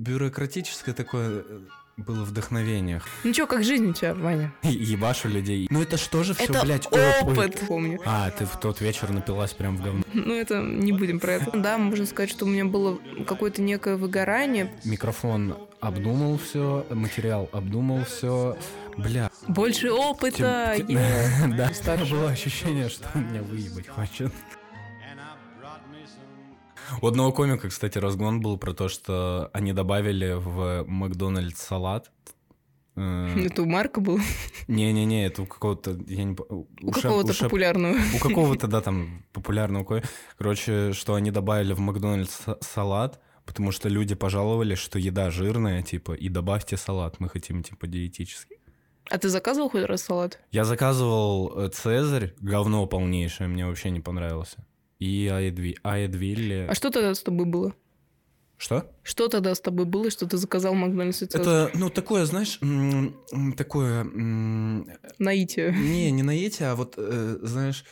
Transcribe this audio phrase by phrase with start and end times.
[0.00, 1.60] бюрократическое такое э,
[1.98, 3.02] было вдохновение.
[3.22, 4.52] Ну чё, как жизнь у тебя, Ваня?
[4.62, 5.66] Ебашу людей.
[5.70, 8.00] Ну это что же все, Это блядь, опыт, помню.
[8.06, 10.02] А, ты в тот вечер напилась прям в говно.
[10.14, 11.50] Ну это не будем про это.
[11.58, 14.72] Да, можно сказать, что у меня было какое-то некое выгорание.
[14.84, 18.56] Микрофон обдумал все, материал обдумал все.
[18.96, 19.30] Бля.
[19.48, 20.76] Больше опыта.
[21.50, 21.70] Да,
[22.10, 24.32] было ощущение, что меня выебать хочет.
[27.02, 32.10] У одного комика, кстати, разгон был про то, что они добавили в Макдональдс салат.
[32.96, 34.18] Э, Это у Марка был.
[34.68, 35.92] Не-не-не, это у какого-то...
[36.06, 36.36] Я не...
[36.82, 37.96] У шеф- какого-то шеф- популярного.
[38.14, 40.02] У какого-то, да, там, популярного ко-
[40.38, 45.82] Короче, что они добавили в Макдональдс са- салат, потому что люди пожаловались, что еда жирная,
[45.82, 48.56] типа, и добавьте салат, мы хотим, типа, диетический.
[49.08, 50.38] А ты заказывал хоть раз салат?
[50.52, 54.64] Я заказывал э, Цезарь, говно полнейшее, мне вообще не понравился.
[55.00, 55.76] И Аэдви...
[55.82, 56.66] Аэдвилли...
[56.68, 57.74] А что тогда с тобой было?
[58.58, 58.94] Что?
[59.02, 61.40] Что тогда с тобой было, что ты заказал в Макдональдсе Цезарь?
[61.40, 62.60] Это, ну, такое, знаешь,
[63.56, 64.04] такое...
[65.18, 65.72] Наитие.
[65.72, 67.86] Не, не наитие, а вот, э, знаешь,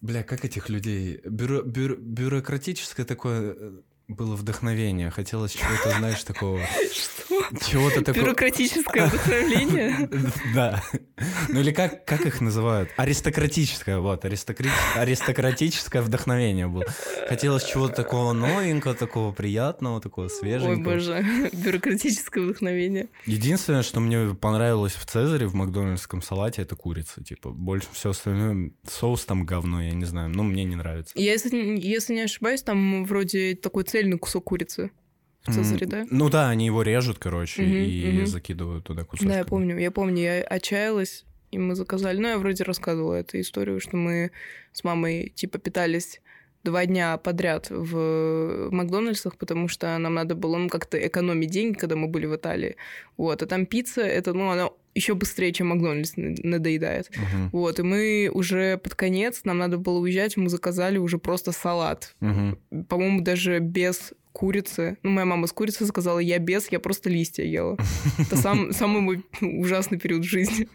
[0.00, 1.20] бля, как этих людей?
[1.24, 3.72] Бюро, бюро- бюрократическое такое э,
[4.08, 5.10] было вдохновение.
[5.10, 6.60] Хотелось чего-то, знаешь, такого...
[6.92, 7.42] Что?
[7.70, 8.24] Чего-то такого...
[8.24, 10.08] Бюрократическое вдохновление?
[10.54, 10.82] Да.
[11.48, 12.90] Ну или как, как их называют?
[12.96, 16.84] Аристократическое, вот, аристокра- аристократическое вдохновение было.
[17.28, 20.94] Хотелось чего-то такого новенького, такого приятного, такого Ой, свеженького.
[20.94, 21.24] боже.
[21.52, 23.08] Бюрократическое вдохновение.
[23.26, 27.22] Единственное, что мне понравилось в Цезаре, в макдональдском салате, это курица.
[27.24, 30.28] Типа, больше все остальное, соус там говно, я не знаю.
[30.30, 31.12] Ну, мне не нравится.
[31.14, 34.90] Я, если, если не ошибаюсь, там вроде такой цельный кусок курицы
[35.42, 36.06] в Цезаре, да?
[36.10, 38.26] Ну да, они его режут, короче, Мгм, и мгм.
[38.26, 39.28] закидывают туда кусочки.
[39.28, 42.16] Да, я помню, я помню, я отчаялась, и мы заказали.
[42.18, 44.30] Ну, я вроде рассказывала эту историю, что мы
[44.72, 46.22] с мамой, типа, питались
[46.64, 51.96] два дня подряд в Макдональдсах, потому что нам надо было ну, как-то экономить деньги, когда
[51.96, 52.76] мы были в Италии.
[53.18, 57.10] Вот, а там пицца, это, ну, она еще быстрее, чем Макдональдс надоедает.
[57.16, 61.52] Мгм, Вот, и мы уже под конец, нам надо было уезжать, мы заказали уже просто
[61.52, 62.14] салат.
[62.20, 62.58] мгм.
[62.88, 64.96] По-моему, даже без курицы.
[65.02, 67.76] Ну, моя мама с курицей заказала, я без, я просто листья ела.
[68.18, 70.68] Это сам, самый мой ужасный период в жизни.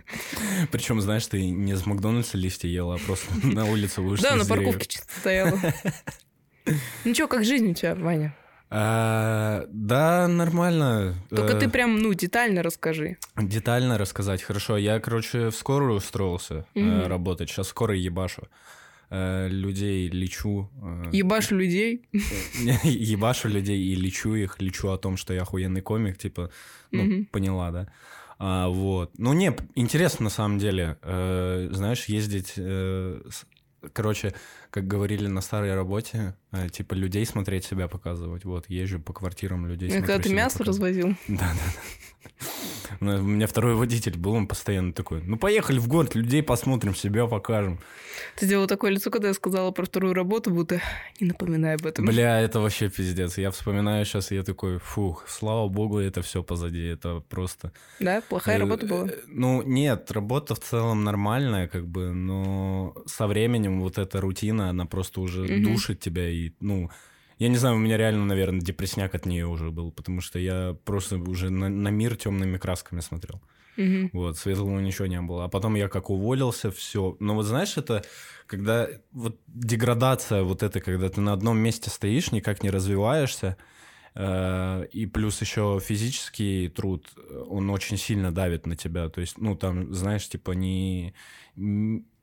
[0.72, 4.45] Причем, знаешь, ты не с Макдональдса листья ела, а просто на улице вышла Да, на
[4.45, 5.59] парковке чисто стояла.
[7.06, 8.35] Ну что, как жизнь у тебя, Ваня?
[8.69, 11.16] А, Да, нормально.
[11.29, 13.17] Только Э, ты прям, ну, детально расскажи.
[13.38, 14.41] Детально рассказать.
[14.44, 17.07] Хорошо, я, короче, в скорую устроился э, Мгм.
[17.07, 17.50] работать.
[17.50, 18.47] Сейчас скоро ебашу.
[19.09, 20.69] Э, Людей лечу.
[20.83, 22.01] э, Ебашь людей.
[22.83, 24.59] Ебашу людей и лечу их.
[24.61, 26.17] Лечу о том, что я охуенный комик.
[26.17, 26.50] Типа,
[26.91, 27.25] ну, Мгм.
[27.31, 27.88] поняла, да?
[28.39, 29.11] А, вот.
[29.17, 30.97] Ну, не, интересно на самом деле.
[31.03, 32.53] Э, знаешь, ездить...
[32.57, 33.45] э, с-
[33.94, 34.33] Короче,
[34.69, 38.45] как говорили на старой работе, э, типа людей смотреть себя показывать.
[38.45, 39.89] Вот, езжу по квартирам людей.
[39.89, 40.67] Когда смотрю ты себя мясо показывать.
[40.67, 41.16] развозил.
[41.28, 41.81] Да, да, да.
[43.00, 46.94] Ну, У меня второй водитель был, он постоянно такой, ну поехали в город, людей посмотрим,
[46.95, 47.79] себя покажем.
[48.35, 50.81] Ты сделал такое лицо, когда я сказала про вторую работу, будто
[51.19, 52.06] не напоминай об этом.
[52.06, 53.38] Бля, это вообще пиздец.
[53.38, 57.72] Я вспоминаю сейчас, я такой, фух, слава богу, это все позади, это просто...
[58.00, 58.22] Да?
[58.27, 59.07] Плохая Э, работа была?
[59.07, 64.56] э, Ну, нет, работа в целом нормальная, как бы, но со временем вот эта рутина,
[64.63, 65.63] она просто уже Мгм.
[65.63, 66.90] душит тебя, и, ну...
[67.40, 70.75] Я не знаю, у меня реально, наверное, депресняк от нее уже был, потому что я
[70.85, 73.44] просто уже на, на мир темными красками смотрел.
[73.78, 74.09] Мгм.
[74.12, 75.45] Вот, светлого ничего не было.
[75.45, 77.16] А потом я как уволился, все.
[77.19, 78.03] Но вот знаешь, это
[78.47, 83.56] когда вот деградация вот это, когда ты на одном месте стоишь, никак не развиваешься,
[84.16, 89.09] э, и плюс еще физический труд, э, он очень сильно давит на тебя.
[89.09, 91.13] То есть, ну, там, знаешь, типа не,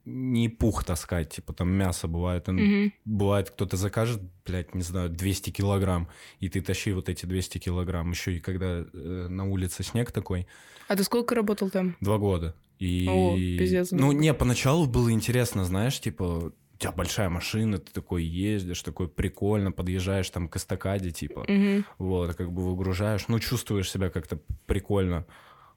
[0.05, 2.49] не пух таскать, типа там мясо бывает.
[2.49, 2.93] он- Мгм.
[3.05, 6.09] Бывает, кто-то закажет, блядь, не знаю, 200 килограмм,
[6.41, 8.11] и ты тащи вот эти 200 килограмм.
[8.11, 10.47] Еще и когда э, на улице снег такой,
[10.89, 11.97] А ты сколько работал там?
[12.01, 12.55] Два года.
[12.79, 13.09] И...
[13.09, 18.25] О, пиздец, Ну, не, поначалу было интересно, знаешь, типа, у тебя большая машина, ты такой
[18.25, 21.85] ездишь, такой прикольно, подъезжаешь там к эстакаде, типа, Мгм.
[21.99, 25.25] вот, как бы выгружаешь, ну, чувствуешь себя как-то прикольно.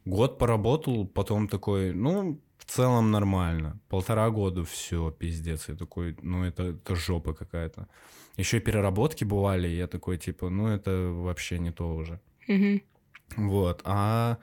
[0.08, 3.80] Год поработал, потом такой, ну, в целом нормально.
[3.90, 5.68] Полтора года, все, пиздец.
[5.70, 7.88] Я такой, ну, это, это жопа какая-то.
[8.38, 12.22] Еще и переработки бывали, и я такой, типа, ну, это вообще не то уже.
[12.48, 12.82] Мгм.
[13.36, 13.82] Вот.
[13.84, 14.38] А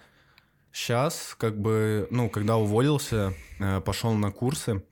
[0.70, 4.82] сейчас, как бы, ну, когда уволился, э, пошел на курсы.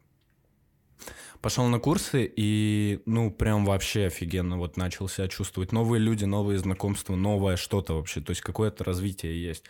[1.42, 5.72] Пошел на курсы и, ну, прям вообще офигенно вот начал себя чувствовать.
[5.72, 8.20] Новые люди, новые знакомства, новое что-то вообще.
[8.20, 9.64] То есть какое-то развитие есть.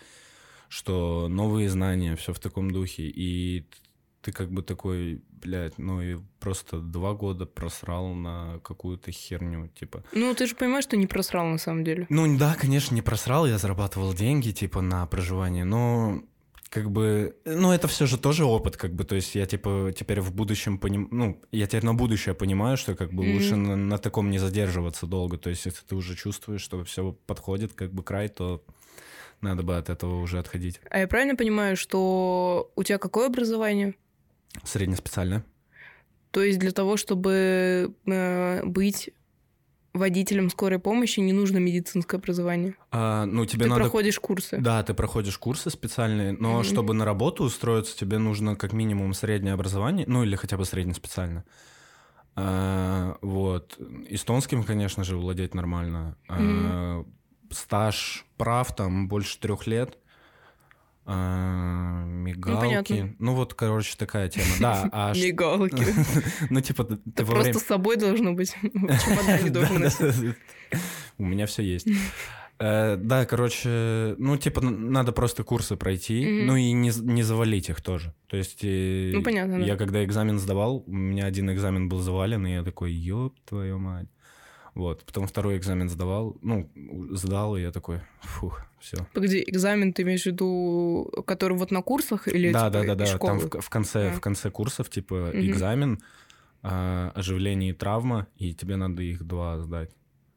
[0.72, 3.02] Что новые знания, все в таком духе.
[3.02, 3.66] И
[4.22, 10.02] ты как бы такой, блядь, ну и просто два года просрал на какую-то херню, типа.
[10.14, 12.06] Ну, ты же понимаешь, что не просрал на самом деле.
[12.08, 16.22] Ну да, конечно, не просрал, я зарабатывал деньги, типа, на проживание, но
[16.70, 20.22] как бы, ну, это все же тоже опыт, как бы, то есть я, типа, теперь
[20.22, 21.06] в будущем поним...
[21.10, 23.34] ну, я теперь на будущее понимаю, что, как бы, mm-hmm.
[23.34, 27.12] лучше на, на таком не задерживаться долго, то есть если ты уже чувствуешь, что все
[27.26, 28.64] подходит, как бы, край, то
[29.42, 30.80] надо бы от этого уже отходить.
[30.90, 33.94] А я правильно понимаю, что у тебя какое образование?
[34.64, 35.44] Среднеспециальное.
[36.30, 39.10] То есть для того, чтобы э, быть
[39.92, 42.74] водителем скорой помощи не нужно медицинское образование.
[42.90, 43.82] А, ну, тебе ты надо...
[43.82, 44.58] проходишь курсы.
[44.58, 46.64] Да, ты проходишь курсы специальные, но mm-hmm.
[46.64, 51.44] чтобы на работу устроиться, тебе нужно как минимум среднее образование, ну или хотя бы среднеспециальное.
[52.34, 53.78] А, вот.
[54.08, 56.16] Эстонским, конечно же, владеть нормально.
[56.28, 56.38] Mm-hmm.
[56.40, 57.04] А,
[57.52, 59.98] стаж прав там больше трех лет.
[61.04, 63.16] А, мигалки.
[63.18, 64.46] Ну, ну, вот, короче, такая тема.
[64.60, 65.84] Да, а Мигалки.
[66.50, 68.54] Ну, типа, ты просто с собой должно быть.
[68.62, 70.34] В чемодане должен
[71.18, 71.88] У меня все есть.
[72.60, 77.80] Э, да, короче, ну, типа, надо просто курсы пройти, ну и не, не завалить их
[77.80, 78.14] тоже.
[78.28, 82.52] То есть, ну, понятно, я когда экзамен сдавал, у меня один экзамен был завален, и
[82.52, 84.08] я такой, ёб твою мать.
[84.74, 85.04] Вот.
[85.04, 86.70] Потом второй экзамен сдавал, ну,
[87.10, 89.06] сдал, и я такой, фух, все.
[89.12, 93.06] Погоди, экзамен ты имеешь в виду, который вот на курсах или Да, типа, да, да,
[93.06, 93.18] да.
[93.18, 94.12] Там в, в конце, а.
[94.12, 95.38] в конце курсов, типа, угу.
[95.38, 96.00] экзамен,
[96.62, 99.90] а, оживление и травма, и тебе надо их два сдать.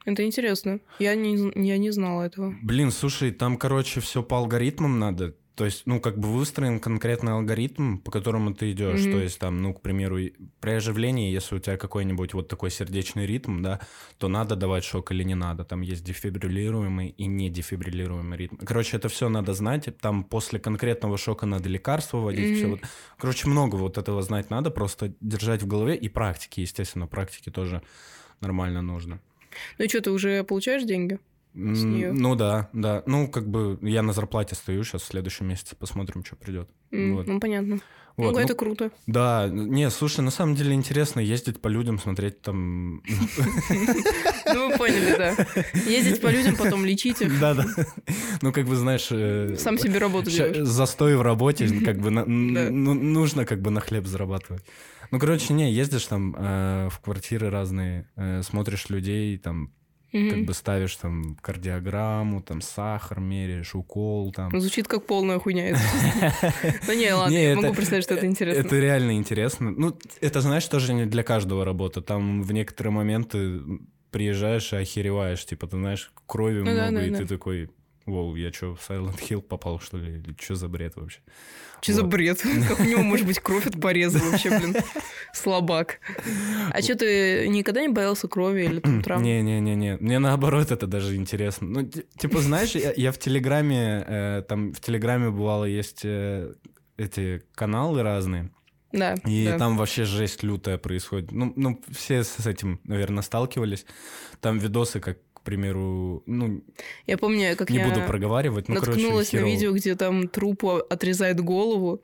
[0.05, 0.79] Это интересно.
[0.99, 2.53] Я не, я не знала этого.
[2.61, 5.33] Блин, слушай, там, короче, все по алгоритмам надо.
[5.55, 8.99] То есть, ну, как бы выстроен конкретный алгоритм, по которому ты идешь.
[8.99, 9.11] Mm-hmm.
[9.11, 10.17] То есть, там, ну, к примеру,
[10.59, 13.79] при оживлении, если у тебя какой-нибудь вот такой сердечный ритм, да,
[14.17, 15.63] то надо давать шок или не надо.
[15.63, 18.57] Там есть дефибриллируемый и не дефибриллируемый ритм.
[18.57, 19.87] Короче, это все надо знать.
[20.01, 22.49] Там после конкретного шока надо лекарства вводить.
[22.49, 22.55] Mm-hmm.
[22.57, 22.81] Все вот.
[23.17, 24.71] Короче, много вот этого знать надо.
[24.71, 25.95] Просто держать в голове.
[25.95, 27.81] И практики, естественно, практики тоже
[28.41, 29.21] нормально нужно.
[29.77, 31.19] Ну и что, ты уже получаешь деньги?
[31.55, 32.11] С нее.
[32.11, 33.03] Ну да, да.
[33.05, 36.69] Ну, как бы я на зарплате стою, сейчас в следующем месяце посмотрим, что придет.
[36.91, 37.27] Mm, вот.
[37.27, 37.79] Ну, понятно.
[38.17, 38.91] Вот, ну, это ну, круто.
[39.07, 43.01] Да, не, слушай, на самом деле интересно ездить по людям, смотреть там...
[44.53, 45.35] Ну, вы поняли, да.
[45.85, 47.39] Ездить по людям, потом лечить их.
[47.41, 47.65] Да, да.
[48.41, 49.07] Ну, как бы, знаешь...
[49.11, 50.65] Э, Сам себе работу делаешь.
[50.65, 54.63] Застой в работе, как бы, ну, нужно как бы на хлеб зарабатывать.
[55.11, 59.71] Ну, короче, не, ездишь там э, в квартиры разные, э, смотришь людей, там,
[60.15, 64.49] mm Как бы ставишь там кардиограмму, там сахар меряешь, укол там.
[64.51, 65.77] Ну, звучит как полная хуйня.
[66.87, 68.61] Ну не, ладно, я могу представить, что это интересно.
[68.61, 69.71] Это реально интересно.
[69.71, 72.01] Ну, это, знаешь, тоже не для каждого работа.
[72.01, 73.61] Там в некоторые моменты
[74.11, 75.45] приезжаешь и охереваешь.
[75.45, 77.69] Типа, ты знаешь, крови ну много, и ты такой,
[78.05, 80.19] Воу, я что, в Silent Hill попал, что ли?
[80.19, 81.21] Или что за бред вообще?
[81.81, 82.01] Что вот.
[82.01, 82.41] за бред?
[82.69, 84.75] Как у него может быть кровь от пореза вообще, блин?
[85.33, 85.99] Слабак.
[86.71, 89.23] А что, ты никогда не боялся крови или там травм?
[89.23, 89.97] Не-не-не-не.
[89.97, 91.67] Мне наоборот это даже интересно.
[91.67, 96.53] Ну, типа, знаешь, я, я в Телеграме, э, там в Телеграме бывало есть э,
[96.97, 98.51] эти каналы разные.
[98.91, 99.15] Да.
[99.25, 99.57] И да.
[99.57, 101.31] там вообще жесть лютая происходит.
[101.31, 103.85] Ну, ну, все с этим, наверное, сталкивались.
[104.41, 106.61] Там видосы, как примеру, ну...
[107.07, 110.77] Я помню, как не я буду проговаривать, ну, наткнулась короче, на видео, где там трупу
[110.89, 112.01] отрезает голову,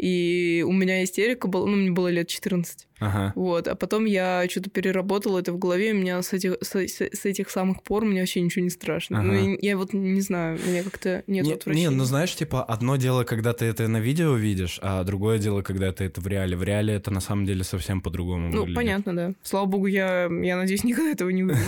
[0.00, 2.86] и у меня истерика была, ну, мне было лет 14.
[3.00, 3.32] Ага.
[3.34, 6.74] Вот, а потом я что-то переработала это в голове, и у меня с этих, с,
[6.74, 9.22] с этих самых пор мне вообще ничего не страшно.
[9.22, 9.40] Ну, ага.
[9.42, 11.88] Ну, я, я вот не знаю, мне как-то нет не, отвращения.
[11.88, 15.62] Не, ну знаешь, типа, одно дело, когда ты это на видео видишь, а другое дело,
[15.62, 16.56] когда ты это в реале.
[16.56, 18.76] В реале это на самом деле совсем по-другому Ну, выглядит.
[18.76, 19.32] понятно, да.
[19.42, 21.60] Слава богу, я, я надеюсь, никогда этого не увижу.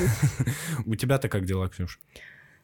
[0.87, 1.99] У тебя-то как дела, Ксюш?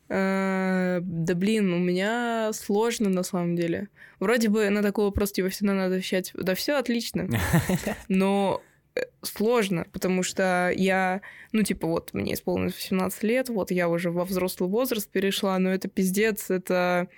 [0.09, 3.89] Э, да блин, у меня сложно на самом деле.
[4.21, 7.29] Вроде бы на такой вопрос типа всегда надо отвечать, да все отлично,
[8.09, 8.63] но
[8.95, 11.21] э, сложно, потому что я,
[11.53, 15.71] ну, типа, вот, мне исполнилось 18 лет, вот, я уже во взрослый возраст перешла, но
[15.71, 17.09] это пиздец, это...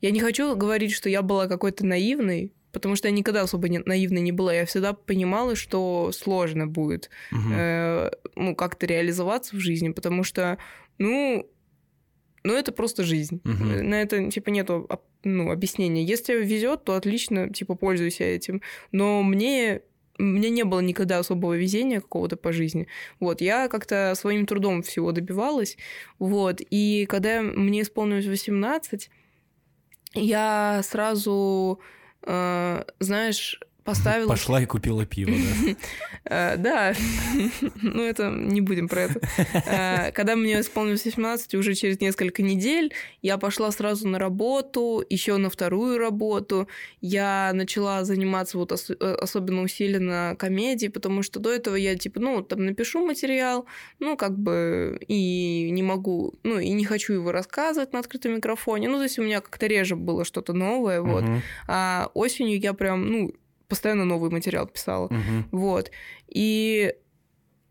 [0.00, 3.78] Я не хочу говорить, что я была какой-то наивной, потому что я никогда особо не,
[3.78, 4.52] наивной не была.
[4.52, 7.52] Я всегда понимала, что сложно будет, угу.
[7.54, 10.58] э, ну, как-то реализоваться в жизни, потому что,
[10.98, 11.48] ну,
[12.44, 13.40] ну, это просто жизнь.
[13.44, 13.82] Угу.
[13.82, 14.88] На это, типа, нету
[15.24, 16.04] ну, объяснения.
[16.04, 18.62] Если везет, то отлично, типа, пользуйся этим.
[18.90, 19.82] Но мне
[20.18, 22.86] мне не было никогда особого везения какого-то по жизни.
[23.18, 25.76] Вот, я как-то своим трудом всего добивалась.
[26.18, 29.10] Вот, и когда мне исполнилось 18,
[30.14, 31.80] я сразу,
[32.24, 34.28] э, знаешь, поставила...
[34.28, 35.74] Пошла и купила пиво, да?
[36.24, 36.94] Э, да,
[37.82, 39.20] ну это не будем про это.
[39.66, 45.36] Э, когда мне исполнилось 18, уже через несколько недель я пошла сразу на работу, еще
[45.36, 46.68] на вторую работу.
[47.00, 52.42] Я начала заниматься вот э, особенно усиленно комедией, потому что до этого я типа, ну,
[52.42, 53.66] там напишу материал,
[53.98, 58.88] ну, как бы и не могу, ну, и не хочу его рассказывать на открытом микрофоне.
[58.88, 61.24] Ну, то есть у меня как-то реже было что-то новое, вот.
[61.66, 63.32] А осенью я прям, ну,
[63.72, 65.08] постоянно новый материал писала.
[65.10, 65.48] Мгм.
[65.50, 65.90] Вот.
[66.28, 66.94] И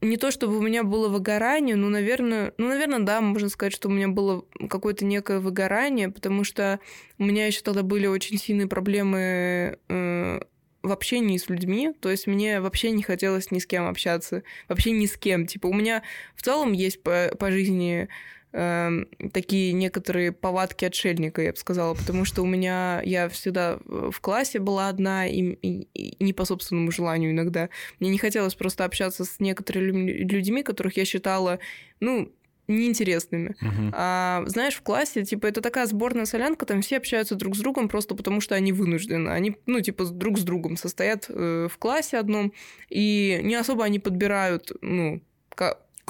[0.01, 3.87] не то чтобы у меня было выгорание, но, наверное, ну, наверное, да, можно сказать, что
[3.87, 6.79] у меня было какое-то некое выгорание, потому что
[7.19, 10.39] у меня еще тогда были очень сильные проблемы э,
[10.81, 14.89] в общении с людьми, то есть мне вообще не хотелось ни с кем общаться, вообще
[14.89, 15.45] ни с кем.
[15.45, 16.01] Типа у меня
[16.35, 18.09] в целом есть по, по жизни
[18.53, 24.19] эм, такие некоторые повадки отшельника, я бы сказала, потому что у меня я всегда в
[24.21, 27.69] классе была одна и, и- и не по собственному желанию иногда.
[27.99, 31.59] Мне не хотелось просто общаться с некоторыми лю- людьми, которых я считала,
[31.99, 32.31] ну,
[32.67, 33.55] неинтересными.
[33.59, 33.91] Мгм.
[33.93, 37.89] А, знаешь, в классе, типа, это такая сборная солянка, там все общаются друг с другом
[37.89, 39.29] просто потому, что они вынуждены.
[39.29, 42.53] Они, ну, типа, друг с другом состоят э, в классе одном,
[42.89, 45.21] и не особо они подбирают, ну,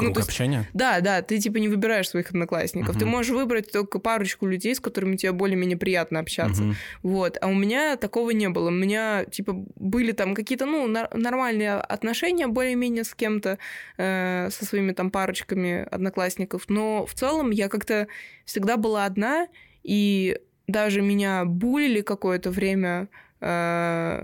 [0.02, 0.68] ка- ну, Круг то есть общения?
[0.74, 2.96] да, да, ты типа не выбираешь своих одноклассников.
[2.98, 3.12] Ты Мгм.
[3.12, 6.64] можешь выбрать только парочку людей, с которыми тебе более-менее приятно общаться.
[6.64, 6.76] Мгм.
[7.04, 7.38] Вот.
[7.42, 8.68] А у меня такого не было.
[8.68, 13.58] У меня, типа, были там какие-то, ну, нормальные отношения более-менее с кем-то,
[13.98, 16.66] э, со своими там парочками одноклассников.
[16.70, 18.08] Но в целом я как-то
[18.46, 19.48] всегда была одна,
[19.84, 23.08] и даже меня булили какое-то время,
[23.40, 24.24] э,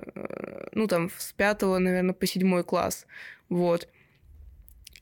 [0.73, 3.05] ну, там, с пятого, наверное, по седьмой класс.
[3.49, 3.87] Вот.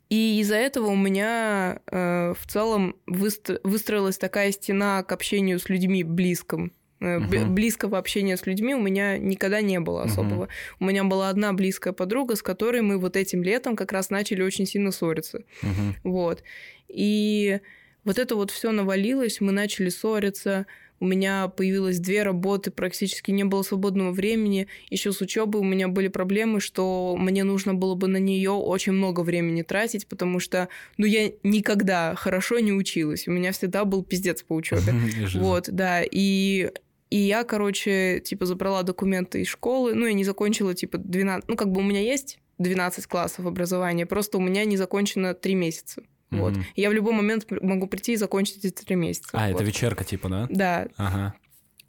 [0.10, 5.68] И из-за этого у меня э, в целом выст- выстроилась такая стена к общению с
[5.70, 6.72] людьми близком.
[7.02, 7.56] Э, Мгм.
[7.56, 10.48] Близкого общения с людьми у меня никогда не было особого.
[10.80, 14.44] У меня была одна близкая подруга, с которой мы вот этим летом как раз начали
[14.44, 15.44] очень сильно ссориться.
[15.62, 15.96] Мгм.
[16.04, 16.44] Вот.
[16.88, 17.60] И
[18.04, 20.68] вот это вот все навалилось, мы начали ссориться.
[21.00, 24.68] У меня появилось две работы, практически не было свободного времени.
[24.90, 28.94] Еще с учебой у меня были проблемы, что мне нужно было бы на нее очень
[28.94, 33.28] много времени тратить, потому что, ну, я никогда хорошо не училась.
[33.28, 34.94] У меня всегда был пиздец по учебе.
[35.36, 36.02] Вот, да.
[36.04, 36.72] И,
[37.10, 39.94] и я, короче, типа, забрала документы из школы.
[39.94, 41.50] Ну, я не закончила, типа, 12...
[41.50, 45.56] Ну, как бы у меня есть 12 классов образования, просто у меня не закончено 3
[45.56, 46.04] месяца.
[46.32, 46.54] Вот.
[46.76, 49.30] И Я в любой момент могу прийти и закончить эти 3 месяца.
[49.34, 49.56] А, вот.
[49.56, 50.48] это вечерка типа, да?
[50.50, 51.36] Да, Ага.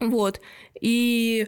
[0.00, 0.40] вот.
[0.80, 1.46] И,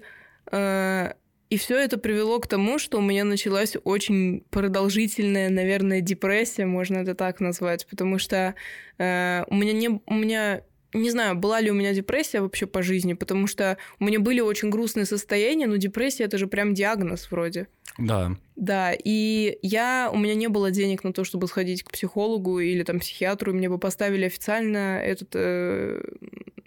[0.51, 1.13] э,
[1.51, 6.99] и все это привело к тому, что у меня началась очень продолжительная, наверное, депрессия, можно
[6.99, 8.55] это так назвать, потому что
[8.99, 10.63] э, у меня не, у меня
[10.95, 14.41] не знаю, была ли у меня депрессия вообще по жизни, потому что у меня были
[14.41, 17.69] очень грустные состояния, но депрессия это же прям диагноз вроде.
[17.99, 18.31] Да.
[18.57, 22.83] Да, и я, у меня не было денег на то, чтобы сходить к психологу или
[22.85, 26.01] там психиатру, мне бы поставили официально этот э,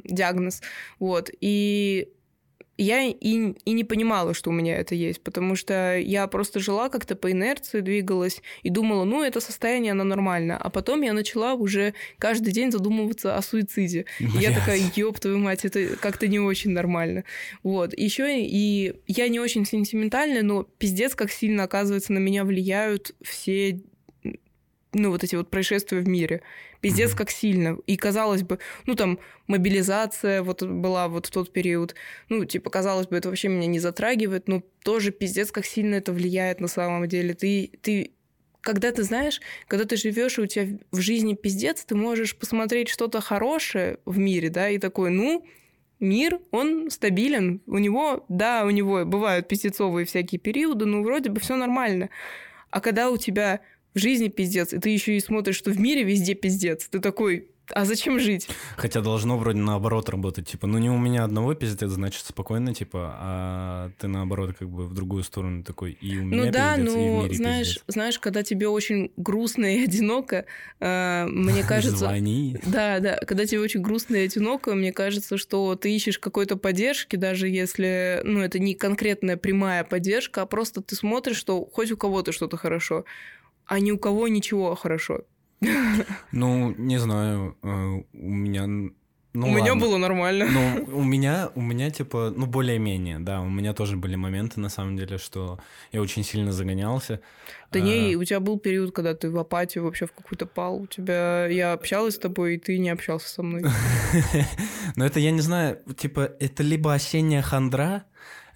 [0.06, 0.62] диагноз,
[1.00, 2.10] вот, и
[2.82, 6.90] я и, и не понимала, что у меня это есть, потому что я просто жила
[6.90, 10.58] как-то по инерции, двигалась и думала, ну, это состояние, оно нормально.
[10.58, 14.06] А потом я начала уже каждый день задумываться о суициде.
[14.20, 17.24] И я такая, ёб твою мать, это как-то не очень нормально.
[17.64, 17.98] Вот.
[17.98, 23.80] Еще и я не очень сентиментальная, но пиздец, как сильно, оказывается, на меня влияют все
[24.94, 26.42] ну, вот эти вот происшествия в мире.
[26.82, 27.78] Пиздец, как сильно.
[27.88, 31.96] И казалось бы, ну, там, мобилизация вот была вот в тот период.
[32.30, 36.12] Ну, типа, казалось бы, это вообще меня не затрагивает, но тоже пиздец, как сильно это
[36.12, 37.34] влияет на самом деле.
[37.34, 38.12] Ты, ты
[38.62, 42.90] когда ты знаешь, когда ты живешь и у тебя в жизни пиздец, ты можешь посмотреть
[42.90, 45.46] что-то хорошее в мире, да, и такой, ну,
[46.00, 47.62] мир, он стабилен.
[47.66, 52.10] У него, да, у него бывают пиздецовые всякие периоды, но вроде бы все нормально.
[52.70, 53.62] А когда у тебя
[53.94, 57.52] в жизни пиздец, и ты еще и смотришь, что в мире везде пиздец, ты такой,
[57.74, 58.48] а зачем жить?
[58.76, 60.48] Хотя должно вроде наоборот работать.
[60.48, 64.86] Типа, ну не у меня одного пиздец, значит спокойно, типа, а ты наоборот как бы
[64.86, 67.68] в другую сторону такой, и у меня Ну да, пиздец, и в ну мире знаешь,
[67.68, 67.84] пиздец.
[67.88, 70.46] знаешь, когда тебе очень грустно и одиноко,
[70.80, 72.58] э, мне кажется, Звони.
[72.66, 73.18] Да, да.
[73.26, 78.22] Когда тебе очень грустно и одиноко, мне кажется, что ты ищешь какой-то поддержки, даже если,
[78.24, 82.58] ну, это не конкретная прямая поддержка, а просто ты смотришь, что хоть у кого-то что-то
[82.58, 83.06] хорошо,
[83.72, 85.22] а ни у кого ничего хорошо.
[86.32, 88.68] Ну, не знаю, э, у меня...
[89.34, 89.86] Ну, у меня ладно.
[89.86, 90.46] было нормально.
[90.52, 94.70] Ну, у меня, у меня, типа, ну, более-менее, да, у меня тоже были моменты, на
[94.70, 95.58] самом деле, что
[95.94, 97.22] я очень сильно загонялся.
[97.72, 100.82] Да А, не, у тебя был период, когда ты в апатию вообще в какую-то пал.
[100.82, 101.48] У тебя...
[101.48, 103.64] Я общалась с тобой, и ты не общался со мной.
[104.98, 108.04] Но это, я не знаю, типа, это либо осенняя хандра,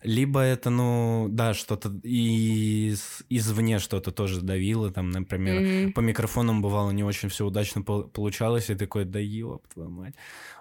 [0.06, 5.94] либо это, ну, да, что-то из, извне что-то тоже давило, там, например, Мгм.
[5.94, 10.16] по микрофонам бывало не очень все удачно пол- получалось, и такой, да ёб твою мать.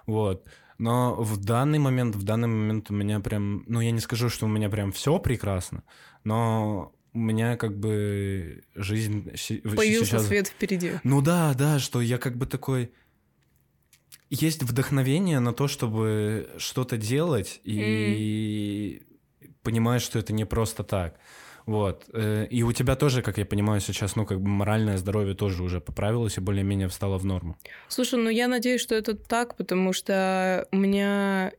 [0.07, 0.45] Вот.
[0.77, 4.45] Но в данный момент, в данный момент у меня прям, ну, я не скажу, что
[4.45, 5.83] у меня прям все прекрасно,
[6.23, 9.23] но у меня как бы жизнь
[9.63, 10.27] Появился сейчас...
[10.27, 10.91] свет впереди.
[11.03, 12.91] Ну да, да, что я как бы такой...
[14.29, 19.01] Есть вдохновение на то, чтобы что-то делать, и
[19.65, 21.15] понимаешь, что это не просто так.
[21.65, 22.03] Вот.
[22.13, 25.63] Э, И у тебя тоже, как я понимаю, сейчас, ну, как бы моральное здоровье тоже
[25.63, 27.57] уже поправилось и более-менее встало в норму.
[27.87, 31.51] Слушай, ну я надеюсь, что это так, потому что у меня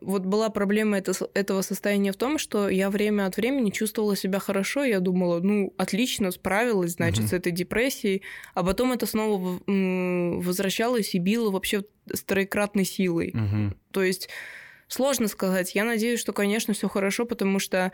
[0.00, 4.38] вот была проблема это, этого состояния в том, что я время от времени чувствовала себя
[4.38, 7.28] хорошо, я думала, ну, отлично, справилась, значит, Мгм.
[7.28, 8.22] с этой депрессией,
[8.54, 13.30] а потом это снова возвращалось и било вообще с троекратной силой.
[13.34, 13.74] Мгм.
[13.90, 14.28] То есть
[14.94, 15.74] сложно сказать.
[15.74, 17.92] Я надеюсь, что, конечно, все хорошо, потому что,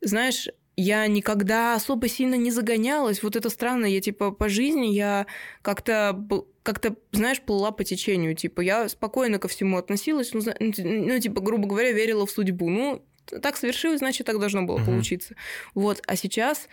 [0.00, 3.22] знаешь, я никогда особо сильно не загонялась.
[3.22, 3.84] Вот это странно.
[3.86, 5.26] Я, типа, по жизни я
[5.62, 6.24] как-то,
[6.62, 8.34] как-то, знаешь, плыла по течению.
[8.34, 10.32] Типа, я спокойно ко всему относилась.
[10.34, 12.68] Ну, зна- ну, типа, грубо говоря, верила в судьбу.
[12.70, 13.02] Ну,
[13.42, 14.86] так свершилось, значит, так должно было Мгм.
[14.86, 15.34] получиться.
[15.74, 16.00] Вот.
[16.06, 16.68] А сейчас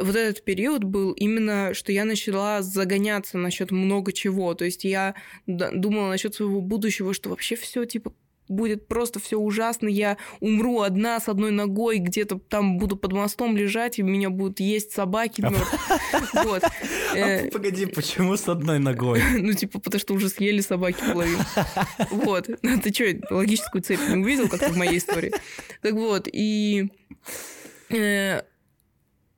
[0.00, 4.54] вот этот период был именно, что я начала загоняться насчет много чего.
[4.54, 5.14] То есть я
[5.46, 8.12] думала насчет своего будущего, что вообще все типа
[8.48, 13.56] будет просто все ужасно, я умру одна с одной ногой, где-то там буду под мостом
[13.56, 15.40] лежать, и меня будут есть собаки.
[15.40, 15.68] мёртвые.
[16.44, 16.62] Вот.
[17.14, 19.22] Э, А, погоди, почему с одной ногой?
[19.38, 21.42] Ну, типа, потому что уже съели собаки половину.
[22.10, 22.48] Вот.
[22.62, 25.32] Ну, Ты что, логическую цепь не увидел, как в моей истории?
[25.82, 26.88] Так вот, и...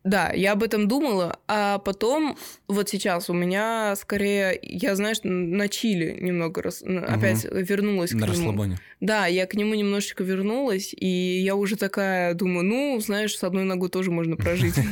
[0.02, 2.38] Да, я об этом думала, а потом,
[2.68, 8.22] вот сейчас у меня скорее, я, знаешь, на чили немного раз, опять вернулась На к
[8.22, 8.32] нему.
[8.32, 8.78] расслабоне.
[9.00, 13.64] Да, я к нему немножечко вернулась, и я уже такая думаю, ну, знаешь, с одной
[13.64, 14.74] ногой тоже можно прожить.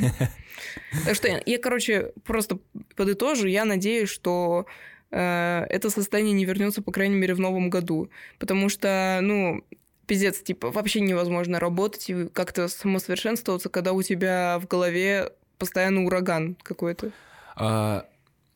[1.04, 2.58] Так что я, я, короче, просто
[2.96, 4.66] подытожу, я надеюсь, что
[5.10, 8.10] э, это состояние не вернется, по крайней мере, в новом году.
[8.38, 9.62] Потому что, ну,
[10.08, 16.56] пиздец, типа, вообще невозможно работать и как-то самосовершенствоваться, когда у тебя в голове постоянно ураган
[16.62, 17.12] какой-то.
[17.54, 18.06] А,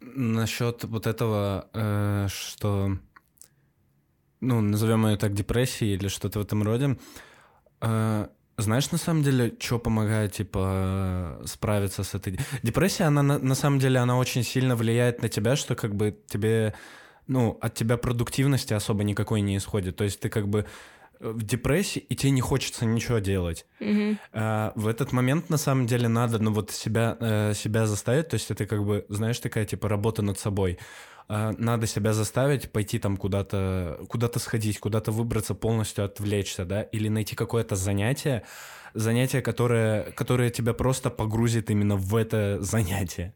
[0.00, 2.97] насчет вот этого, э, что,
[4.40, 6.97] ну, назовем ее так, депрессией или что-то в этом роде,
[7.82, 8.28] э,
[8.59, 12.38] знаешь, на самом деле, что помогает, типа, справиться с этой...
[12.62, 16.17] Депрессия, она, на, на самом деле, она очень сильно влияет на тебя, что, как бы,
[16.26, 16.75] тебе,
[17.26, 19.97] ну, от тебя продуктивности особо никакой не исходит.
[19.97, 20.67] То есть ты, как бы,
[21.23, 23.65] в депрессии, и тебе не хочется ничего делать.
[23.80, 24.19] Мгм.
[24.32, 28.35] А, в этот момент, на самом деле, надо, ну, вот себя, э, себя заставить, то
[28.35, 30.78] есть это как бы, знаешь, такая, типа, работа над собой.
[31.28, 37.08] А, надо себя заставить пойти там куда-то, куда-то сходить, куда-то выбраться, полностью отвлечься, да, или
[37.08, 38.43] найти какое-то занятие,
[38.95, 43.32] занятие, которое, которое тебя просто погрузит именно в это занятие.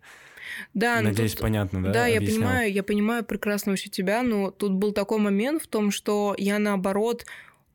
[0.74, 1.92] Да, ну Надеюсь, тут- понятно, да?
[1.92, 2.40] Да, я объяснял?
[2.42, 6.58] понимаю, я понимаю прекрасно вообще тебя, но тут был такой момент в том, что я
[6.58, 7.24] наоборот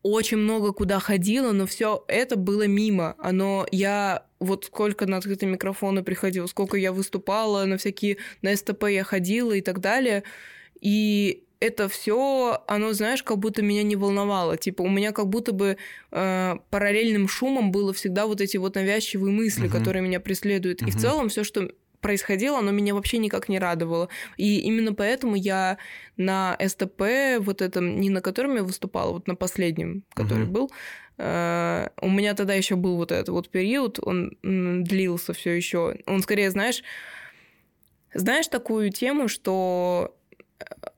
[0.04, 3.16] очень много куда ходила, но все это было мимо.
[3.20, 8.86] Оно я вот сколько на открытые микрофоны приходила, сколько я выступала, на всякие на СТП
[8.90, 10.24] я ходила и так далее.
[10.80, 14.58] И это все, оно, знаешь, как будто меня не волновало.
[14.58, 15.78] Типа, у меня как будто бы
[16.12, 19.72] э, параллельным шумом было всегда вот эти вот навязчивые мысли, Мгм.
[19.72, 20.82] которые меня преследуют.
[20.82, 21.70] И в целом все, что
[22.02, 24.10] происходило, оно меня вообще никак не радовало.
[24.38, 25.78] И именно поэтому я
[26.18, 27.02] на СТП,
[27.40, 30.54] вот этом, не на котором я выступала, вот на последнем, который Мгм.
[30.54, 30.72] был,
[31.18, 35.98] э, у меня тогда еще был вот этот вот период, он длился все еще.
[36.06, 36.84] Он скорее, знаешь,
[38.14, 40.16] знаешь такую тему, что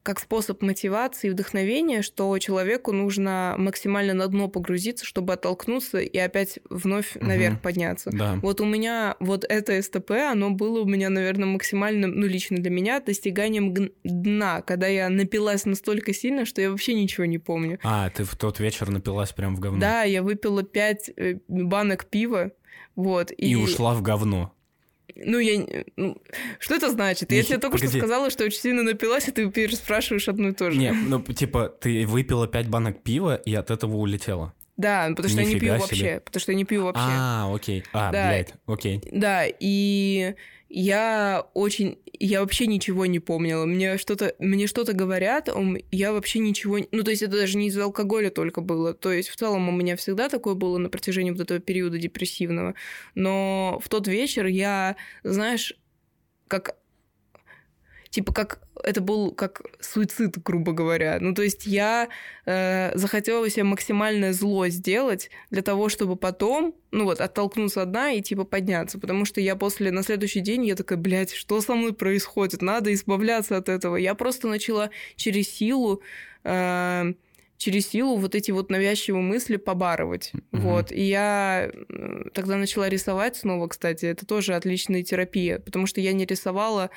[0.03, 6.17] как способ мотивации и вдохновения, что человеку нужно максимально на дно погрузиться, чтобы оттолкнуться и
[6.17, 8.09] опять вновь наверх подняться.
[8.11, 8.39] Да.
[8.41, 12.69] Вот у меня вот это СТП, оно было у меня, наверное, максимальным, ну, лично для
[12.69, 13.73] меня, достиганием
[14.03, 17.79] дна, когда я напилась настолько сильно, что я вообще ничего не помню.
[17.83, 19.79] А, ты в тот вечер напилась прям в говно.
[19.79, 22.51] Да, я выпила пять э, банок пива,
[22.95, 23.31] вот.
[23.37, 24.53] И, ушла в говно.
[25.15, 25.65] Ну, я...
[25.95, 26.17] ну,
[26.59, 27.29] что это значит?
[27.31, 27.89] Не Я тебе только погоди.
[27.89, 30.77] что сказала, что очень сильно напилась, и ты переспрашиваешь одно и то же.
[30.79, 34.53] Не, ну, типа, ты выпила пять банок пива и от этого улетела.
[34.75, 35.97] Да, потому что я не Нифига пью себе.
[36.05, 36.19] вообще.
[36.25, 37.03] Потому что я не пью вообще.
[37.05, 37.83] А, окей.
[37.93, 38.27] А, Да.
[38.27, 39.01] блядь, окей.
[39.11, 40.33] Да, и
[40.75, 41.99] я очень...
[42.19, 43.65] Я вообще ничего не помнила.
[43.65, 45.47] Мне что-то, мне что-то говорят,
[45.91, 46.79] я вообще ничего...
[46.91, 48.95] Ну, то есть это даже не из-за алкоголя только было.
[48.95, 52.73] То есть в целом у меня всегда такое было на протяжении вот этого периода депрессивного.
[53.13, 55.75] Но в тот вечер я, знаешь,
[56.47, 56.75] как...
[58.09, 61.17] Типа как это был как суицид, грубо говоря.
[61.19, 62.09] Ну, то есть я
[62.45, 68.11] э, захотела себе максимальное зло сделать для того, чтобы потом, ну вот, оттолкнуться от дна
[68.11, 68.99] и типа подняться.
[68.99, 72.61] Потому что я после, на следующий день, я такая, блядь, что со мной происходит?
[72.61, 73.95] Надо избавляться от этого.
[73.95, 76.01] Я просто начала через силу...
[76.43, 77.13] Э,
[77.57, 80.31] через силу вот эти вот навязчивые мысли побарывать.
[80.33, 80.59] Mm-hmm.
[80.59, 80.91] Вот.
[80.91, 81.71] И я
[82.33, 84.05] тогда начала рисовать снова, кстати.
[84.05, 86.89] Это тоже отличная терапия, потому что я не рисовала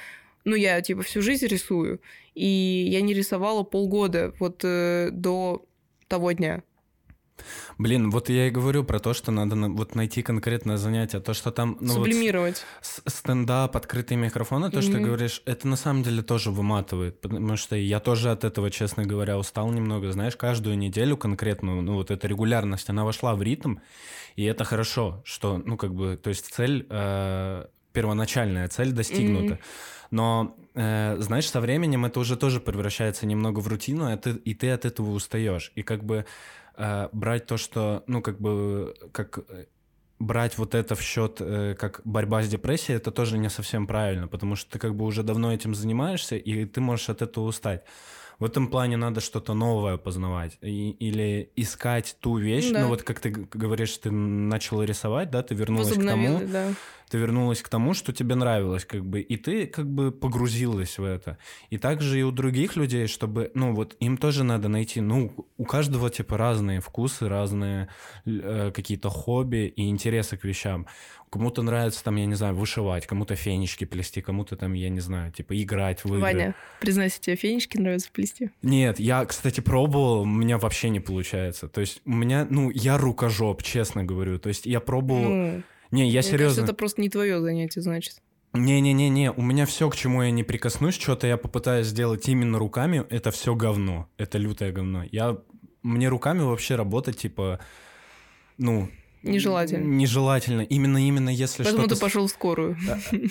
[0.47, 2.01] ну, я, типа, всю жизнь рисую,
[2.35, 5.67] и я не рисовала полгода вот э, до
[6.09, 6.63] того дня.
[7.79, 11.51] Блин, вот я и говорю про то, что надо вот найти конкретное занятие, то, что
[11.51, 11.77] там...
[11.81, 12.65] Ну, Сублимировать.
[12.81, 14.83] Вот стендап, открытые микрофоны, то, mm-hmm.
[14.83, 18.71] что ты говоришь, это на самом деле тоже выматывает, потому что я тоже от этого,
[18.71, 23.43] честно говоря, устал немного, знаешь, каждую неделю конкретную, ну, вот эта регулярность, она вошла в
[23.43, 23.77] ритм,
[24.37, 29.55] и это хорошо, что, ну, как бы, то есть цель, э, первоначальная цель достигнута.
[29.55, 29.96] Mm-hmm.
[30.17, 34.71] Но, э, знаешь, со временем это уже тоже превращается немного в рутину, ты, и ты
[34.71, 35.73] от этого устаешь.
[35.75, 36.25] И как бы
[36.77, 39.67] э, брать то, что, ну, как бы, как э,
[40.19, 41.43] брать вот это в счет
[41.79, 45.23] как борьба с депрессией, это тоже не совсем правильно, потому что ты как бы уже
[45.23, 47.85] давно этим занимаешься, и ты можешь от этого устать.
[48.39, 52.71] В этом плане надо что-то новое познавать и, или искать ту вещь.
[52.71, 52.81] Да.
[52.81, 56.41] Ну вот как ты говоришь, ты начала рисовать, да, ты вернулась к тому.
[56.41, 56.73] Да
[57.09, 61.05] ты вернулась к тому, что тебе нравилось, как бы, и ты как бы погрузилась в
[61.05, 61.39] это.
[61.71, 65.65] И также и у других людей, чтобы, ну, вот им тоже надо найти, ну, у
[65.65, 67.89] каждого, типа, разные вкусы, разные
[68.25, 70.87] э, какие-то хобби и интересы к вещам.
[71.31, 75.33] Кому-то нравится, там, я не знаю, вышивать, кому-то фенечки плести, кому-то там, я не знаю,
[75.33, 76.21] типа, играть в игры.
[76.21, 78.26] Ваня, признайся, тебе фенечки нравятся плести?
[78.63, 81.69] Нет, я, кстати, пробовал, у меня вообще не получается.
[81.69, 84.39] То есть у меня, ну, я рукожоп, честно говорю.
[84.39, 85.31] То есть я пробовал...
[85.31, 86.39] Mm не, я Мне серьезно.
[86.39, 88.17] Кажется, это просто не твое занятие, значит.
[88.53, 93.05] Не-не-не-не, у меня все, к чему я не прикоснусь, что-то я попытаюсь сделать именно руками,
[93.11, 94.09] это все говно.
[94.17, 95.05] Это лютое говно.
[95.11, 95.39] Я...
[95.83, 97.61] Мне руками вообще работать, типа,
[98.59, 98.91] ну,
[99.27, 99.85] Нежелательно.
[99.85, 100.61] Нежелательно.
[100.63, 101.97] Именно, именно если Поэтому что-то...
[101.97, 102.77] ты пошел в скорую.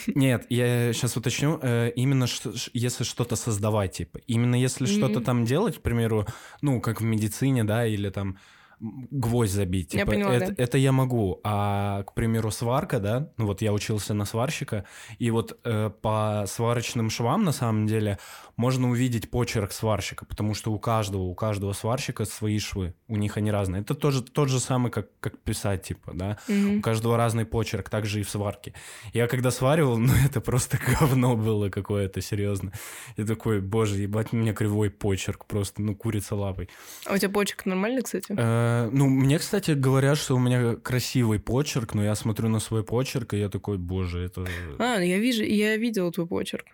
[0.08, 1.60] Нет, я сейчас уточню.
[1.62, 2.28] Э, именно
[2.74, 4.20] если что-то создавать, типа.
[4.28, 4.98] Именно если mm-hmm.
[4.98, 6.26] что-то там делать, к примеру,
[6.62, 8.38] ну, как в медицине, да, или там
[8.80, 9.90] гвоздь забить.
[9.90, 10.64] Типа, я поняла, это, да.
[10.64, 11.40] это я могу.
[11.44, 14.86] А, к примеру, сварка, да, ну вот я учился на сварщика,
[15.20, 18.18] и вот э, по сварочным швам, на самом деле,
[18.58, 23.38] можно увидеть почерк сварщика, потому что у каждого, у каждого сварщика свои швы, у них
[23.38, 23.82] они разные.
[23.82, 26.38] Это тоже тот же самый, как, как писать, типа, да.
[26.48, 26.78] Угу.
[26.78, 28.74] У каждого разный почерк, также и в сварке.
[29.14, 32.72] Я когда сваривал, ну это просто говно было какое-то, серьезно.
[33.18, 36.70] Я такой, боже, ебать, у меня кривой почерк, просто, ну, курица лапой.
[37.06, 38.34] А у тебя почерк нормальный, кстати?
[38.38, 42.84] Э, ну, мне, кстати, говорят, что у меня красивый почерк, но я смотрю на свой
[42.84, 44.46] почерк, и я такой, боже, это...
[44.80, 46.66] А, я вижу, я видел твой почерк.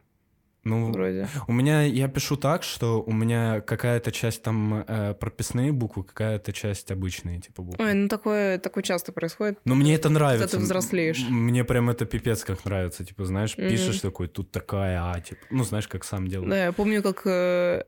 [0.63, 1.27] Ну, вроде.
[1.47, 6.53] У меня я пишу так, что у меня какая-то часть там э, прописные буквы, какая-то
[6.53, 7.83] часть обычные типа буквы.
[7.83, 9.59] Ой, ну такое, такое часто происходит.
[9.65, 10.45] Но мне это нравится.
[10.45, 11.25] Когда ты взрослеешь.
[11.29, 13.03] Мне прям это пипец как нравится.
[13.03, 13.69] Типа, знаешь, mm-hmm.
[13.69, 16.49] пишешь такой, тут такая, а, типа, ну, знаешь, как сам делаю.
[16.49, 17.23] Да, я помню, как...
[17.25, 17.83] Э,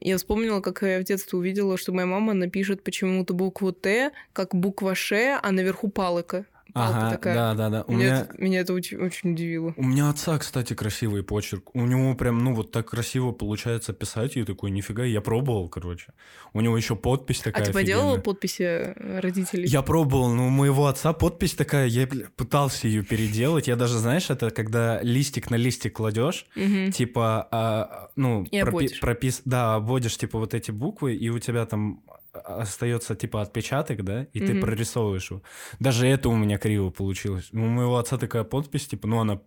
[0.00, 4.54] я вспомнила, как я в детстве увидела, что моя мама напишет почему-то букву Т, как
[4.54, 7.34] буква Ш, а наверху палыка ага, такая.
[7.34, 7.84] Да, да, да.
[7.86, 8.20] У меня, меня...
[8.20, 9.72] Это, меня это очень, очень удивило.
[9.76, 11.74] У меня отца, кстати, красивый почерк.
[11.74, 14.36] У него прям, ну, вот так красиво получается писать.
[14.36, 16.12] И такой, нифига, я пробовал, короче.
[16.52, 17.62] У него еще подпись такая.
[17.62, 19.68] А ты поделал подписи э, родителей?
[19.68, 23.68] Я пробовал, но у моего отца подпись такая, я пытался ее переделать.
[23.68, 26.90] Я даже, знаешь, это когда листик на листик кладешь, угу.
[26.92, 29.42] типа, а, ну, пропи- пропис...
[29.44, 32.02] да, обводишь, типа, вот эти буквы, и у тебя там
[32.34, 34.46] остается типа отпечаток, да, и mm-hmm.
[34.46, 35.42] ты прорисовываешь его.
[35.78, 37.48] Даже это у меня криво получилось.
[37.52, 39.40] У моего отца такая подпись, типа, ну она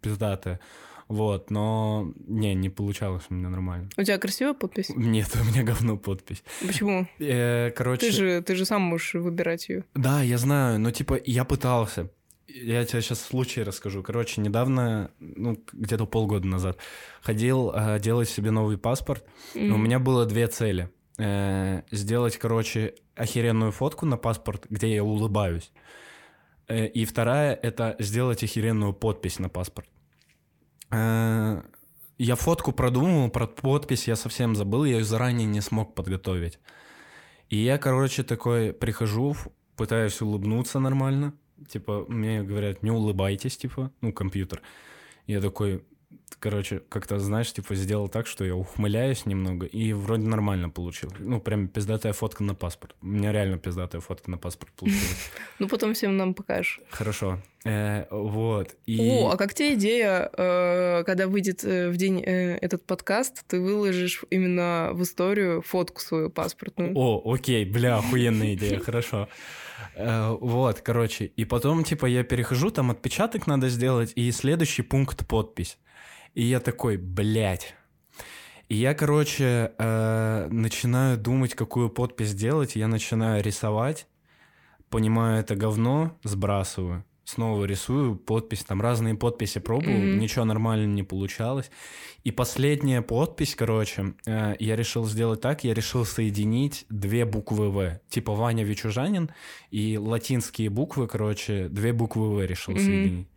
[0.00, 0.60] пиздатая.
[1.08, 3.88] Вот, но не, не получалось у меня нормально.
[3.96, 4.90] У тебя красивая подпись?
[4.94, 6.44] Нет, у меня говно подпись.
[6.66, 7.08] Почему?
[7.18, 8.06] Э, короче...
[8.06, 9.84] Ты же, ты же сам можешь выбирать ее.
[9.94, 12.10] Да, я знаю, но типа я пытался.
[12.46, 14.02] Я тебе сейчас случай расскажу.
[14.02, 16.78] Короче, недавно, ну, где-то полгода назад,
[17.22, 19.24] ходил э, делать себе новый паспорт.
[19.54, 19.70] Mm-hmm.
[19.70, 25.70] У меня было две цели э, сделать, короче, охеренную фотку на паспорт, где я улыбаюсь.
[26.68, 29.88] Э, и вторая— это сделать охеренную подпись на паспорт.
[30.90, 31.62] Э,
[32.18, 36.58] я фотку продумал, про подпись я совсем забыл, я ее заранее не смог подготовить.
[37.48, 39.36] И я, короче, такой прихожу,
[39.76, 41.34] пытаюсь улыбнуться нормально.
[41.68, 44.62] Типа, мне говорят, не улыбайтесь, типа, ну, компьютер.
[45.26, 45.84] Я такой,
[46.40, 51.16] короче, как-то, знаешь, типа сделал так, что я ухмыляюсь немного, и вроде нормально получилось.
[51.18, 52.94] Ну, прям пиздатая фотка на паспорт.
[53.02, 55.30] У меня реально пиздатая фотка на паспорт получилась.
[55.58, 56.80] Ну, потом всем нам покажешь.
[56.88, 57.38] Хорошо.
[57.64, 58.76] Э, вот.
[58.86, 64.24] О, а как тебе идея, э, когда выйдет э, в день этот подкаст, ты выложишь
[64.30, 66.92] именно в историю фотку свою паспортную?
[66.94, 69.28] О, окей, бля, охуенная идея, хорошо.
[69.96, 75.78] Вот, короче, и потом, типа, я перехожу, там отпечаток надо сделать, и следующий пункт— подпись.
[76.38, 77.74] И я такой, блядь.
[78.68, 84.06] И я, короче, э, начинаю думать, какую подпись делать, я начинаю рисовать,
[84.88, 90.18] понимаю это говно, сбрасываю, снова рисую подпись, там разные подписи пробую, Мгм.
[90.20, 91.72] ничего нормально не получалось.
[92.22, 98.00] И последняя подпись, короче, э, я решил сделать так, я решил соединить две буквы В,
[98.10, 99.30] типа Ваня Вичужанин,
[99.72, 102.80] и латинские буквы, короче, две буквы В решил Мгм.
[102.84, 103.28] соединить.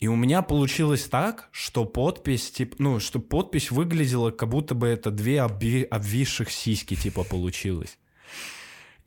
[0.00, 4.86] И у меня получилось так, что подпись, типа, ну, что подпись выглядела, как будто бы
[4.88, 7.98] это две обви- обвисших сиськи, типа, получилось.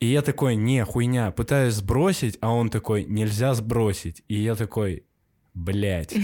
[0.00, 4.22] И я такой, не, хуйня, пытаюсь сбросить, а он такой, нельзя сбросить.
[4.28, 5.04] И я такой,
[5.58, 6.14] блядь.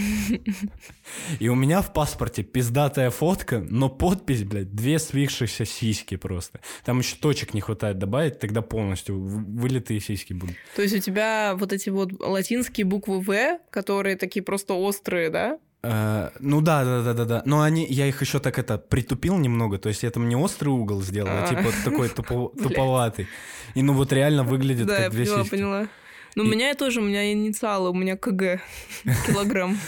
[1.40, 6.60] И у меня в паспорте пиздатая фотка, но подпись, блядь, две свихшихся сиськи просто.
[6.84, 10.56] Там еще точек не хватает добавить, тогда полностью вылитые сиськи будут.
[10.76, 15.58] То есть у тебя вот эти вот латинские буквы В, которые такие просто острые, да?
[15.82, 17.42] Э, ну да, да, да, да, да.
[17.44, 20.68] Но они, я их еще так это притупил немного, то есть я там не острый
[20.68, 21.48] угол сделал, а А.
[21.48, 22.08] типа такой
[22.62, 23.26] туповатый.
[23.74, 25.56] И ну вот реально выглядит да, как я две поняла, сиськи.
[25.56, 25.88] поняла.
[26.34, 28.60] Ну, у И- меня тоже, у меня инициалы, у меня КГ,
[29.26, 29.78] килограмм.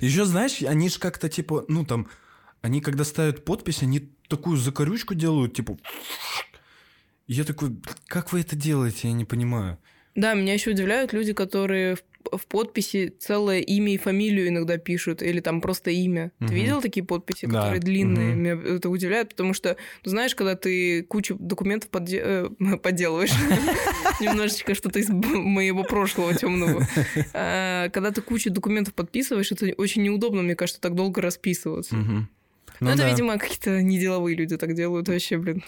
[0.00, 2.08] Еще знаешь, они же как-то типа, ну там,
[2.62, 5.78] они когда ставят подпись, они такую закорючку делают, типа.
[7.26, 9.78] Я такой, как вы это делаете, я не понимаю.
[10.14, 15.22] Да, меня еще удивляют люди, которые в, в подписи целое имя и фамилию иногда пишут,
[15.22, 16.32] или там просто имя.
[16.40, 16.48] Мгм.
[16.48, 18.34] Ты видел такие подписи, Да, которые длинные?
[18.34, 18.38] мгм.
[18.42, 22.48] Меня это удивляет, потому что, ну, знаешь, когда ты кучу документов подде- э,
[22.82, 23.30] подделываешь,
[24.20, 26.86] немножечко что-то из моего прошлого темного,
[27.32, 31.96] когда ты кучу документов подписываешь, это очень неудобно, мне кажется, так долго расписываться.
[32.80, 32.88] Мгм.
[32.88, 33.10] Ну, это, да.
[33.10, 35.64] видимо, какие-то неделовые люди так делают вообще, блин.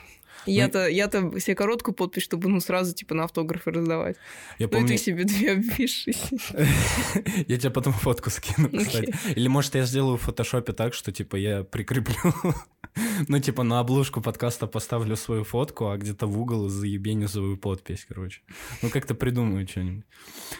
[0.46, 4.16] Ну, Я-то, я-то себе короткую подпись, чтобы, ну, сразу, типа, на автографы раздавать.
[4.58, 6.30] Я Ну, и помню, ты себе две обвисшись.
[7.48, 9.14] я тебе потом фотку скину, кстати.
[9.36, 12.32] Или, может, я сделаю в фотошопе так, что, типа, я прикреплю,
[13.28, 18.06] ну, типа, на обложку подкаста поставлю свою фотку, а где-то в угол заебеню свою подпись,
[18.08, 18.40] короче.
[18.82, 20.04] Ну, как-то придумаю что-нибудь.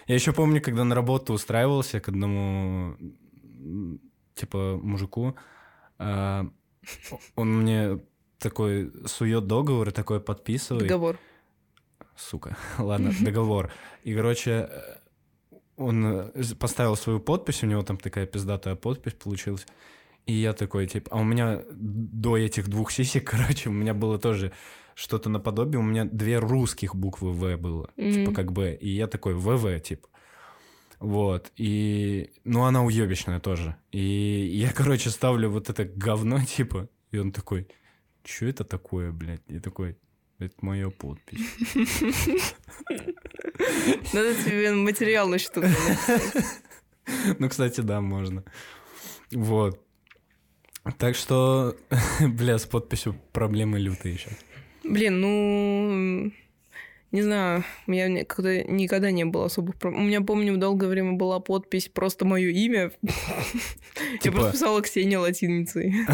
[0.07, 2.97] Я еще помню, когда на работу устраивался к одному,
[4.35, 5.37] типа, мужику,
[7.37, 8.01] он мне
[8.39, 10.83] такой сует договор и такой подписывай.
[10.83, 11.19] Договор.
[12.17, 13.71] Сука, ладно, договор.
[14.05, 14.97] И, короче, э,
[15.77, 19.67] он э, поставил свою подпись, у него там такая пиздатая подпись получилась.
[20.27, 24.19] И я такой, типа, а у меня до этих двух сисек, короче, у меня было
[24.19, 24.53] тоже
[24.95, 28.35] что-то наподобие, у меня две русских буквы В было, типа Мгм.
[28.35, 30.09] как Б, и я такой ВВ, типа.
[31.01, 32.31] Вот, и...
[32.45, 33.75] Ну, она уебищная тоже.
[33.91, 37.67] И я, короче, ставлю вот это говно, типа, и он такой,
[38.23, 39.43] что это такое, блядь?
[39.49, 39.97] И такой,
[40.39, 41.41] это моя подпись.
[44.13, 46.61] Надо тебе материал на написать.
[47.39, 48.45] Ну, кстати, да, можно.
[49.33, 49.83] Вот.
[50.99, 51.77] Так что,
[52.21, 54.37] бля, с подписью проблемы лютые сейчас.
[54.85, 56.33] Блин, ну...
[57.13, 60.03] Не знаю, у меня никогда, никогда не было особых проблем.
[60.03, 62.93] У меня, помню, долгое время была подпись просто мое имя.
[63.03, 65.95] Я Типа- просто писала Ксения латиницей.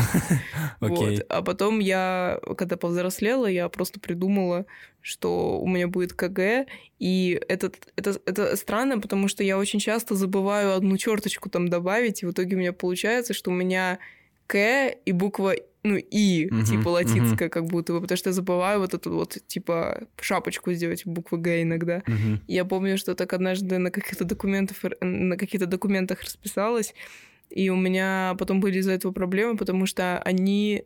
[0.80, 1.20] Вот.
[1.28, 4.66] А потом я, когда повзрослела, я просто придумала,
[5.00, 6.66] что у меня будет КГ,
[6.98, 12.22] и это, это, это странно, потому что я очень часто забываю одну черточку там добавить,
[12.22, 13.98] и в итоге у меня получается, что у меня
[14.46, 15.54] К и буква,
[15.86, 19.38] ну, И, Мгм, типа латинская, как будто бы, потому что я забываю вот эту вот,
[19.46, 22.02] типа, шапочку сделать, буквы Г иногда.
[22.06, 22.40] Мгм.
[22.48, 26.94] Я помню, что так однажды на каких-то документах, на каких-то документах расписалась,
[27.50, 30.84] и у меня потом были из-за этого проблемы, потому что они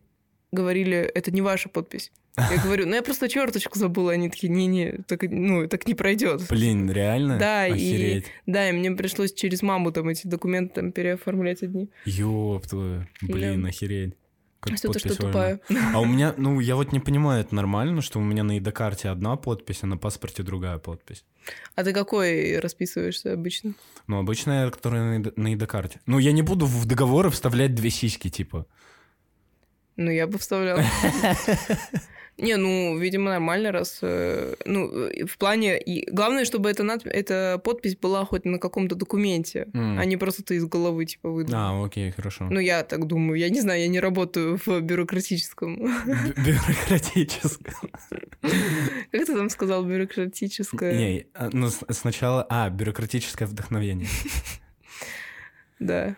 [0.52, 2.10] говорили, это не ваша подпись.
[2.36, 4.12] Я говорю, ну я просто черточку забыла.
[4.12, 6.42] Они такие, не-не, так, ну, так не пройдет.
[6.48, 7.38] Блин, реально?
[7.38, 8.26] Да, и- Охереть.
[8.46, 11.88] Да, и мне пришлось через маму там эти документы там переоформлять одни.
[12.04, 13.06] Ёб твою.
[13.22, 13.68] Блин, Да.
[13.68, 14.14] охереть.
[14.60, 15.58] Как Что-то, подпись что важна.
[15.68, 15.94] тупая.
[15.94, 19.08] А у меня, ну, я вот не понимаю, это нормально, что у меня на ID-карте
[19.08, 21.24] одна подпись, а на паспорте другая подпись?
[21.76, 23.72] А ты какой расписываешься обычно?
[24.06, 26.00] Ну, обычная, которая на ID-карте.
[26.04, 28.66] Ну, я не буду в договоры вставлять две сиськи, типа.
[29.96, 30.82] Ну, я бы вставляла.
[32.38, 33.98] Не, ну, видимо, нормально, раз...
[34.02, 35.78] э, Ну, э, в плане...
[35.78, 39.98] и Главное, чтобы эта, над- эта подпись была хоть на каком-то документе, М.
[39.98, 41.60] а не просто ты из головы, типа, выдумал.
[41.60, 42.48] А, окей, хорошо.
[42.50, 43.38] Ну, я так думаю.
[43.38, 45.76] Я не знаю, я не работаю в бюрократическом.
[46.06, 47.74] Бю- Бюрократическом.
[49.12, 50.96] Как ты там сказал, бюрократическое?
[50.96, 52.46] Не, а, ну сначала...
[52.48, 54.08] А, бюрократическое вдохновение.
[55.78, 56.16] Да.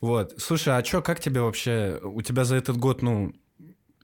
[0.00, 0.34] Вот.
[0.38, 2.00] Слушай, а чё, как тебе вообще...
[2.02, 3.32] У тебя за этот год, ну,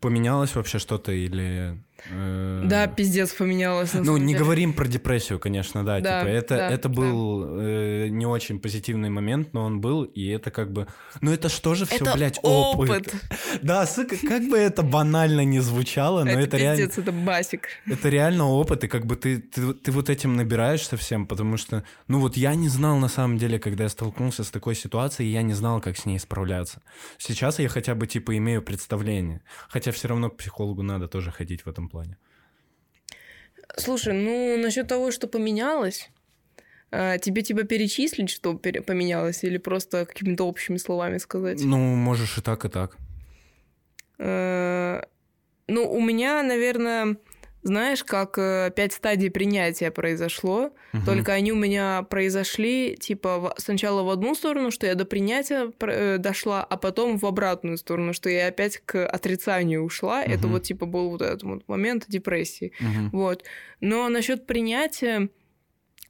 [0.00, 1.78] поменялось вообще что-то или...
[2.10, 2.62] Э...
[2.64, 3.92] Да, пиздец поменялось.
[3.94, 6.00] Ну, не говорим про депрессию, конечно, да.
[6.00, 7.62] да типа, это, да, это был да.
[7.62, 10.86] э, не очень позитивный момент, но он был, и это как бы...
[11.20, 12.90] Ну, это что же все, блядь, опыт.
[12.90, 13.14] опыт.
[13.62, 16.82] Да, сука, как бы это банально не звучало, но это, это реально...
[16.84, 17.68] это басик.
[17.86, 21.84] Это реально опыт, и как бы ты, ты, ты вот этим набираешься всем, потому что,
[22.08, 25.42] ну вот я не знал на самом деле, когда я столкнулся с такой ситуацией, я
[25.42, 26.82] не знал, как с ней справляться.
[27.18, 29.40] Сейчас я хотя бы, типа, имею представление.
[29.68, 32.16] Хотя все равно к психологу надо тоже ходить в этом плане.
[33.76, 36.10] Слушай, ну насчет того, что поменялось,
[36.90, 41.60] а, тебе типа перечислить, что поменялось, или просто какими-то общими словами сказать?
[41.62, 42.96] Ну, можешь и так, и так.
[44.18, 45.06] А,
[45.66, 47.16] ну, у меня, наверное,
[47.66, 51.04] знаешь, как э, пять стадий принятия произошло, угу.
[51.04, 56.18] только они у меня произошли, типа, сначала в одну сторону, что я до принятия э,
[56.18, 60.20] дошла, а потом в обратную сторону, что я опять к отрицанию ушла.
[60.20, 60.30] Угу.
[60.30, 62.72] Это вот, типа, был вот этот вот момент депрессии.
[62.80, 63.18] Угу.
[63.18, 63.44] Вот.
[63.80, 65.28] Но насчет принятия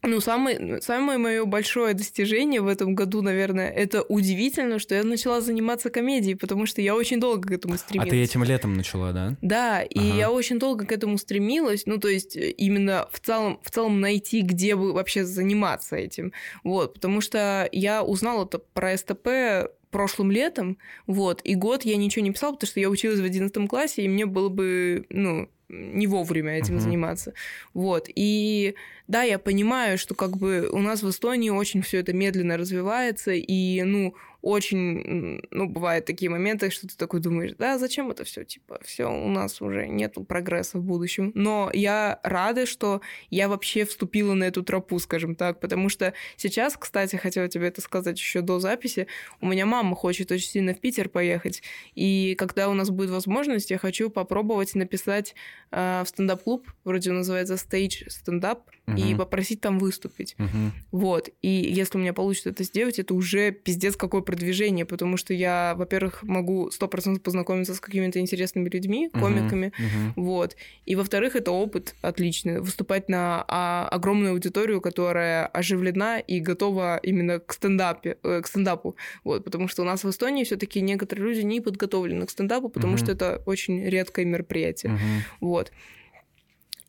[0.06, 5.40] ну, самое, самое мое большое достижение в этом году, наверное, это удивительно, что я начала
[5.40, 8.08] заниматься комедией, потому что я очень долго к этому стремилась.
[8.08, 9.36] А ты этим летом начала, да?
[9.42, 10.18] Да, и ага.
[10.18, 14.00] я очень долго к этому стремилась, ну, то есть э, именно в целом, в целом
[14.00, 16.32] найти, где бы вообще заниматься этим.
[16.64, 22.24] Вот, потому что я узнала это про СТП прошлым летом, вот, и год я ничего
[22.24, 26.06] не писала, потому что я училась в 11 классе, и мне было бы, ну, не
[26.06, 26.80] вовремя этим uh-huh.
[26.80, 27.34] заниматься.
[27.74, 28.08] Вот.
[28.14, 28.74] И
[29.08, 33.32] да, я понимаю, что как бы у нас в Эстонии очень все это медленно развивается,
[33.32, 34.14] и, ну,
[34.46, 39.06] очень, ну, бывают такие моменты, что ты такой думаешь, да, зачем это все, типа, все,
[39.06, 41.32] у нас уже нет прогресса в будущем.
[41.34, 46.76] Но я рада, что я вообще вступила на эту тропу, скажем так, потому что сейчас,
[46.76, 49.08] кстати, хотела тебе это сказать еще до записи,
[49.40, 51.64] у меня мама хочет очень сильно в Питер поехать,
[51.96, 55.34] и когда у нас будет возможность, я хочу попробовать написать
[55.72, 58.96] э, в стендап-клуб, вроде называется Stage Stand-up, угу.
[58.96, 60.36] и попросить там выступить.
[60.38, 60.72] Угу.
[60.92, 61.28] Вот.
[61.42, 65.74] И если у меня получится это сделать, это уже пиздец какой продвижение, потому что я,
[65.76, 70.12] во-первых, могу сто процентов познакомиться с какими-то интересными людьми, комиками, uh-huh.
[70.16, 70.56] вот.
[70.84, 77.40] И, во-вторых, это опыт отличный, выступать на а, огромную аудиторию, которая оживлена и готова именно
[77.40, 81.28] к стендапе, э, к стендапу, вот, потому что у нас в Эстонии все таки некоторые
[81.28, 82.98] люди не подготовлены к стендапу, потому uh-huh.
[82.98, 85.20] что это очень редкое мероприятие, uh-huh.
[85.40, 85.72] вот.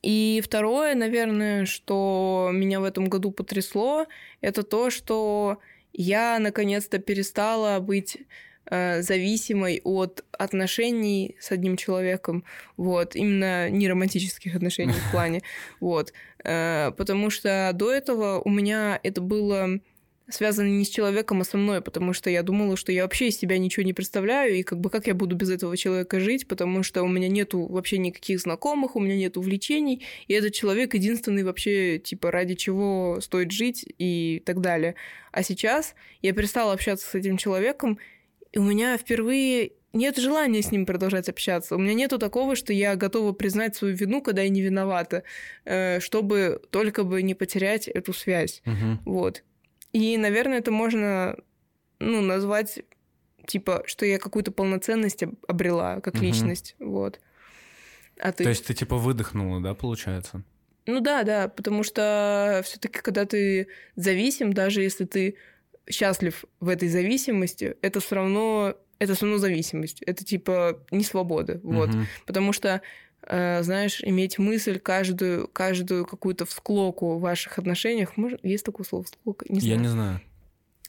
[0.04, 4.06] И второе, наверное, что меня в этом году потрясло,
[4.42, 5.60] это то, что
[5.94, 8.18] я наконец-то перестала быть
[8.66, 12.44] э, зависимой от отношений с одним человеком,
[12.78, 15.42] вот, именно не романтических отношений в плане,
[15.80, 19.80] вот, э, потому что до этого у меня это было
[20.30, 23.38] связаны не с человеком, а со мной, потому что я думала, что я вообще из
[23.38, 26.84] себя ничего не представляю, и как бы как я буду без этого человека жить, потому
[26.84, 31.44] что у меня нету вообще никаких знакомых, у меня нет увлечений, и этот человек единственный
[31.44, 34.96] вообще, типа, ради чего стоит жить и так далее.
[35.32, 37.98] А сейчас я перестала общаться с этим человеком,
[38.52, 41.76] и у меня впервые нет желания с ним продолжать общаться.
[41.76, 45.24] У меня нету такого, что я готова признать свою вину, когда я не виновата,
[45.66, 48.62] э, чтобы только бы не потерять эту связь.
[48.66, 49.12] Угу.
[49.12, 49.44] Вот.
[49.98, 51.36] И, наверное, это можно
[51.98, 52.84] ну, назвать,
[53.48, 56.24] типа, что я какую-то полноценность обрела как угу.
[56.24, 56.76] личность.
[56.78, 57.20] Вот.
[58.20, 58.44] А ты?
[58.44, 60.44] То есть ты типа выдохнула, да, получается?
[60.86, 65.36] Ну да, да, потому что все-таки, когда ты зависим, даже если ты
[65.90, 70.04] счастлив в этой зависимости, это все равно это все равно зависимость.
[70.04, 71.60] Это типа не свобода.
[71.64, 71.90] Вот.
[71.90, 72.00] Угу.
[72.28, 72.82] Потому что
[73.30, 78.16] знаешь, иметь мысль каждую, каждую какую-то всклоку в ваших отношениях.
[78.18, 79.46] Может, есть такое слово всклока?
[79.50, 79.76] Не знаю.
[79.76, 80.22] Я не знаю.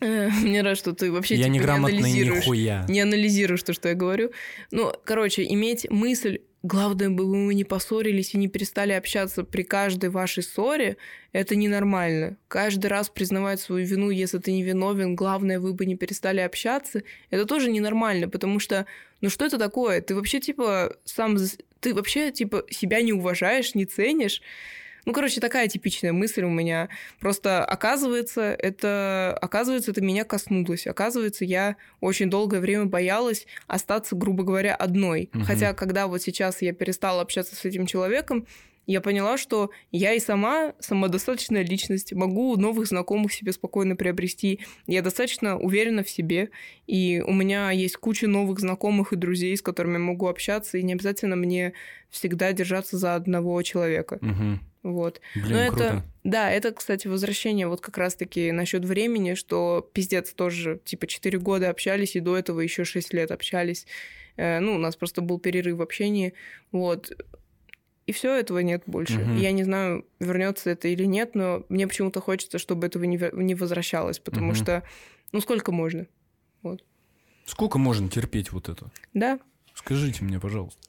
[0.00, 2.44] Э, мне нравится, что ты вообще я типа, не анализируешь.
[2.44, 2.86] Нихуя.
[2.88, 4.30] Не анализируешь то, что я говорю.
[4.70, 10.10] Ну, короче, иметь мысль, главное бы мы не поссорились и не перестали общаться при каждой
[10.10, 10.96] вашей ссоре,
[11.32, 12.36] это ненормально.
[12.48, 17.02] Каждый раз признавать свою вину, если ты не виновен, главное, вы бы не перестали общаться,
[17.30, 18.86] это тоже ненормально, потому что,
[19.20, 20.00] ну что это такое?
[20.00, 21.38] Ты вообще, типа, сам
[21.80, 24.42] ты вообще, типа, себя не уважаешь, не ценишь.
[25.04, 26.90] Ну, короче, такая типичная мысль у меня.
[27.18, 30.86] Просто оказывается, это, оказывается, это меня коснулось.
[30.86, 35.30] Оказывается, я очень долгое время боялась остаться, грубо говоря, одной.
[35.32, 35.44] Угу.
[35.44, 38.46] Хотя, когда вот сейчас я перестала общаться с этим человеком,
[38.88, 44.60] я поняла, что я и сама самодостаточная личность, могу новых знакомых себе спокойно приобрести.
[44.86, 46.48] Я достаточно уверена в себе,
[46.86, 50.82] и у меня есть куча новых знакомых и друзей, с которыми я могу общаться, и
[50.82, 51.74] не обязательно мне
[52.08, 54.18] всегда держаться за одного человека.
[54.22, 54.60] Мгм.
[54.82, 55.20] Вот.
[55.34, 55.84] Блин, Но круто.
[55.84, 61.38] это, да, это, кстати, возвращение вот как раз-таки насчет времени, что пиздец тоже, типа, 4
[61.38, 63.86] года общались, и до этого еще 6 лет общались.
[64.36, 66.32] Э, ну, у нас просто был перерыв в общении,
[66.72, 67.12] вот.
[68.08, 69.18] И все этого нет больше.
[69.18, 69.36] Мгм.
[69.36, 73.54] Я не знаю, вернется это или нет, но мне почему-то хочется, чтобы этого не, не
[73.54, 74.54] возвращалось, потому Мгм.
[74.54, 74.82] что,
[75.32, 76.06] ну, сколько можно?
[77.44, 78.90] Сколько можно терпеть вот это?
[79.12, 79.38] Да,
[79.74, 80.80] Скажите мне, пожалуйста.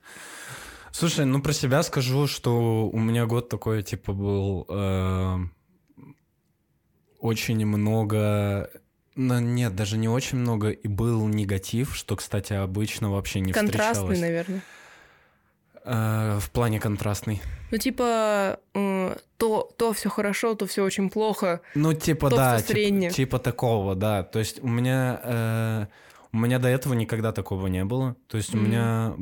[0.91, 5.37] Слушай, ну про себя скажу, что у меня год такой, типа, был э,
[7.19, 8.69] очень много...
[9.15, 14.15] Ну, нет, даже не очень много, и был негатив, что, кстати, обычно вообще не контрастный,
[14.15, 14.19] встречалось.
[14.21, 14.61] наверное.
[15.85, 17.41] Э, в плане контрастный.
[17.71, 21.61] Ну, типа, э, то, то все хорошо, то все очень плохо.
[21.75, 24.23] Ну, типа, То да, типа, типа такого, да.
[24.23, 25.21] То есть у меня...
[25.23, 25.85] э,
[26.31, 28.15] у меня до этого никогда такого не было.
[28.27, 28.67] То есть у Мгм.
[28.67, 29.13] меня...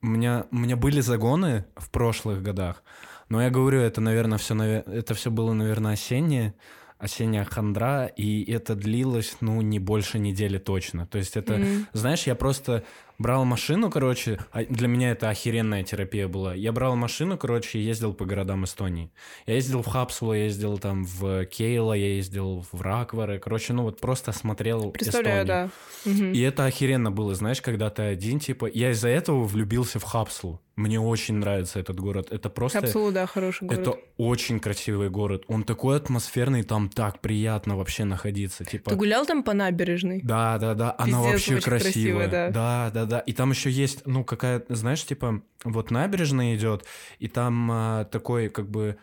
[0.00, 2.84] У меня, у меня были загоны в прошлых годах,
[3.28, 6.54] но я говорю, это, наверное, все, это все было, наверное, осеннее,
[6.98, 11.04] осенняя хандра, и это длилось, ну, не больше недели точно.
[11.06, 11.88] То есть это, М.
[11.92, 12.84] знаешь, я просто
[13.18, 16.54] брал машину, короче, а для меня это охеренная терапия была.
[16.54, 19.10] Я брал машину, короче, и ездил по городам Эстонии.
[19.46, 23.38] Я ездил в Хапсулу, я ездил там в Кейла, я ездил в Раквары.
[23.38, 25.70] Короче, ну вот просто смотрел Представляю, Эстонию.
[26.04, 26.38] да.
[26.38, 28.70] И это охеренно было, знаешь, когда ты один, типа...
[28.72, 30.60] Я из-за этого влюбился в Хапсулу.
[30.76, 32.28] Мне очень нравится этот город.
[32.30, 32.80] Это просто...
[32.80, 33.80] Капсулу, да, хороший город.
[33.80, 35.42] Это очень красивый город.
[35.48, 38.64] Он такой атмосферный, там так приятно вообще находиться.
[38.64, 38.90] Типа...
[38.90, 40.20] Ты гулял там по набережной?
[40.22, 41.80] Да, да, да, она Пиздец, вообще красивая.
[41.80, 42.50] красивая, да.
[42.50, 43.18] да, да, да.
[43.20, 46.84] И там еще есть, ну, какая, знаешь, типа, вот набережная идет,
[47.18, 48.96] и там а, такой, как бы,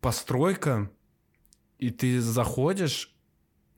[0.00, 0.90] постройка,
[1.78, 3.12] и ты заходишь,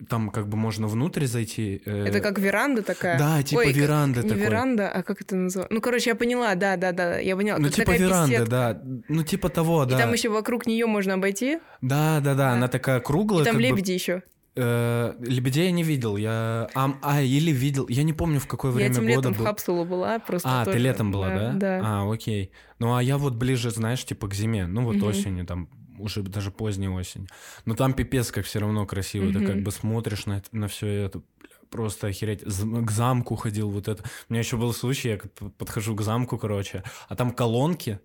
[0.08, 1.82] там как бы можно внутрь зайти.
[1.84, 3.18] э, Это как веранда такая?
[3.18, 4.44] Да, типа Ой, как- веранда Не такой.
[4.44, 5.74] веранда, а как это называется?
[5.74, 7.58] Ну, короче, я поняла, да, да, да, я поняла.
[7.58, 8.50] Ну, Это типа веранда, беседка.
[8.50, 8.80] да.
[9.08, 9.98] Ну, типа того, И да.
[9.98, 12.50] там еще вокруг нее можно обойти, Да, да, да, Да.
[12.52, 13.42] она такая круглая.
[13.42, 14.22] и там как бы, лебеди еще.
[14.60, 16.16] Э, лебедей я не видел.
[16.16, 16.68] Я...
[16.74, 17.86] А, а, или видел.
[17.88, 19.44] Я не помню, в какое Я время этим года летом был.
[19.44, 21.52] в Хапсулу была, просто А, ты тоже, летом была, да?
[21.54, 21.80] Да.
[21.84, 22.50] А, окей.
[22.78, 24.66] Ну, а я вот ближе, знаешь, типа к зиме.
[24.66, 25.06] Ну, вот Мгм.
[25.06, 27.26] осенью, там, уже даже поздней осень.
[27.64, 29.32] Но там пипец как все равно красиво.
[29.32, 31.22] Ты как бы смотришь на, на все это,
[31.70, 32.42] просто охереть.
[32.44, 34.02] К замку ходил вот это.
[34.28, 38.00] У меня еще был случай, я подхожу к замку, короче, а там колонки,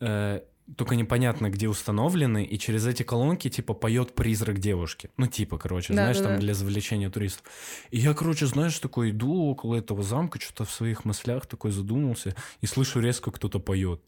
[0.00, 0.40] э,
[0.76, 5.10] только непонятно, где установлены, и через эти колонки, типа, поет призрак девушки.
[5.16, 6.40] Ну, типа, короче, Да, знаешь, да, там да.
[6.40, 7.44] для завлечения туристов.
[7.90, 12.34] И я, короче, знаешь, такой иду около этого замка, что-то в своих мыслях такой задумался,
[12.60, 14.02] и слышу резко кто-то поет.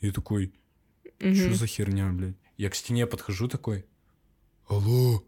[0.00, 0.52] И такой,
[1.18, 2.36] что за херня, блядь?
[2.56, 3.86] Я к стене подхожу такой,
[4.66, 5.22] алло.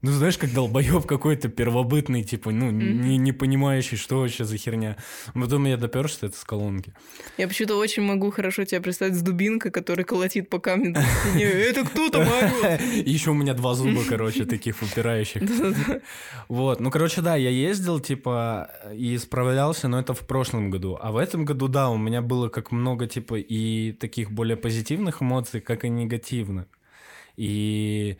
[0.00, 3.00] Ну, знаешь, как долбоеб какой-то первобытный, типа, ну, Мгм.
[3.00, 4.96] не, не понимающий, что вообще за херня.
[5.34, 6.92] Потом я допер, что это с колонки.
[7.36, 10.94] Я почему-то очень могу хорошо тебя представить с дубинкой, которая колотит по камню.
[11.36, 15.42] Это кто там еще у меня два зуба, короче, таких упирающих.
[16.48, 20.96] Вот, ну, короче, да, я ездил, типа, и справлялся, но это в прошлом году.
[21.00, 25.22] А в этом году, да, у меня было как много, типа, и таких более позитивных
[25.22, 26.66] эмоций, как и негативных.
[27.36, 28.16] И,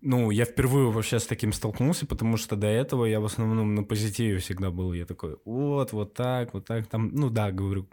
[0.00, 3.82] ну, я впервые вообще с таким столкнулся, потому что до этого я в основном на
[3.82, 4.92] позитиве всегда был.
[4.92, 7.86] Я такой, вот, вот так, вот так, там, ну, да, говорю,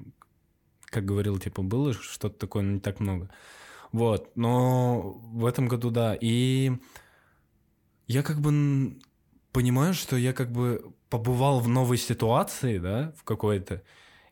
[0.85, 3.29] как говорил, типа, было что-то такое, но не так много.
[3.91, 6.71] Вот, но в этом году, да, и
[8.07, 8.97] я как бы
[9.51, 13.83] понимаю, что я как бы побывал в новой ситуации, да, в какой-то,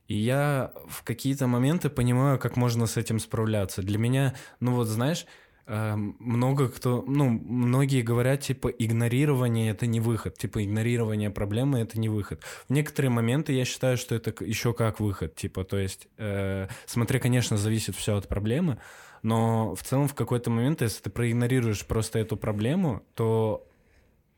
[0.07, 3.81] и я в какие-то моменты понимаю, как можно с этим справляться.
[3.81, 5.25] Для меня, ну вот знаешь,
[5.67, 12.09] много кто, ну, многие говорят, типа, игнорирование это не выход, типа, игнорирование проблемы это не
[12.09, 12.43] выход.
[12.67, 17.19] В некоторые моменты я считаю, что это еще как выход, типа, то есть, э, смотри,
[17.19, 18.79] конечно, зависит все от проблемы,
[19.23, 23.67] но в целом в какой-то момент, если ты проигнорируешь просто эту проблему, то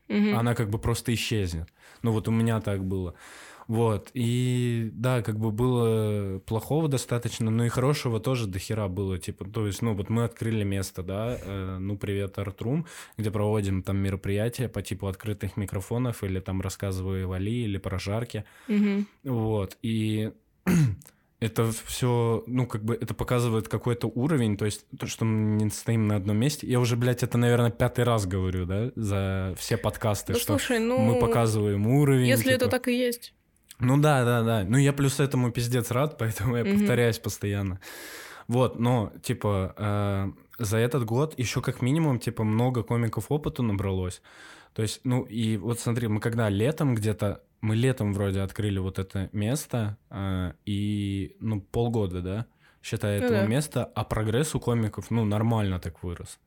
[0.08, 0.36] Мгм.
[0.36, 1.68] она как бы просто исчезнет.
[2.02, 3.14] Ну вот у меня так было.
[3.66, 9.18] Вот, и да, как бы было плохого достаточно, но и хорошего тоже до хера было,
[9.18, 12.86] типа, то есть, ну вот мы открыли место, да, э, ну привет, Артрум,
[13.16, 18.44] где проводим там мероприятия по типу открытых микрофонов или там рассказываю Вали или про жарки,
[18.68, 19.06] Мгм.
[19.24, 20.32] вот, и
[21.40, 25.70] это все, ну, как бы это показывает какой-то уровень, то есть то, что мы не
[25.70, 26.66] стоим на одном месте.
[26.66, 30.78] Я уже, блядь, это, наверное, пятый раз говорю, да, за все подкасты, Да что слушай,
[30.78, 30.98] ну...
[30.98, 32.26] мы показываем уровень.
[32.26, 32.70] Если это типа.
[32.70, 33.34] так и есть.
[33.78, 34.64] Ну да, да, да.
[34.64, 37.80] Ну я плюс этому пиздец рад, поэтому я повторяюсь постоянно.
[38.46, 44.20] Вот, но, типа, э, за этот год еще как минимум, типа, много комиков опыта набралось.
[44.74, 48.98] То есть, ну, и вот смотри, мы когда летом где-то, мы летом вроде открыли вот
[48.98, 52.46] это место, э, и, ну, полгода, да,
[52.82, 53.46] считай, Ну этого да.
[53.46, 56.38] места, а прогресс у комиков, ну, нормально так вырос.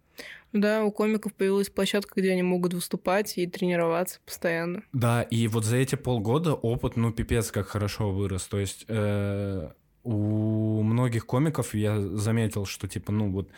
[0.54, 4.84] Да, у комиков появилась площадка, где они могут выступать и тренироваться постоянно.
[4.94, 8.48] Да, и вот за эти полгода опыт, ну, пипец, как хорошо вырос.
[8.48, 9.70] То есть э,
[10.04, 13.50] у многих комиков я заметил, что, типа, ну, вот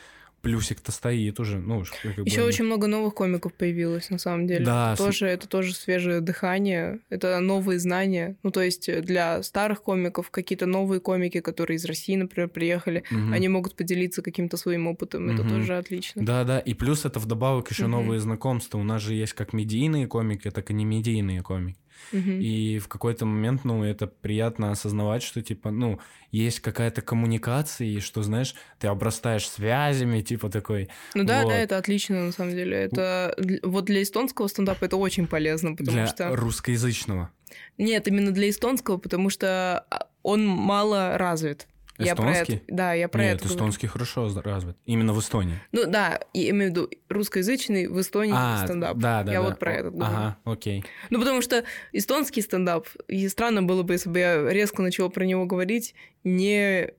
[0.42, 4.66] плюсик-то стоит уже, ну, как бы Еще очень много новых комиков появилось, на самом деле.
[4.66, 8.36] Да, это с- тоже, это тоже свежее дыхание, это новые знания.
[8.44, 13.04] Ну, то есть э, для старых комиков какие-то новые комики, которые из России, например, приехали,
[13.12, 13.34] Мгм.
[13.34, 15.30] они могут поделиться каким-то своим опытом.
[15.30, 15.50] Это Мгм.
[15.60, 16.24] тоже отлично.
[16.24, 17.92] Да, да, и плюс это вдобавок еще Мгм.
[17.92, 18.78] новые знакомства.
[18.78, 21.78] У нас же есть как медийные комики, так и не медийные комики.
[22.12, 26.00] И в какой-то момент, ну, это приятно осознавать, что, типа, ну,
[26.32, 30.90] есть какая-то коммуникация, и что, знаешь, ты обрастаешь связями, типа, такой.
[31.16, 31.50] Ну да, вот.
[31.50, 32.78] да, это отлично, на самом деле.
[32.78, 36.36] Это вот для эстонского стендапа это очень полезно, потому для что...
[36.36, 37.32] русскоязычного.
[37.78, 41.68] Нет, именно для эстонского, потому что а, он мало развит.
[42.06, 43.44] Я про это, да, я про Нет, это.
[43.44, 43.56] говорю.
[43.56, 44.78] эстонский хорошо за- развит.
[44.86, 45.56] Именно в Эстонии.
[45.72, 48.98] Ну да, я имею в виду русскоязычный в Эстонии А, стендап.
[48.98, 49.46] да, да, я да.
[49.50, 50.14] вот про О, этот говорю.
[50.16, 50.84] Ага, окей.
[51.10, 55.26] Ну потому что эстонский стендап, и странно было бы, если бы я резко начала про
[55.26, 55.94] него говорить,
[56.24, 56.92] не, э,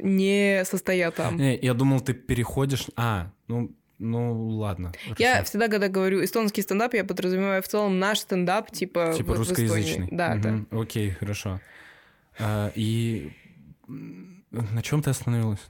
[0.00, 1.36] не состоя там.
[1.36, 2.86] Не, я думал, ты переходишь...
[2.96, 3.70] А, ну,
[4.00, 4.92] ну ладно.
[5.18, 5.44] Я хорошо.
[5.50, 9.38] всегда, когда говорю эстонский стендап, я подразумеваю в целом наш стендап, типа, Типа в- в
[9.38, 10.08] русскоязычный.
[10.10, 10.50] Да, да.
[10.50, 11.60] Мгм, Окей, хорошо.
[12.38, 13.30] А, и
[13.88, 15.60] на чем ты остановилась?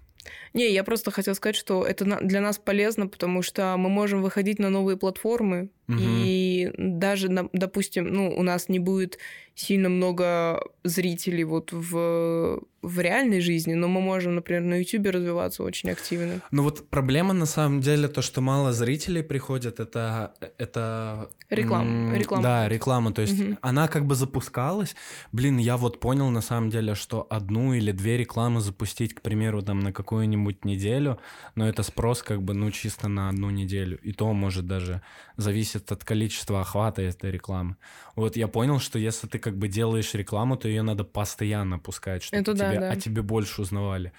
[0.54, 4.58] Не, я просто хотела сказать, что это для нас полезно, потому что мы можем выходить
[4.60, 5.98] на новые платформы, Мгм.
[6.00, 9.18] и даже, допустим, ну, у нас не будет
[9.54, 15.62] сильно много зрителей вот в, в реальной жизни, но мы можем, например, на YouTube развиваться
[15.62, 16.40] очень активно.
[16.50, 22.42] Ну вот проблема на самом деле то, что мало зрителей приходят, это это Реклама, реклама.
[22.42, 23.12] Да, реклама.
[23.12, 23.58] То есть Мгм.
[23.60, 24.96] она как бы запускалась.
[25.32, 29.62] Блин, я вот понял на самом деле, что одну или две рекламы запустить, к примеру,
[29.62, 31.18] там на какую-нибудь неделю,
[31.54, 35.02] но это спрос как бы ну чисто на одну неделю, и то может даже
[35.36, 37.76] зависит от количества охвата этой рекламы.
[38.16, 42.22] Вот я понял, что если ты как бы делаешь рекламу, то ее надо постоянно пускать,
[42.22, 42.90] чтобы Это да, тебе, да.
[42.90, 44.12] о тебе больше узнавали.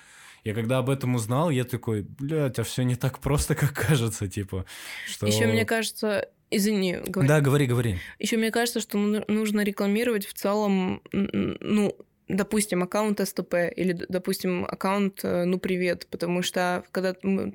[0.46, 4.28] Я когда об этом узнал, я такой, блядь, а все не так просто, как кажется,
[4.28, 4.66] типа,
[5.08, 5.26] что...
[5.26, 7.28] Еще мне кажется, извини, говори.
[7.28, 8.00] Да, говори, говори.
[8.20, 11.96] Еще мне кажется, что ну- нужно рекламировать в целом, ну,
[12.28, 17.14] допустим, аккаунт СТП или, допустим, аккаунт э, «Ну, привет», потому что когда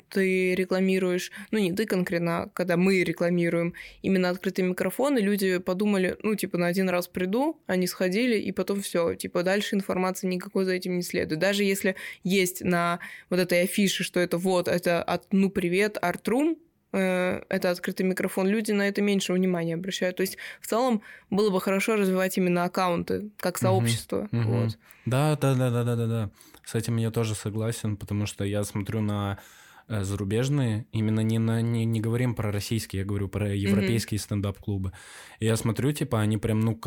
[0.09, 5.59] ты рекламируешь, ну, не ты конкретно, а когда мы рекламируем именно открытый микрофон, и люди
[5.59, 10.27] подумали, ну, типа, на один раз приду, они сходили, и потом все, типа, дальше информации
[10.29, 11.41] никакой за этим не следует.
[11.41, 16.57] Даже если есть на вот этой афише, что это вот, это от «Ну, привет», «Артрум»,
[16.99, 20.17] это открытый микрофон, люди на это меньше внимания обращают.
[20.17, 24.29] То есть в целом было бы хорошо развивать именно аккаунты как сообщество.
[24.33, 24.45] мгм.
[24.45, 24.79] Вот.
[25.07, 26.31] Да, да, да, да, да, да, да.
[26.65, 29.60] С этим я тоже согласен, потому что я смотрю на э,
[29.91, 34.93] зарубежные, именно не на не, не говорим про российские, я говорю про европейские стендап-клубы.
[35.41, 36.81] И я смотрю, типа, они прям, ну,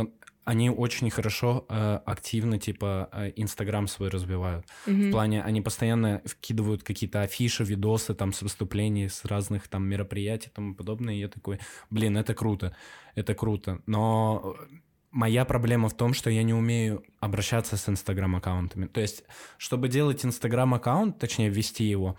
[0.46, 4.66] они очень хорошо, э, активно, типа, э, Инстаграм свой развивают.
[4.86, 5.10] Мгм.
[5.10, 10.50] В плане, они постоянно вкидывают какие-то афиши, видосы там с выступлений, с разных там мероприятий
[10.50, 11.14] и тому подобное.
[11.16, 12.76] И я такой, блин, это круто,
[13.16, 13.80] это круто.
[13.86, 14.76] Но э,
[15.12, 18.88] моя проблема в том, что я не умею обращаться с инстаграм-аккаунтами.
[18.88, 19.24] То есть,
[19.58, 22.18] чтобы делать инстаграм-аккаунт, точнее, ввести его,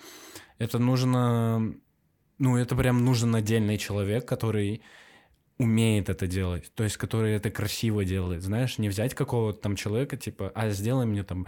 [0.58, 1.74] это нужно...
[2.38, 4.82] Ну, это прям нужен отдельный человек, который
[5.58, 10.16] умеет это делать, то есть который это красиво делает, знаешь, не взять какого-то там человека,
[10.16, 11.46] типа, а сделай мне там...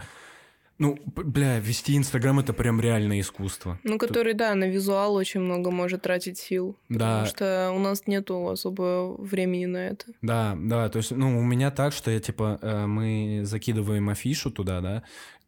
[0.79, 3.79] Ну, бля, вести Инстаграм— это прям реальное искусство.
[3.83, 6.77] Ну, который, да, на визуал очень много может тратить сил.
[6.87, 7.23] Да.
[7.23, 10.05] Потому что у нас нету особо времени на это.
[10.21, 14.51] Да, да, то есть, ну, у меня так, что я, типа, э, мы закидываем афишу
[14.51, 15.03] туда, да,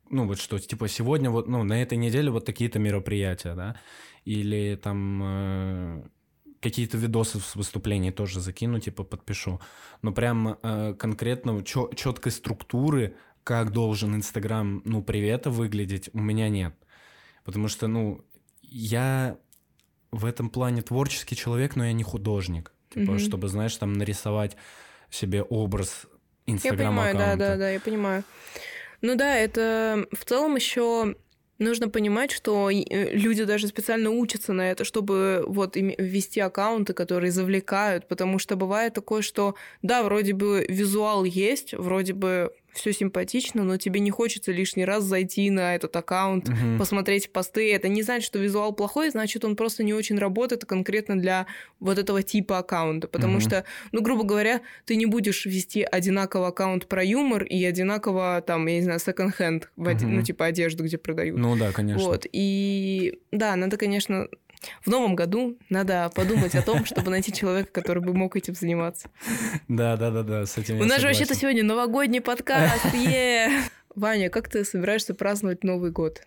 [0.09, 3.75] ну, вот что, типа, сегодня вот, ну, на этой неделе вот такие-то мероприятия, да,
[4.25, 6.03] или там э,
[6.61, 9.59] какие-то видосы с выступлений тоже закину, типа, подпишу.
[10.01, 16.75] Но прям э, конкретно четкой структуры, как должен Инстаграм, ну, привета выглядеть, у меня нет.
[17.43, 18.21] Потому что, ну,
[18.61, 19.37] я
[20.11, 22.71] в этом плане творческий человек, но я не художник.
[22.89, 23.19] Типа, Мгм.
[23.19, 24.57] чтобы, знаешь, там нарисовать
[25.09, 26.05] себе образ
[26.45, 27.45] Я инстаграм понимаю, да, аккаунта.
[27.47, 28.23] да, да, я понимаю.
[29.01, 31.15] Ну да, это в целом еще
[31.59, 37.31] нужно понимать, что э, люди даже специально учатся на это, чтобы вот ввести аккаунты, которые
[37.31, 43.63] завлекают, потому что бывает такое, что да, вроде бы визуал есть, вроде бы все симпатично,
[43.63, 46.77] но тебе не хочется лишний раз зайти на этот аккаунт, Мгм.
[46.77, 47.73] посмотреть посты.
[47.73, 51.45] Это не значит, что визуал плохой, значит, он просто не очень работает конкретно для
[51.79, 53.07] вот этого типа аккаунта.
[53.07, 53.41] Потому Мгм.
[53.41, 58.65] что, ну, грубо говоря, ты не будешь вести одинаково аккаунт про юмор и одинаково, там,
[58.67, 59.97] я не знаю, секонд-хенд, Мгм.
[60.15, 61.37] ну, типа одежду, где продают.
[61.37, 62.03] Ну да, конечно.
[62.03, 64.27] Вот, и да, надо, конечно,
[64.83, 69.09] в новом году надо подумать о том, чтобы найти человека, который бы мог этим заниматься.
[69.67, 72.83] Да, да, да, да, с этим У нас же вообще-то сегодня новогодний подкаст!
[73.95, 76.21] Ваня, как ты собираешься праздновать Новый год?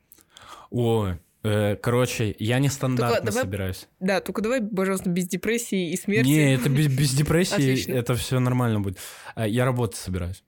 [0.70, 1.14] О,
[1.44, 3.88] э, короче, я не стандартно Только давай- собираюсь.
[4.00, 6.28] Да, только давай, пожалуйста, без депрессии и смерти.
[6.28, 7.92] Не, это без, без депрессии, Отлично.
[7.94, 8.98] это все нормально будет.
[9.34, 10.42] А, Я работать собираюсь.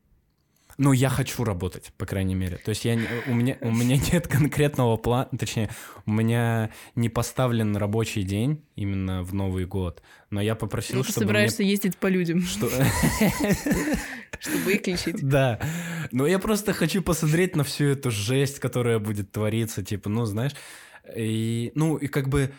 [0.77, 2.57] Ну, я хочу работать, по крайней мере.
[2.57, 2.99] То есть я,
[3.29, 5.71] у, меня, у меня нет конкретного плана, точнее,
[6.07, 10.03] у меня не поставлен рабочий день именно в Новый год.
[10.31, 12.47] Но я попросил, Ну, ты чтобы собираешься ездить по людям, мне...
[12.47, 12.69] Что...
[14.41, 15.27] чтобы их лечить.
[15.27, 15.61] Да.
[16.11, 20.53] Но я просто хочу посмотреть на всю эту жесть, которая будет твориться, типа, ну, знаешь,
[21.15, 22.53] и, ну, и как бы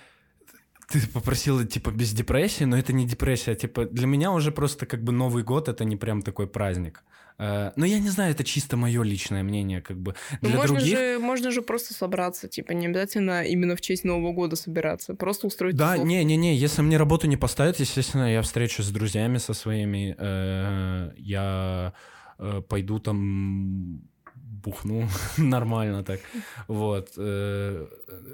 [0.89, 5.03] ты попросила, типа, без депрессии, но это не депрессия, типа, для меня уже просто как
[5.03, 7.03] бы Новый год, это не прям такой праздник.
[7.37, 10.15] Э, Но я не знаю, это чисто мое личное мнение, как бы.
[10.41, 10.97] Ну, Для можно, других...
[10.97, 15.47] же, можно же просто собраться, типа, не обязательно именно в честь Нового года собираться, просто
[15.47, 16.07] устроить Да, тусовку.
[16.07, 21.93] не-не-не, если мне работу не поставят, естественно, я встречусь с друзьями со своими, э, я
[22.39, 24.01] э, пойду там
[24.35, 25.07] бухну
[25.37, 26.19] нормально так.
[26.67, 27.09] Вот.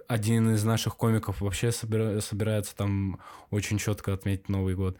[0.07, 4.97] Один из наших комиков вообще собира- собирается там очень четко отметить Новый год.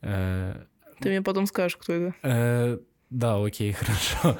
[0.00, 2.80] Ты мне потом скажешь, кто это.
[3.10, 4.38] Да, окей, хорошо.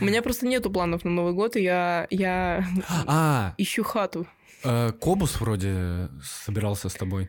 [0.00, 2.64] У меня просто нету планов на Новый год, и я, я
[3.06, 4.26] А, ищу хату.
[4.64, 7.28] э, Кобус вроде собирался с тобой.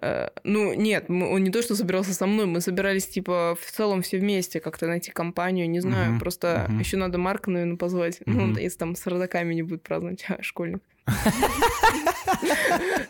[0.00, 4.02] Э, Ну, нет, он не то, что собирался со мной, мы собирались, типа, в целом
[4.02, 6.80] все вместе как-то найти компанию, не знаю, Мгм, просто мгм.
[6.80, 8.18] еще надо Марка, наверное, позвать.
[8.26, 8.58] Ну, Мгм.
[8.58, 10.82] если там с родаками не будет праздновать, а, школьник.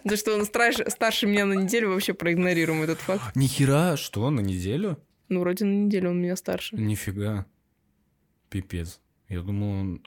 [0.04, 3.34] Да что он старше меня на неделю, вообще проигнорируем этот факт.
[3.34, 4.98] Нихера, что, на неделю?
[5.28, 6.76] Ну, вроде на неделю он меня старше.
[6.76, 7.46] Нифига.
[8.50, 9.00] Пипец.
[9.28, 10.02] Я думал, он...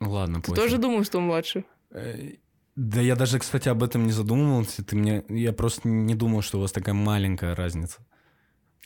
[0.00, 0.62] Ладно, Ты пофиг.
[0.62, 1.64] тоже думал, что он младше?
[1.90, 2.34] Э,
[2.76, 4.84] Да я даже, кстати, об этом не задумывался.
[4.84, 5.24] Ты мне...
[5.28, 7.98] Я просто не думал, что у вас такая маленькая разница.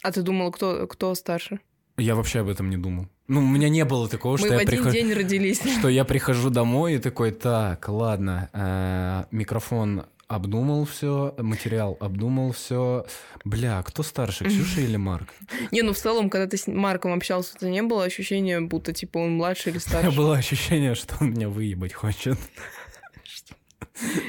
[0.03, 1.61] А ты думал, кто, кто старше?
[1.99, 3.09] Я вообще об этом не думал.
[3.29, 4.91] Ну, у меня не было такого, Мы что в я, один прихожу...
[4.97, 5.61] день родились.
[5.79, 13.05] что я прихожу домой и такой, так, ладно, э, микрофон обдумал все, материал обдумал все.
[13.45, 15.29] Бля, кто старше, Ксюша или Марк?
[15.71, 19.19] Не, ну в целом, когда ты с Марком общался, тебя не было ощущения, будто типа
[19.19, 20.17] он младше или У меня старше?
[20.17, 22.39] было ощущение, что он меня выебать хочет.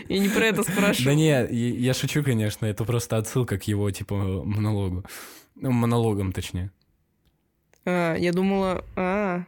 [0.10, 1.06] Я не про это спрашиваю.
[1.06, 5.06] Да не, я, я шучу, конечно, это просто отсылка к его, типа, монологу.
[5.56, 6.72] Ну, монологам, точнее.
[7.86, 9.44] А, я думала, а,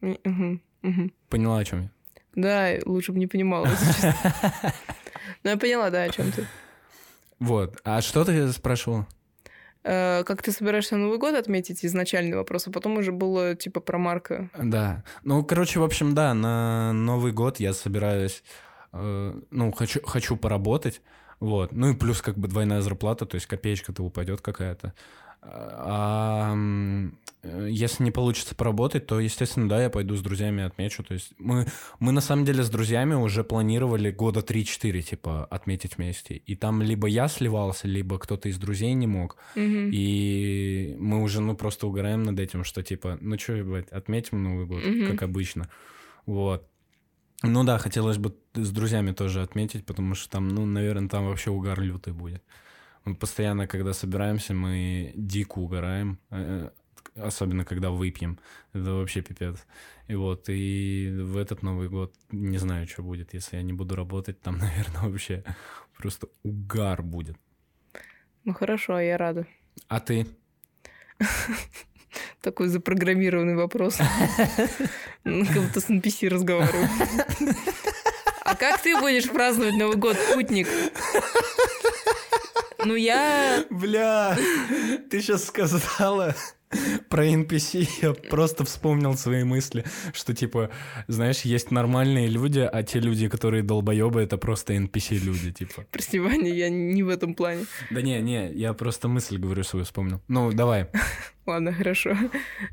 [0.00, 1.12] мгм, мгм.
[1.28, 1.90] Поняла, о чем я?
[2.34, 3.68] да, лучше бы не понимала.
[5.46, 6.44] Ну, я поняла, да, о чем ты.
[7.38, 7.78] Вот.
[7.84, 9.06] А что ты спрашивал?
[9.84, 11.84] Э, Как ты собираешься Новый год отметить?
[11.84, 14.50] Изначальный вопрос, а потом уже было типа про Марка.
[14.58, 15.04] Да.
[15.22, 18.42] Ну, короче, в общем, да, на Новый год я собираюсь,
[18.92, 21.00] э, ну, хочу, хочу поработать,
[21.38, 21.70] вот.
[21.70, 24.94] Ну и плюс как бы двойная зарплата, то есть копеечка-то упадет какая-то.
[25.42, 26.56] А
[27.68, 31.02] если не получится поработать, то, естественно, да, я пойду с друзьями отмечу.
[31.02, 31.66] То есть мы,
[31.98, 36.36] мы на самом деле с друзьями уже планировали года 3-4, типа, отметить вместе.
[36.36, 39.36] И там либо я сливался, либо кто-то из друзей не мог.
[39.54, 39.90] Мгм.
[39.92, 44.66] И мы уже, ну, просто угораем над этим, что типа, ну что, блядь, отметим Новый
[44.66, 45.10] год, Мгм.
[45.10, 45.68] как обычно.
[46.26, 46.68] Вот.
[47.42, 51.50] Ну да, хотелось бы с друзьями тоже отметить, потому что там, ну, наверное, там вообще
[51.50, 52.42] угар лютый будет.
[53.04, 56.70] Мы постоянно, когда собираемся, мы дико угораем, э,
[57.16, 58.38] особенно когда выпьем.
[58.72, 59.66] Это вообще пипец.
[60.08, 63.96] И вот, и в этот Новый год не знаю, что будет, если я не буду
[63.96, 65.44] работать, там, наверное, вообще
[65.96, 67.36] просто угар будет.
[68.44, 69.46] Ну хорошо, я рада.
[69.88, 70.26] А ты?
[72.40, 73.98] Такой запрограммированный вопрос.
[75.24, 76.88] Ну, Как будто с NPC разговариваю.
[78.44, 80.68] А как ты будешь праздновать Новый год, путник?
[82.84, 83.64] Ну, я...
[83.70, 84.36] Бля,
[85.10, 86.36] ты сейчас сказала
[87.08, 90.70] про NPC, я просто вспомнил свои мысли, что типа,
[91.08, 95.84] знаешь, есть нормальные люди, а те люди, которые долбоебы, это просто NPC-люди, типа.
[95.90, 97.66] Прости, Ваня, я не в этом плане.
[97.90, 100.20] Да не, не, я просто мысль, говорю, свою вспомнил.
[100.28, 100.86] Ну, давай.
[101.46, 102.16] Ладно, хорошо.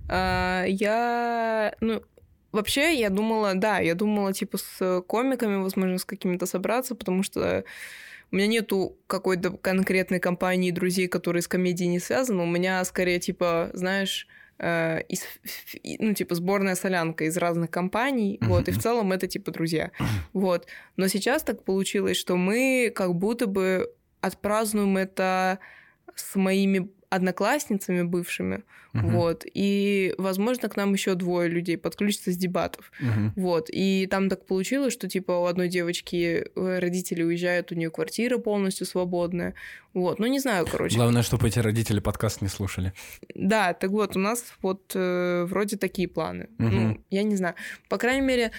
[0.09, 2.01] А, я, ну,
[2.51, 7.63] вообще, я думала, да, я думала, типа, с комиками, возможно, с какими-то собраться, потому что
[8.33, 12.41] у меня нету какой-то конкретной компании друзей, которые с комедией не связаны.
[12.41, 14.27] У меня скорее, типа, знаешь,
[14.57, 15.23] э, из,
[15.99, 19.91] ну, типа, сборная солянка из разных компаний, вот, и в целом это, типа, друзья,
[20.33, 20.65] вот.
[20.97, 25.59] Но сейчас так получилось, что мы как будто бы отпразднуем это
[26.15, 29.11] с моими одноклассницами бывшими, uh-huh.
[29.11, 33.31] вот, и, возможно, к нам еще двое людей подключатся с дебатов, uh-huh.
[33.35, 37.91] вот, и там так получилось, что, типа, у одной девочки э, родители уезжают, у нее
[37.91, 39.53] квартира полностью свободная,
[39.93, 40.95] вот, ну, не знаю, короче.
[40.95, 42.93] Главное, чтобы эти родители подкаст не слушали.
[43.35, 46.69] Да, так вот, у нас вот э, вроде такие планы, uh-huh.
[46.69, 47.53] ну, я не знаю,
[47.89, 48.51] по крайней мере,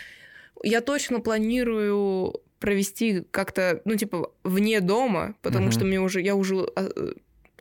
[0.62, 5.72] я точно планирую провести как-то, ну, типа, вне дома, потому uh-huh.
[5.72, 6.88] что мне уже, я уже а,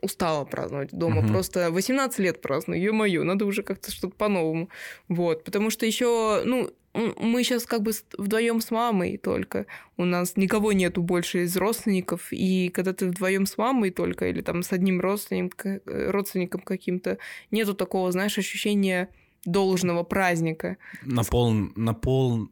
[0.02, 1.20] устала праздновать дома.
[1.20, 1.28] Угу.
[1.28, 4.68] Просто 18 лет праздную, ё-моё, надо уже как-то что-то по-новому.
[5.08, 9.66] Вот, потому что еще, ну, мы сейчас как бы вдвоем с мамой только.
[9.96, 12.28] У нас никого нету больше из родственников.
[12.30, 17.18] И когда ты вдвоем с мамой только, или там с одним родственником, родственником каким-то,
[17.50, 19.08] нету такого, знаешь, ощущения
[19.44, 20.76] должного праздника.
[21.02, 21.52] На пол...
[21.74, 22.48] На пол...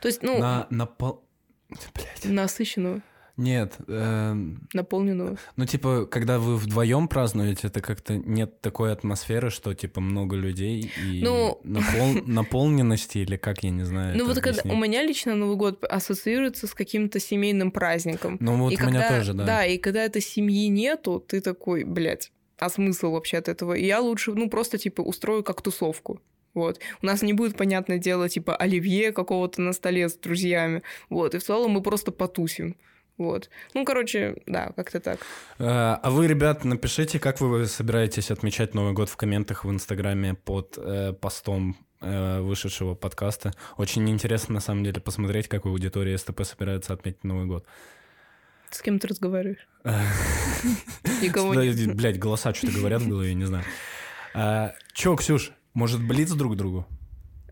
[0.00, 0.38] То есть, ну...
[0.38, 1.24] На, на пол...
[1.94, 2.24] Блядь.
[2.24, 3.00] Насыщенного.
[3.36, 3.76] Нет.
[3.88, 4.34] Э,
[4.74, 5.38] Наполненную.
[5.56, 10.90] Ну, типа, когда вы вдвоем празднуете, это как-то нет такой атмосферы, что, типа, много людей
[11.02, 11.58] и ну...
[11.64, 12.22] напол...
[12.26, 14.16] наполненности, или как, я не знаю.
[14.16, 18.36] Ну, вот когда у меня лично Новый год ассоциируется с каким-то семейным праздником.
[18.40, 18.90] Ну, вот и у когда...
[18.90, 19.44] меня тоже, да.
[19.44, 23.72] Да, и когда этой семьи нету, ты такой, блядь, а смысл вообще от этого?
[23.72, 26.20] И я лучше, ну, просто, типа, устрою как тусовку.
[26.54, 26.80] Вот.
[27.00, 30.82] У нас не будет, понятное дело, типа оливье какого-то на столе с друзьями.
[31.08, 31.34] Вот.
[31.34, 32.76] И в целом мы просто потусим.
[33.22, 33.50] Вот.
[33.72, 35.20] Ну, короче, да, как-то так.
[35.60, 40.34] А, а вы, ребят, напишите, как вы собираетесь отмечать Новый год в комментах в Инстаграме
[40.34, 43.52] под э, постом э, вышедшего подкаста.
[43.76, 47.64] Очень интересно, на самом деле, посмотреть, как аудитория СТП собирается отметить Новый год.
[48.70, 49.68] С кем ты разговариваешь?
[51.22, 51.94] Никого нет.
[51.94, 53.64] Блядь, голоса что-то говорят было, я не знаю.
[54.34, 56.88] А, чё, Ксюш, может, блиц друг другу?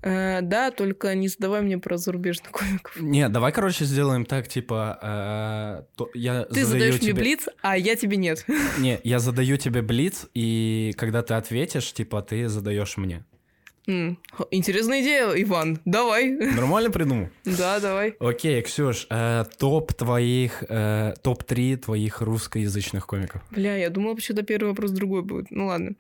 [0.03, 3.01] Э, да, только не задавай мне про зарубежных комиков.
[3.01, 7.13] Не, давай, короче, сделаем так, типа, э, то я Ты задаешь тебе...
[7.13, 8.45] мне блиц, а я тебе нет.
[8.79, 13.25] Не, я задаю тебе блиц, и когда ты ответишь, типа, ты задаешь мне.
[14.51, 15.81] Интересная идея, Иван.
[15.85, 16.31] Давай.
[16.31, 17.29] Нормально придумал?
[17.45, 18.15] Да, давай.
[18.21, 23.43] Окей, Ксюш, э, топ твоих, э, топ-3 твоих русскоязычных комиков.
[23.51, 25.51] Бля, я думала, почему-то первый вопрос другой будет.
[25.51, 25.95] Ну ладно.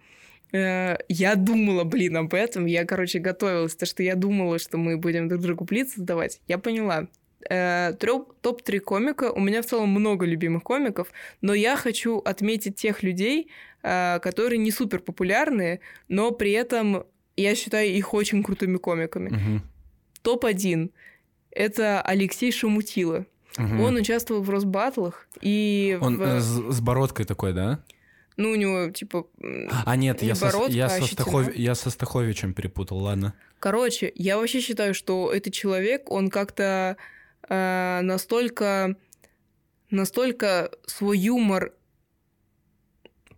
[0.52, 2.66] Э, я думала, блин, об этом.
[2.66, 6.40] Я, короче, готовилась, то что я думала, что мы будем друг другу плицы сдавать.
[6.48, 7.08] Я поняла.
[7.48, 9.32] Э, топ-3 комика.
[9.32, 11.08] У меня в целом много любимых комиков,
[11.40, 13.50] но я хочу отметить тех людей,
[13.82, 17.04] э, которые не супер популярные, но при этом
[17.36, 19.28] я считаю их очень крутыми комиками.
[19.28, 19.62] Угу.
[20.22, 20.90] Топ-1
[21.50, 23.26] это Алексей Шамутила.
[23.58, 23.82] Угу.
[23.82, 25.98] Он участвовал в Росбатлах и...
[26.00, 26.40] Он в...
[26.40, 27.82] с бородкой такой, да?
[28.36, 29.26] Ну, у него, типа...
[29.84, 31.54] А, нет, я, бородка, со, я, со Стахов...
[31.54, 33.34] я со Стаховичем перепутал, ладно.
[33.58, 36.96] Короче, я вообще считаю, что этот человек, он как-то
[37.48, 38.96] э, настолько...
[39.90, 41.72] Настолько свой юмор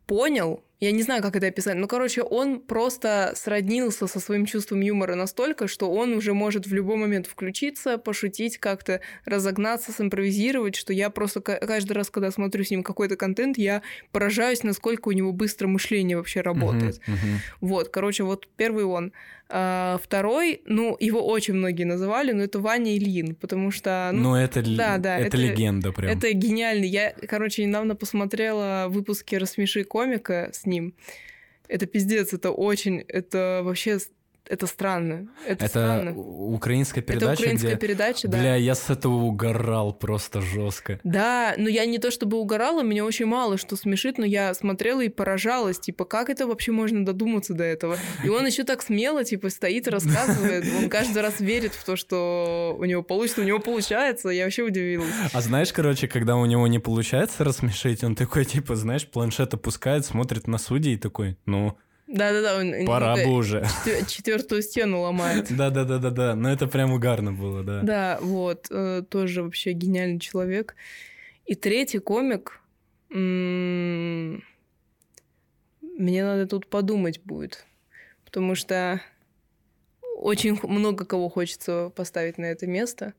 [0.07, 1.77] понял, я не знаю, как это описать.
[1.77, 6.75] Но, короче, он просто сроднился со своим чувством юмора настолько, что он уже может в
[6.75, 12.71] любой момент включиться, пошутить, как-то разогнаться, симпровизировать, что я просто каждый раз, когда смотрю с
[12.73, 16.97] ним какой-то контент, я поражаюсь, насколько у него быстро мышление вообще работает.
[16.97, 17.37] Uh-huh, uh-huh.
[17.61, 19.13] Вот, короче, вот первый он.
[19.55, 24.09] А, второй, ну, его очень многие называли, но это Ваня Ильин, потому что...
[24.11, 26.11] Ну, ну это, да, да, это, это легенда прям.
[26.11, 26.89] Это гениальный.
[26.89, 30.95] Я, короче, недавно посмотрела выпуски «Рассмеши комика» с ним.
[31.69, 33.05] Это пиздец, это очень...
[33.09, 33.99] Это вообще
[34.53, 35.29] это странно.
[35.47, 36.15] Это, это странно.
[36.15, 37.33] украинская передача.
[37.33, 37.81] Это украинская где...
[37.81, 38.39] передача, да.
[38.39, 41.01] Бля, я с этого угорал просто жестко.
[41.05, 45.01] Да, но я не то чтобы угорала, меня очень мало что смешит, но я смотрела
[45.01, 47.97] и поражалась, типа, как это вообще можно додуматься до этого?
[48.23, 50.67] И он еще так смело, типа, стоит и рассказывает.
[50.79, 54.29] Он каждый раз верит в то, что у него получится, у него получается.
[54.29, 55.09] Я вообще удивилась.
[55.33, 60.05] А знаешь, короче, когда у него не получается рассмешить, он такой, типа, знаешь, планшет опускает,
[60.05, 61.79] смотрит на судей и такой, ну,
[62.13, 62.59] да-да-да.
[62.59, 63.67] Он Пора бы уже.
[64.07, 65.47] Четвертую стену ломает.
[65.51, 66.35] Да-да-да-да-да.
[66.35, 67.81] Но это прям угарно было, да.
[67.83, 68.67] Да, вот.
[68.71, 70.77] Э, тоже вообще гениальный человек.
[71.47, 72.61] И третий комик...
[73.09, 74.41] Мне
[76.25, 77.67] надо тут подумать будет.
[78.25, 79.01] Потому что
[80.17, 83.15] очень много кого хочется поставить на это место.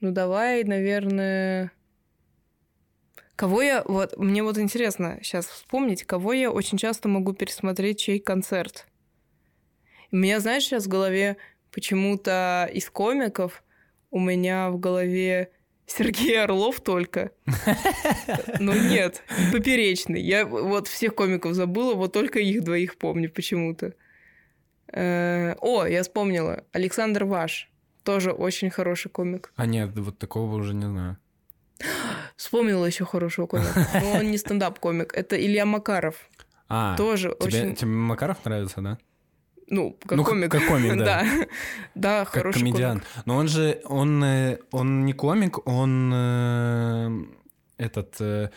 [0.00, 1.70] Ну, давай, наверное...
[3.36, 3.82] Кого я...
[3.84, 8.86] Вот, мне вот интересно сейчас вспомнить, кого я очень часто могу пересмотреть, чей концерт.
[10.10, 11.36] У меня, знаешь, сейчас в голове
[11.70, 13.62] почему-то из комиков
[14.10, 15.50] у меня в голове
[15.86, 17.32] Сергей Орлов только.
[18.58, 19.22] Ну нет,
[19.52, 20.20] Поперечный.
[20.20, 23.92] Я вот всех комиков забыла, вот только их двоих помню почему-то.
[24.92, 26.64] Э, О, я вспомнила.
[26.72, 27.70] Александр Ваш.
[28.02, 29.52] Тоже очень хороший комик.
[29.56, 31.18] А нет, вот такого уже не знаю.
[32.36, 33.88] Вспомнила еще хорошего комика.
[34.02, 35.14] Но он не стендап-комик.
[35.14, 36.16] Это Илья Макаров.
[36.68, 37.74] А, Тоже тебе, очень...
[37.76, 38.98] тебе Макаров нравится, да?
[39.68, 40.50] Ну, как Ну, комик.
[40.50, 41.04] как комик, да.
[41.04, 41.46] да.
[41.94, 43.04] Да, Как хороший комедиант.
[43.24, 47.10] Но он же, он, э, он не комик, он э,
[47.78, 48.16] этот...
[48.20, 48.50] э,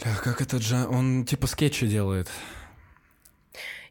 [0.00, 0.86] Бля, как этот же...
[0.88, 2.28] Он типа скетчи делает.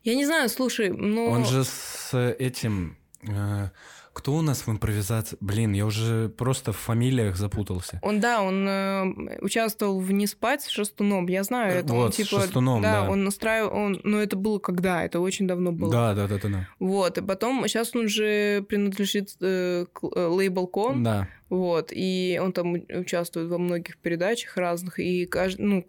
[0.03, 1.25] Я не знаю, слушай, ну...
[1.29, 2.97] Он же с этим...
[3.21, 3.69] э,
[4.13, 5.37] кто у нас в импровизации?
[5.41, 7.99] Блин, я уже просто в фамилиях запутался.
[8.03, 11.27] Он, да, он э, участвовал в «Не спать» с Шестуном.
[11.27, 11.93] Я знаю это.
[11.93, 13.09] вот, он, типа, Шестуном, да.
[13.09, 13.75] он настраивал...
[13.75, 15.03] Он, но это было когда?
[15.03, 15.91] Это очень давно было.
[15.91, 16.67] Да, да, да, да, да.
[16.79, 21.27] Вот, и потом, сейчас он же принадлежит э, к э, лейбл Кон, Да.
[21.49, 25.81] вот, и он там участвует во многих передачах разных, и каждый, ну,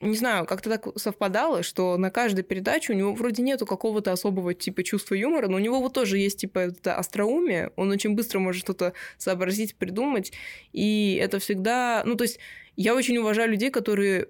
[0.00, 4.54] не знаю, как-то так совпадало, что на каждой передаче у него вроде нету какого-то особого
[4.54, 8.38] типа чувства юмора, но у него вот тоже есть типа это остроумие, он очень быстро
[8.38, 10.32] может что-то сообразить, придумать,
[10.72, 12.38] и это всегда, ну то есть
[12.76, 14.28] я очень уважаю людей, которые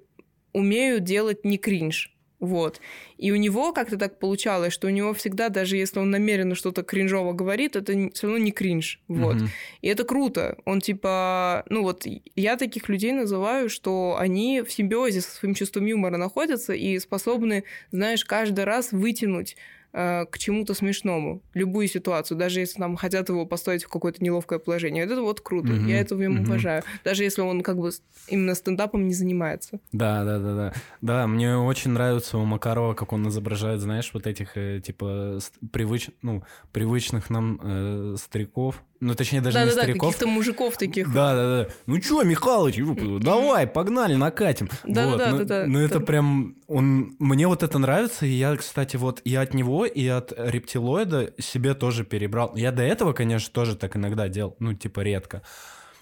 [0.53, 2.81] умеют делать не кринж, вот.
[3.17, 6.83] И у него как-то так получалось, что у него всегда, даже если он намеренно что-то
[6.83, 9.37] кринжово говорит, это все равно не кринж, вот.
[9.37, 9.49] Мгм.
[9.83, 10.57] И это круто.
[10.65, 15.87] Он типа, ну вот я таких людей называю, что они в симбиозе со своим чувством
[15.87, 19.57] юмора находятся и способны, знаешь, каждый раз вытянуть
[19.99, 24.61] э, к чему-то смешному любую ситуацию, даже если там хотят его поставить в какое-то неловкое
[24.61, 25.05] положение.
[25.05, 25.73] Это вот круто.
[25.73, 26.43] Мгм, Я это в нем мгм.
[26.45, 26.83] уважаю.
[27.05, 27.91] Даже если он как бы
[28.29, 29.81] именно стендапом не занимается.
[29.93, 30.73] Да, да, да, да.
[31.01, 35.39] Да, мне очень нравится у Макарова, как он изображает, знаешь, вот этих, э, типа,
[35.73, 36.11] привыч...
[36.23, 38.83] ну, привычных нам э, стариков.
[39.01, 40.09] Ну, точнее, даже не Да-да-да, стариков.
[40.09, 41.13] каких-то мужиков таких.
[41.13, 41.69] Да, да, да.
[41.87, 42.77] Ну чё, Михалыч,
[43.21, 44.69] давай, погнали, накатим.
[44.83, 46.05] Вот, ну- да-да, Ну, это да.
[46.05, 50.33] прям, он, мне вот это нравится, и я, кстати, вот и от него, и от
[50.37, 52.53] рептилоида себе тоже перебрал.
[52.57, 55.43] Я до этого, конечно, тоже так иногда делал, ну, типа, редко.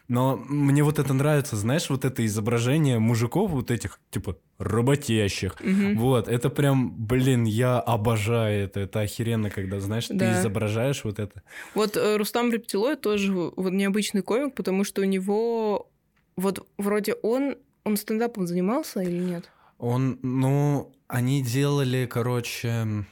[0.08, 5.56] Но мне вот это нравится, знаешь, вот это изображение мужиков вот этих, типа, работящих.
[5.60, 5.98] Мгм.
[5.98, 8.80] Вот, это прям, блин, я обожаю это.
[8.80, 10.32] Это охеренно, когда, знаешь, ты Да.
[10.40, 11.42] изображаешь вот это.
[11.74, 15.90] Вот э, Рустам Рептилой тоже вот необычный комик, потому что у него
[16.36, 19.48] вот вроде он он стендапом занимался или нет?
[19.78, 23.04] Он, ну, они делали, короче...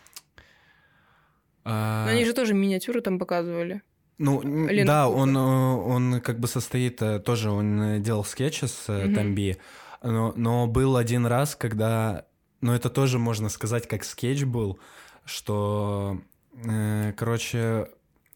[1.64, 3.82] а, Но они же тоже миниатюры там показывали.
[4.18, 8.66] Ну, Лена да, он, э, он как бы состоит, э, тоже он э, делал скетчи
[8.66, 9.14] с Мгм.
[9.14, 9.56] Тамби,
[10.02, 12.26] но, но был один раз, когда,
[12.60, 14.78] ну, это тоже можно сказать, как скетч был,
[15.24, 16.20] что,
[16.64, 17.88] э, короче,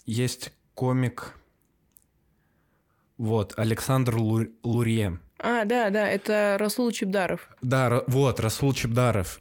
[0.04, 1.34] есть комик,
[3.16, 7.48] вот, Александр Лу- Лурье, А, да, да, это Расул Чебдаров.
[7.62, 9.40] Да, вот, Расул Чебдаров.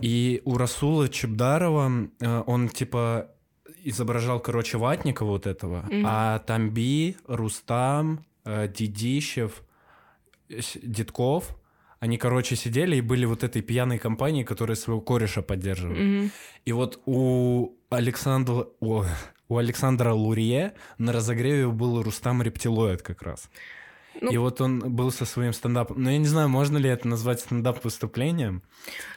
[0.00, 2.08] И у Расула Чебдарова
[2.46, 3.30] он типа
[3.88, 6.04] изображал, короче, ватника вот этого, Мгм.
[6.06, 9.62] а Тамби, Рустам, э, Дидищев,
[10.48, 11.56] с- Дедков,
[12.00, 15.98] они, короче, сидели и были вот этой пьяной компанией, которая своего кореша поддерживает.
[16.00, 16.30] Мгм.
[16.66, 19.04] И вот у Александра, о,
[19.48, 23.48] у Александра Лурье на разогреве был Рустам Рептилоид как раз.
[24.20, 26.02] Ну- и вот он был со своим стендапом.
[26.02, 28.62] Но я не знаю, можно ли это назвать стендап-выступлением.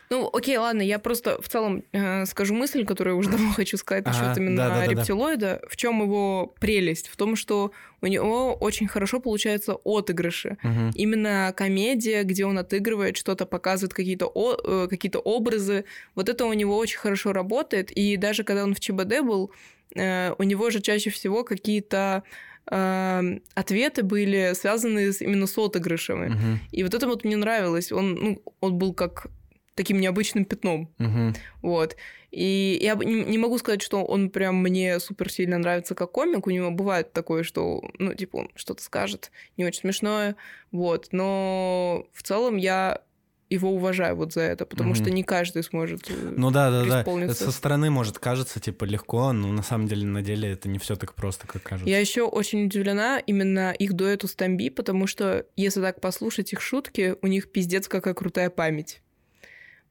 [0.10, 3.78] Ну, окей, ладно, я просто в целом э, скажу мысль, которую я уже давно хочу
[3.78, 4.91] сказать Ага, насчет именно да-да-да-да.
[4.91, 5.62] рептилоида.
[5.70, 7.08] В чем его прелесть?
[7.10, 7.72] В том, что
[8.02, 10.58] у него очень хорошо получаются отыгрыши.
[10.64, 10.91] Мгм.
[10.95, 15.86] Именно комедия, где он отыгрывает что-то, показывает какие-то о- э, какие-то образы.
[16.16, 17.91] Вот это у него очень хорошо работает.
[17.91, 19.52] И даже когда он в ЧБД был,
[19.95, 22.24] э, у него же чаще всего какие-то
[22.70, 26.28] ответы были связаны с- именно с отыгрышами.
[26.30, 26.59] Мгм.
[26.72, 27.91] И вот это вот мне нравилось.
[27.91, 29.28] Он, ну, он был как
[29.76, 30.89] таким необычным пятном.
[30.97, 31.34] Мгм.
[31.61, 31.95] Вот.
[32.32, 36.45] И я не могу сказать, что он прям мне супер сильно нравится как комик.
[36.47, 40.36] У него бывает такое, что, ну, типа, он что-то скажет не очень смешное.
[40.72, 41.07] Вот.
[41.11, 43.01] Но в целом я
[43.50, 44.95] его уважаю вот за это, потому Мгм.
[44.95, 46.10] что не каждый сможет.
[46.10, 47.34] э, Ну да, да, да.
[47.34, 50.95] со стороны может кажется типа легко, но на самом деле на деле это не все
[50.95, 51.89] так просто, как кажется.
[51.89, 56.62] Я еще очень удивлена именно их дуэту с Тамби, потому что, если так послушать их
[56.62, 59.02] шутки, у них пиздец какая крутая память.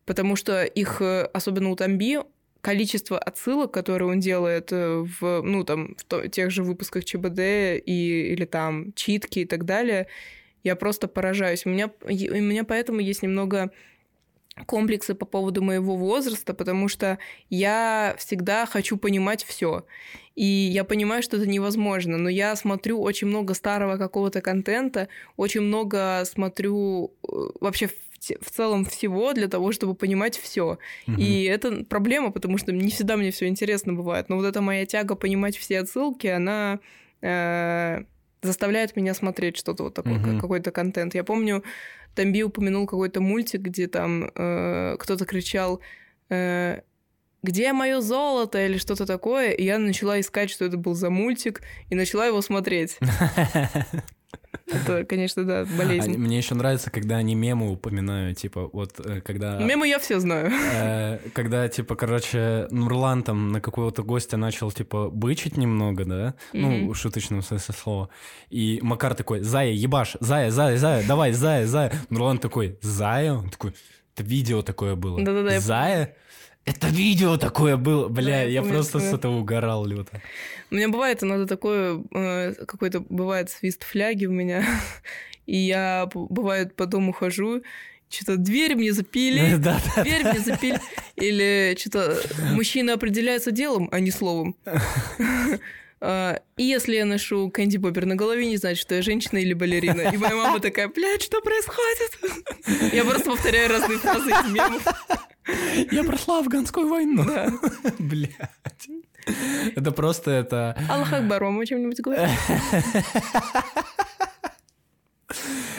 [0.04, 2.18] Потому что их, э, особенно у Тамби,
[2.60, 8.32] количество отсылок, которые он делает э, в, ну, там, в тех же выпусках ЧБД и,
[8.32, 10.06] или там читки и так далее,
[10.68, 11.66] я просто поражаюсь.
[11.66, 13.70] У меня, у меня поэтому есть немного
[14.66, 19.84] комплексы по поводу моего возраста, потому что я всегда хочу понимать все.
[20.34, 25.62] И я понимаю, что это невозможно, но я смотрю очень много старого какого-то контента, очень
[25.62, 27.88] много смотрю э, вообще
[28.40, 30.78] в целом всего для того, чтобы понимать все.
[31.06, 31.16] Угу.
[31.16, 34.28] И это проблема, потому что не всегда мне все интересно бывает.
[34.28, 36.80] Но вот эта моя тяга понимать все отсылки, она
[37.22, 38.04] э,
[38.42, 40.40] заставляет меня смотреть что-то вот такое, угу.
[40.40, 41.14] какой-то контент.
[41.14, 41.64] Я помню,
[42.14, 45.80] Тамби упомянул какой-то мультик, где там э, кто-то кричал
[46.30, 46.80] э,
[47.42, 49.52] где мое золото или что-то такое.
[49.52, 52.98] И я начала искать, что это был за мультик, и начала его смотреть.
[54.70, 56.16] Это, конечно, да, болезнь.
[56.16, 59.58] Мне еще нравится, когда они мемы упоминают, типа, вот э, когда...
[59.58, 60.50] Мемы я все знаю.
[60.74, 66.34] Э, когда, типа, короче, Нурлан там на какого-то гостя начал, типа, бычить немного, да?
[66.52, 68.08] Ну, в шуточном смысле слова.
[68.50, 71.92] И Макар такой, Зая, ебаш, Зая, Зая, Зая, давай, Зая, Зая.
[72.10, 73.32] Нурлан такой, Зая?
[73.32, 73.74] Он такой,
[74.14, 75.22] это видео такое было.
[75.22, 75.60] Да-да-да.
[75.60, 76.16] Зая?
[76.68, 80.20] Это видео такое было, бля, да, я, я просто с этого угорал люто.
[80.70, 84.62] У меня бывает иногда такое, э, какой-то бывает свист фляги у меня,
[85.46, 87.62] и я, бывает, по дому хожу,
[88.10, 90.78] что-то дверь мне запили, да, да, дверь мне запили,
[91.16, 92.20] или что-то
[92.52, 94.54] мужчина определяется делом, а не словом.
[96.00, 99.52] А, и если я ношу Кэнди Бобер на голове, не значит, что я женщина или
[99.52, 100.02] балерина.
[100.02, 102.92] И моя мама такая, блядь, что происходит?
[102.94, 104.84] Я просто повторяю разные фразы из мемов.
[105.90, 107.24] Я прошла афганскую войну.
[107.24, 107.52] Да.
[107.98, 108.88] Блядь.
[109.74, 110.76] Это просто это...
[110.88, 112.28] Аллах Акбар, вам о чем-нибудь говорит?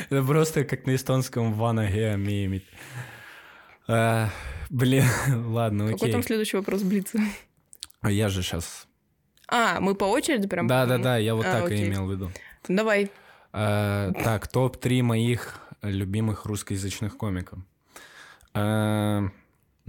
[0.09, 2.65] Это просто как на эстонском ванаге мимит.
[3.88, 4.30] А,
[4.70, 5.05] блин,
[5.47, 5.97] ладно, окей.
[5.97, 7.20] Какой там следующий вопрос Блица?
[8.01, 8.88] А я же сейчас...
[9.47, 10.67] А, мы по очереди прям?
[10.67, 11.86] Да-да-да, я вот а, так окей.
[11.86, 12.32] и имел в виду.
[12.67, 13.11] Давай.
[13.51, 17.59] А, так, топ-3 моих любимых русскоязычных комиков.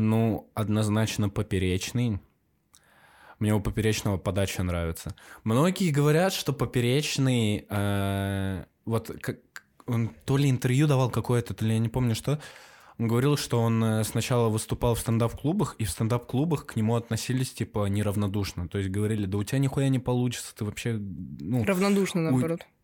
[0.01, 2.21] Ну, однозначно поперечный.
[3.39, 5.15] Мне у поперечного подача нравится.
[5.45, 9.39] Многие говорят, что поперечный, э, вот как
[9.87, 12.41] он то ли интервью давал какое-то, то ли я не помню что.
[12.99, 17.53] Он говорил, что он э, сначала выступал в стендап-клубах, и в стендап-клубах к нему относились,
[17.53, 18.69] типа, неравнодушно.
[18.69, 20.95] То есть говорили, да у тебя нихуя не получится, ты вообще...
[20.95, 22.61] Ну, Равнодушно, наоборот.
[22.63, 22.80] У...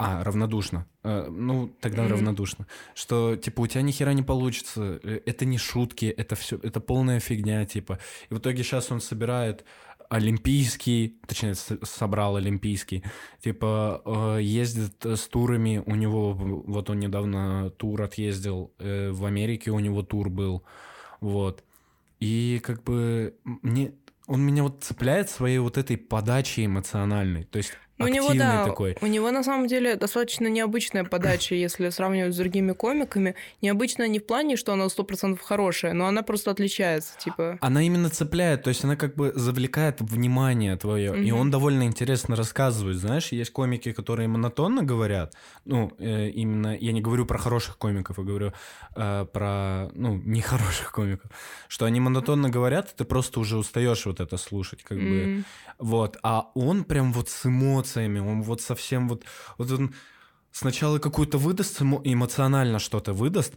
[0.00, 0.86] А, равнодушно.
[1.02, 2.08] Э, ну, тогда mm-hmm.
[2.08, 2.66] равнодушно.
[2.94, 5.00] Что, типа, у тебя ни хера не получится.
[5.02, 7.98] Э, это не шутки, это все, это полная фигня, типа.
[8.30, 9.64] И в итоге сейчас он собирает
[10.08, 13.02] олимпийский, точнее, собрал олимпийский,
[13.42, 19.80] типа, э, ездит с турами, у него, вот он недавно тур отъездил, в Америке у
[19.80, 20.62] него тур был,
[21.20, 21.64] вот.
[22.20, 23.92] И как бы мне,
[24.26, 27.44] он меня вот цепляет своей вот этой подачей эмоциональной.
[27.44, 28.96] То есть у него, да, такой.
[29.00, 33.34] У него на самом деле достаточно необычная подача, если сравнивать с другими комиками.
[33.62, 37.58] Необычная не в плане, что она сто процентов хорошая, но она просто отличается, типа.
[37.60, 41.20] Она именно цепляет, то есть она как бы завлекает внимание твое, угу.
[41.20, 42.96] и он довольно интересно рассказывает.
[42.96, 45.34] Знаешь, есть комики, которые монотонно говорят.
[45.64, 48.52] Ну, э, именно я не говорю про хороших комиков, я говорю
[48.96, 51.30] э, про ну нехороших комиков,
[51.68, 55.38] что они монотонно говорят, и ты просто уже устаешь вот это слушать, как mm.
[55.38, 55.44] бы.
[55.78, 59.24] Вот, а он прям вот с эмоциями, он вот совсем вот,
[59.56, 59.94] вот он
[60.52, 63.54] сначала какую-то выдаст, эмоционально что-то выдаст,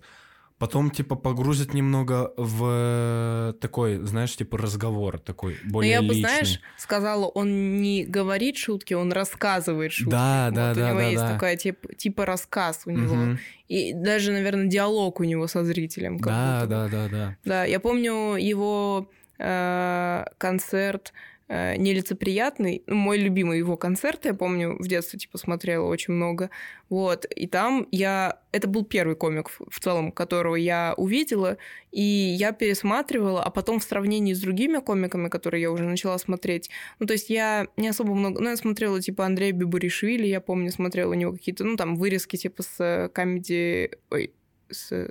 [0.61, 6.29] потом типа погрузит немного в такой, знаешь, типа разговор такой более Но я бы, личный.
[6.29, 10.11] знаешь, сказала, он не говорит шутки, он рассказывает шутки.
[10.11, 10.81] Да, вот, да, у да.
[10.81, 11.33] У него да, есть да.
[11.33, 13.15] такая типа, типа рассказ у него.
[13.15, 13.37] Угу.
[13.69, 16.19] И даже, наверное, диалог у него со зрителем.
[16.19, 17.37] Да, да, да, да.
[17.43, 19.09] Да, я помню его
[19.39, 21.11] э, концерт
[21.51, 22.83] э, нелицеприятный.
[22.87, 26.49] Мой любимый его концерт, я помню, в детстве типа смотрела очень много.
[26.89, 27.25] Вот.
[27.25, 28.39] И там я...
[28.53, 31.57] Это был первый комик в целом, которого я увидела,
[31.91, 36.69] и я пересматривала, а потом в сравнении с другими комиками, которые я уже начала смотреть,
[36.99, 38.41] ну, то есть я не особо много...
[38.41, 42.37] Ну, я смотрела, типа, Андрея Бибуришвили, я помню, смотрела у него какие-то, ну, там, вырезки,
[42.37, 43.91] типа, с комедии...
[44.09, 44.33] Ой,
[44.69, 45.09] с...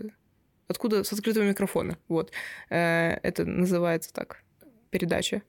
[0.69, 1.05] Откуда?
[1.05, 1.99] С открытого микрофона.
[2.09, 2.33] Вот.
[2.71, 4.43] Э, это называется так
[4.91, 5.43] передача.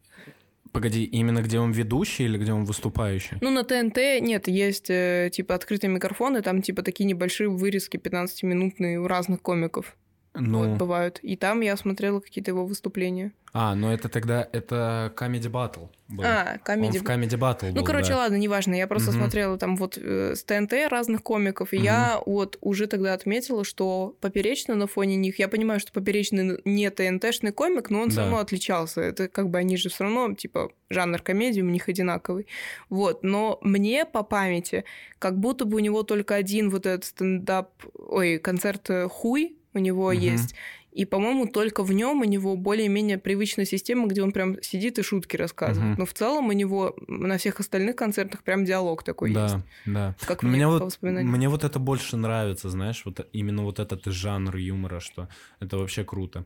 [0.72, 3.38] Погоди, именно где он ведущий или где он выступающий?
[3.42, 8.98] Ну, на ТНТ нет, есть э, типа открытые микрофоны, там типа такие небольшие вырезки 15-минутные
[8.98, 9.98] у разных комиков.
[10.34, 10.60] Ну...
[10.60, 11.20] Вот, бывают.
[11.22, 13.34] И там я смотрела какие-то его выступления.
[13.54, 16.24] А, ну это тогда это Comedy Battle был.
[16.26, 16.86] А, Comedy...
[16.86, 18.20] Он в Comedy Battle Ну, был, короче, да.
[18.20, 18.76] ладно, неважно.
[18.76, 19.18] Я просто угу.
[19.18, 21.84] смотрела там вот э, с ТНТ разных комиков, и угу.
[21.84, 25.38] я вот уже тогда отметила, что Поперечный на фоне них...
[25.38, 28.12] Я понимаю, что Поперечный не ТНТшный комик, но он да.
[28.12, 29.02] все равно отличался.
[29.02, 32.48] Это как бы они же все равно, типа, жанр комедии у них одинаковый.
[32.90, 33.22] Вот.
[33.24, 34.86] Но мне по памяти,
[35.20, 37.72] как будто бы у него только один вот этот стендап...
[37.98, 40.14] Ой, концерт э, «Хуй», у него угу.
[40.14, 40.56] есть.
[40.92, 45.04] И, по-моему, только в нем у него более-менее привычная система, где он прям сидит и
[45.04, 45.92] шутки рассказывает.
[45.92, 46.00] Мгм.
[46.00, 49.56] Но в целом у него на всех остальных концертах прям диалог такой да, есть.
[49.86, 50.16] да.
[50.26, 54.58] Как Но мне вот, мне вот это больше нравится, знаешь, вот именно вот этот жанр
[54.58, 55.30] юмора, что
[55.62, 56.46] это вообще круто.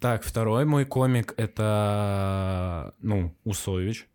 [0.00, 4.08] Так, второй мой комик это, ну, Усович.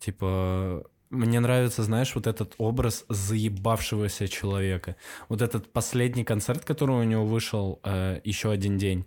[0.00, 4.96] Типа, мне нравится, знаешь, вот этот образ заебавшегося человека.
[5.28, 9.06] Вот этот последний концерт, который у него вышел э, еще один день.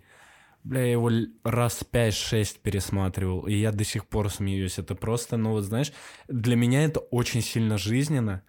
[0.64, 1.10] Бля, я его
[1.42, 4.78] раз 5-6 пересматривал, и я до сих пор смеюсь.
[4.78, 5.92] Это просто, ну вот знаешь,
[6.28, 8.42] для меня это очень сильно жизненно.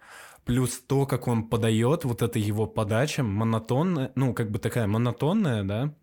[0.44, 5.64] Плюс то, как он подает, вот это его подача, монотонная, ну, как бы такая монотонная,
[5.64, 5.94] да,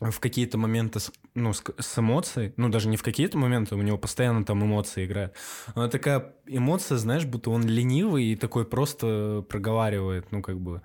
[0.00, 0.98] в какие-то моменты
[1.34, 5.04] ну, с, с эмоцией, ну, даже не в какие-то моменты, у него постоянно там эмоции
[5.04, 5.34] играют.
[5.74, 10.82] Она такая эмоция, знаешь, будто он ленивый и такой просто проговаривает, ну, как бы...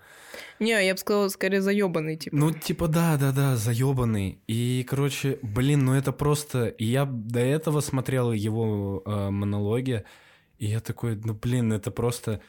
[0.59, 2.35] Не, я бы сказала, скорее заебанный, типа.
[2.35, 4.39] Ну, типа, да, да, да, заебанный.
[4.47, 6.67] И, короче, блин, ну это просто...
[6.67, 10.03] И я до этого смотрел его э, монологи,
[10.59, 12.41] и я такой, ну, блин, это просто...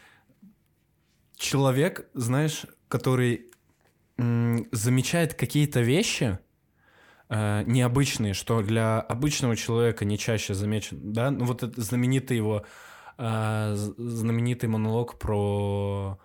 [1.36, 3.50] Человек, знаешь, который
[4.72, 6.38] замечает какие-то вещи
[7.28, 11.30] необычные, что для обычного человека не чаще замечен, да?
[11.30, 12.64] Ну, вот это знаменитый его...
[13.18, 16.18] э, знаменитый монолог про...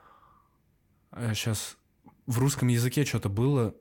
[1.13, 1.77] Сейчас
[2.25, 3.73] в русском языке что-то было.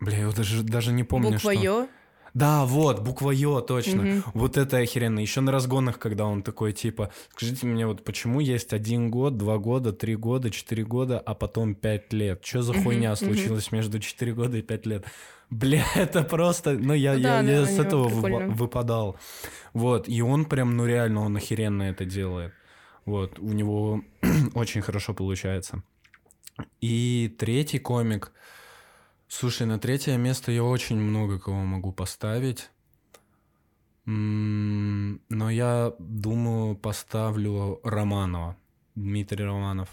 [0.00, 1.62] Бля, я его даже, даже не помню, Буква что...
[1.62, 1.88] Ё.
[2.34, 4.02] Да, вот, буква Ё, точно.
[4.02, 4.24] Мгм.
[4.32, 5.20] Вот это охеренно.
[5.20, 9.58] Еще на разгонах, когда он такой, типа, скажите мне, вот почему есть один год, два
[9.58, 12.44] года, три года, четыре года, а потом пять лет?
[12.44, 13.16] Что за хуйня мгм.
[13.16, 15.04] случилась между четыре года и пять лет?
[15.50, 16.72] Бля, это просто...
[16.72, 18.54] Ну, я, Ну я, да, я да, с этого прикольно.
[18.54, 19.16] выпадал.
[19.74, 22.54] Вот, и он прям, ну, реально, он охеренно это делает.
[23.04, 24.02] Вот, у него
[24.54, 25.82] очень хорошо получается.
[26.80, 28.32] И третий комик...
[29.34, 32.68] Слушай, на третье место я очень много кого могу поставить.
[34.04, 38.56] Но я думаю, поставлю Романова.
[38.94, 39.88] Дмитрий Романов.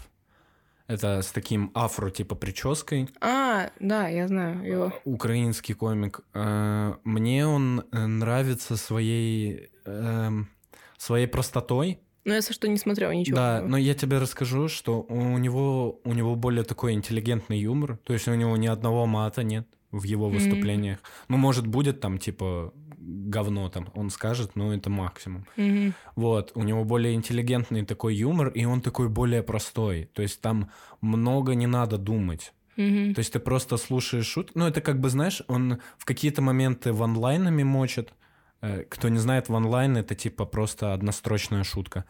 [0.88, 3.08] Это с таким афро типа прической.
[3.22, 4.92] А, да, я знаю его.
[5.04, 6.20] Украинский комик.
[6.34, 10.50] Э, Мне он э, нравится своей эм,
[10.98, 11.98] своей простотой.
[12.24, 13.36] Ну, если что, не смотрел ничего.
[13.36, 17.98] Да, но я тебе расскажу, что у него, у него более такой интеллигентный юмор.
[18.04, 20.98] То есть у него ни одного мата нет в его выступлениях.
[21.28, 25.46] Ну, может, будет там, типа, говно там, он скажет, но это максимум.
[25.56, 25.94] Мгм.
[26.14, 30.10] Вот, у него более интеллигентный такой юмор, и он такой более простой.
[30.12, 32.52] То есть там много не надо думать.
[32.76, 33.14] Мгм.
[33.14, 34.52] То есть ты просто слушаешь шут.
[34.54, 38.12] Ну, это как бы, знаешь, он в какие-то моменты ванлайнами мочит.
[38.62, 42.04] Э, Кто не знает, ванлайн— это типа просто однострочная шутка.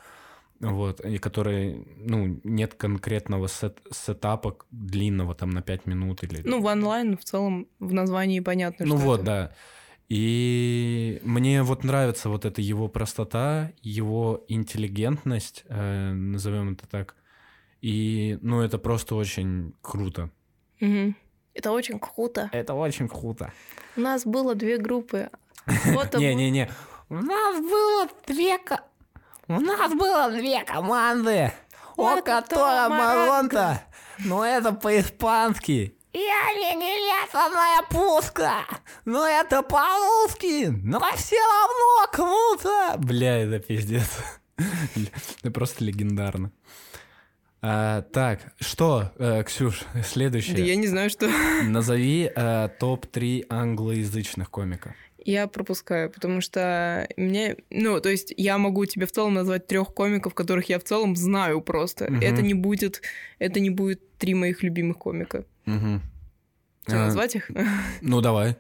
[0.61, 6.43] Вот, и которой, ну, нет конкретного сет- сетапа длинного, там, на 5 минут или...
[6.45, 9.25] Ну, в онлайн в целом в названии понятно, Ну вот, это.
[9.25, 9.53] да.
[10.11, 17.15] И мне вот нравится вот эта его простота, его интеллигентность, э, назовем это так.
[17.81, 20.29] И, ну, это просто очень круто.
[20.81, 21.17] Мгм.
[21.55, 22.51] Это очень круто.
[22.53, 23.53] Это очень круто.
[23.97, 25.31] У нас было две группы.
[25.67, 26.71] Не-не-не.
[27.09, 28.59] У нас было две...
[29.49, 31.53] У нас было две команды,
[31.97, 32.89] которой Маранка.
[32.89, 33.83] Маронта,
[34.21, 35.97] но это по-испански.
[36.13, 38.65] Я вегетатная пуска,
[39.05, 42.95] но это по-русски, но все равно круто.
[42.99, 44.09] Бля, это пиздец.
[45.43, 46.53] Это просто легендарно.
[47.63, 50.57] А, так, что, э, Ксюш, следующее.
[50.57, 51.31] Да я не знаю, что.
[51.63, 54.95] Назови э, топ-3 англоязычных комика.
[55.25, 57.57] Я пропускаю, потому что мне...
[57.71, 61.17] Ну, то есть я могу тебе в целом назвать трех комиков, которых я в целом
[61.17, 62.11] знаю просто.
[62.11, 62.21] Мгм.
[62.23, 63.03] Это не будет...
[63.39, 65.45] Это не будет три моих любимых комика.
[65.67, 66.03] Мгм.
[66.87, 67.51] Что, А, назвать их?
[68.01, 68.57] Ну, давай.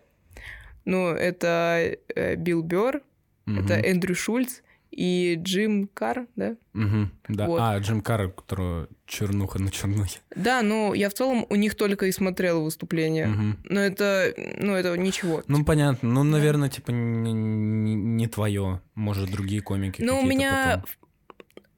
[0.84, 3.02] Ну, это э, Билл Бёрр,
[3.46, 3.84] это Мгм.
[3.84, 6.56] Эндрю Шульц и Джим Карр, да?
[6.72, 7.46] Мгм, Да.
[7.46, 7.58] Вот.
[7.60, 10.18] А, Джим Карр, у которого чернуха на чернухе.
[10.34, 13.26] Да, ну, я в целом у них только и смотрела выступления.
[13.26, 13.58] Мгм.
[13.64, 15.42] Но это, ну, это ничего.
[15.46, 16.08] Ну, понятно.
[16.08, 18.80] Ну, наверное, типа, не, не- твое.
[18.94, 20.82] Может, другие комики Ну, у меня...
[20.82, 20.90] потом.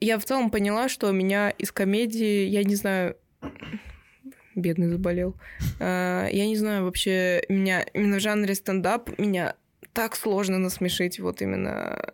[0.01, 3.17] Я в целом поняла, что меня из комедии, я не знаю...
[4.55, 5.35] Бедный заболел.
[5.81, 9.55] А, Я не знаю, вообще, меня именно в жанре стендап меня
[9.95, 12.13] так сложно насмешить, вот именно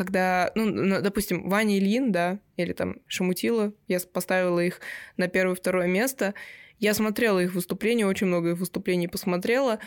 [0.00, 4.80] когда, ну, допустим, Ваня Ильин, да, или там Шамутила, я поставила их
[5.18, 6.32] на первое-второе место.
[6.78, 9.78] Я смотрела их выступления, очень много их выступлений посмотрела.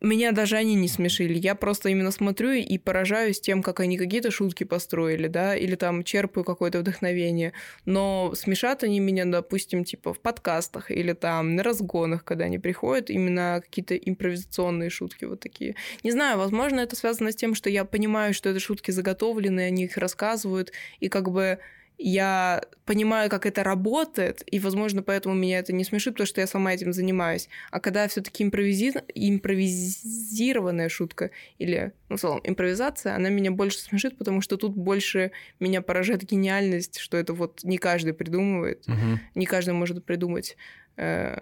[0.00, 1.38] Меня даже они не смешили.
[1.38, 6.04] Я просто именно смотрю и поражаюсь тем, как они какие-то шутки построили, да, или там
[6.04, 7.52] черпаю какое-то вдохновение.
[7.84, 13.10] Но смешат они меня, допустим, типа в подкастах или там на разгонах, когда они приходят,
[13.10, 15.76] именно какие-то импровизационные шутки вот такие.
[16.02, 19.84] Не знаю, возможно, это связано с тем, что я понимаю, что это шутки заготовлены, они
[19.84, 21.58] их рассказывают, и как бы
[21.98, 26.46] я понимаю, как это работает, и, возможно, поэтому меня это не смешит, потому что я
[26.46, 27.48] сама этим занимаюсь.
[27.70, 28.92] А когда все-таки импровизи...
[29.14, 35.32] импровизированная шутка или, ну, в целом, импровизация, она меня больше смешит, потому что тут больше
[35.60, 39.20] меня поражает гениальность, что это вот не каждый придумывает, Мгм.
[39.34, 40.56] не каждый может придумать
[40.96, 41.38] э,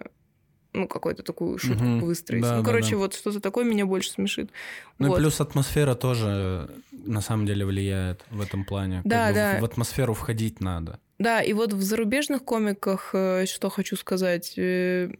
[0.75, 1.99] ну, какую-то такую шутку Мгм.
[2.05, 2.41] выстроить.
[2.43, 2.97] Да, ну, да, короче, да.
[2.97, 4.49] вот что-то такое меня больше смешит.
[4.99, 5.17] Ну Вот.
[5.17, 8.97] и плюс атмосфера тоже на самом деле влияет в этом плане.
[8.97, 9.59] Как Да, в- да.
[9.59, 10.99] В, атмосферу входить надо.
[11.19, 15.11] Да, и вот в зарубежных комиках, э, что хочу сказать, э,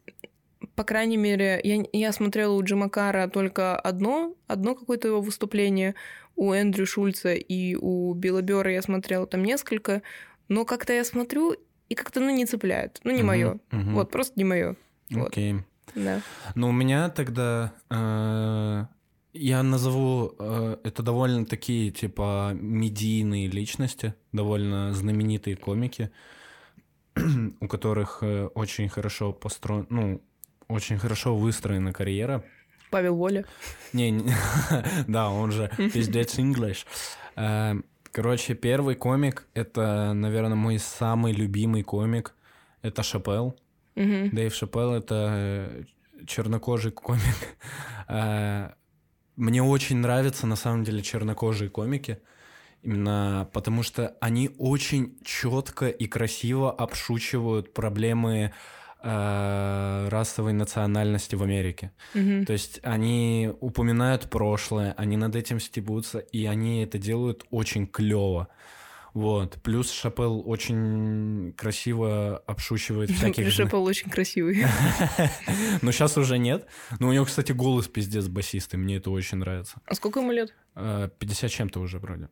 [0.76, 5.96] по крайней мере, я, я смотрела у Джима Кара только одно, одно какое-то его выступление,
[6.36, 10.02] у Эндрю Шульца и у Билла Бёрра я смотрела там несколько,
[10.50, 11.56] но как-то я смотрю,
[11.88, 13.00] и как-то, ну, не цепляет.
[13.04, 13.60] Ну, не Мгм, мое.
[13.72, 13.94] мгм.
[13.94, 14.76] Вот, просто не мое.
[15.12, 15.28] Вот.
[15.28, 15.56] Окей.
[15.96, 16.22] Да.
[16.56, 17.74] Ну, у меня тогда...
[17.90, 18.86] э,
[19.34, 20.34] я назову...
[20.40, 26.10] э, это довольно такие, типа, медийные личности, довольно знаменитые комики,
[27.62, 29.88] у которых э, очень хорошо построен...
[29.90, 30.22] Ну,
[30.68, 32.44] очень хорошо выстроена карьера.
[32.92, 33.46] Павел Воля.
[33.94, 34.34] Не, не-
[35.08, 36.86] да, он же пиздец English.
[37.36, 37.76] Э,
[38.12, 42.34] Короче, первый комик— это, наверное, мой самый любимый комик.
[42.82, 43.58] Это Шапел.
[43.96, 44.30] Мгм.
[44.30, 45.84] Дэйв Шапел— это э,
[46.28, 47.58] чернокожий комик.
[48.08, 48.70] Э,
[49.36, 52.20] Мне очень нравятся, на самом деле, чернокожие комики.
[52.84, 58.54] Именно потому что они очень четко и красиво обшучивают проблемы
[59.02, 61.92] э, расовой национальности в Америке.
[62.14, 62.46] Мгм.
[62.46, 68.48] То есть они упоминают прошлое, они над этим стебутся, и они это делают очень клево.
[69.16, 69.62] Вот.
[69.64, 73.50] Плюс Шапел очень красиво обшучивает всяких...
[73.50, 74.66] Шепел очень красивый.
[75.82, 76.68] Но сейчас уже нет.
[77.00, 79.82] Но у него, кстати, голос пиздец басистый, мне это очень нравится.
[79.86, 80.54] А сколько ему лет?
[80.76, 82.28] Э, 50 чем-то уже вроде.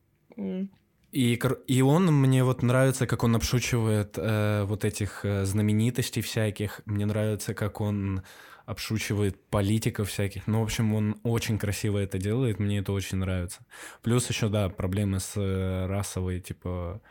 [1.14, 6.82] И, и он мне вот нравится, как он обшучивает э, вот этих э, знаменитостей всяких.
[6.86, 8.24] Мне нравится, как он
[8.66, 10.48] обшучивает политиков всяких.
[10.48, 13.66] Ну, в общем, он очень красиво это делает, мне это очень нравится.
[14.02, 17.02] Плюс еще, да, проблемы с э, расовой, типа...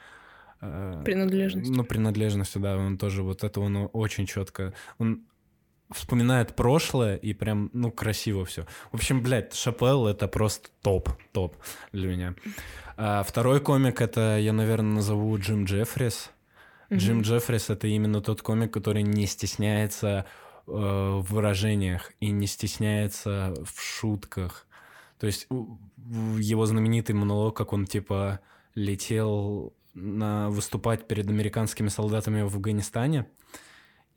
[0.61, 1.77] э, Принадлежностью.
[1.77, 4.73] Ну, принадлежностью, да, он тоже вот это он очень четко...
[4.99, 5.25] Он
[5.91, 8.67] вспоминает прошлое и прям, ну, красиво все.
[8.91, 11.57] В общем, блядь, Шапел— это просто топ, топ
[11.93, 12.35] для меня.
[12.97, 16.31] А второй комик— это, я, наверное, назову Джим Джеффрис.
[16.91, 17.25] Джим Мгм.
[17.25, 20.27] Джеффрис— это именно тот комик, который не стесняется
[20.67, 24.67] в выражениях и не стесняется в шутках.
[25.19, 28.41] То есть его знаменитый монолог, как он, типа,
[28.75, 33.27] летел на выступать перед американскими солдатами в Афганистане,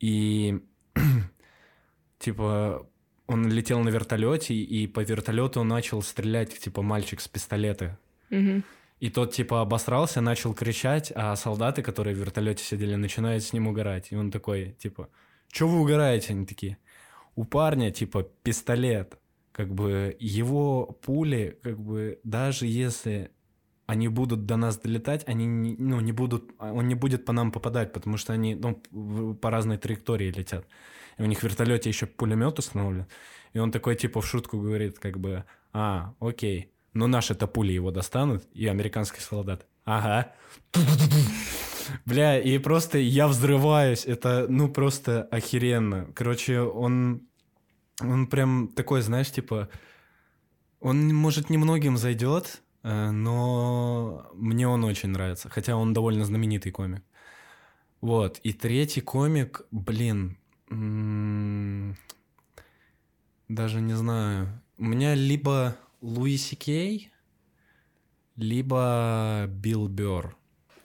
[0.00, 0.60] и
[2.18, 2.86] типа
[3.26, 7.98] он летел на вертолете, и по вертолету начал стрелять, типа, мальчик с пистолета.
[8.30, 8.64] Мгм.
[9.00, 13.66] И тот, типа, обосрался, начал кричать, а солдаты, которые в вертолете сидели, начинают с ним
[13.66, 14.08] угорать.
[14.10, 15.08] И он такой, типа,
[15.52, 16.32] что вы угораете?
[16.32, 16.78] Они такие,
[17.34, 19.18] у парня, типа, пистолет.
[19.52, 23.30] Как бы его пули, как бы, даже если
[23.86, 27.52] они будут до нас долетать, они не, ну, не будут, он не будет по нам
[27.52, 30.66] попадать, потому что они ну, по разной траектории летят.
[31.18, 33.06] И у них в вертолете еще пулемет установлен.
[33.54, 37.90] И он такой, типа, в шутку говорит, как бы, а, окей, но наши-то пули его
[37.90, 39.66] достанут, и американский солдат.
[39.84, 40.34] Ага.
[42.04, 44.04] Бля, и просто я взрываюсь.
[44.04, 46.08] Это, ну, просто охеренно.
[46.14, 47.22] Короче, он...
[48.00, 49.68] Он прям такой, знаешь, типа...
[50.80, 55.48] Он, может, немногим зайдет, э, но мне он очень нравится.
[55.48, 57.02] Хотя он довольно знаменитый комик.
[58.00, 58.38] Вот.
[58.38, 60.38] И третий комик, блин...
[63.48, 64.60] Даже не знаю.
[64.78, 67.12] У меня либо Луи Кей,
[68.34, 70.36] либо Билл Бёрр.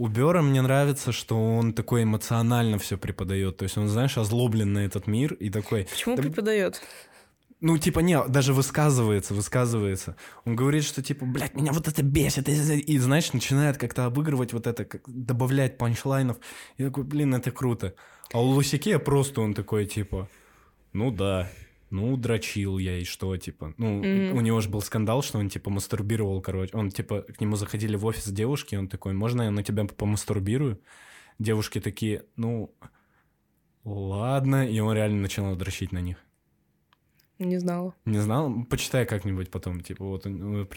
[0.01, 3.57] У Бёрра мне нравится, что он такой эмоционально все преподает.
[3.57, 5.85] То есть он, знаешь, озлоблен на этот мир и такой...
[5.85, 6.81] Почему Да- преподает?
[7.59, 10.15] Ну, типа, не, даже высказывается, высказывается.
[10.43, 12.49] Он говорит, что, типа, блядь, меня вот это бесит.
[12.49, 16.37] И, знаешь, начинает как-то обыгрывать вот это, как, добавлять панчлайнов.
[16.77, 17.93] И такой, блин, это круто.
[18.33, 20.27] А у Лусикея просто он такой, типа,
[20.93, 21.47] ну да,
[21.91, 23.73] ну, дрочил я, и что, типа.
[23.77, 24.37] Ну, Мгм.
[24.37, 26.75] у него же был скандал, что он, типа, мастурбировал, короче.
[26.75, 30.79] Он, типа, к нему заходили в офис девушки, он такой, можно я на тебя помастурбирую?
[31.39, 32.73] Девушки такие, ну,
[33.83, 34.67] ладно.
[34.67, 36.17] И он реально начинал дрочить на них.
[37.39, 37.95] Не знала.
[38.05, 38.65] Не знал?
[38.69, 40.29] Почитай как-нибудь потом, типа, вот про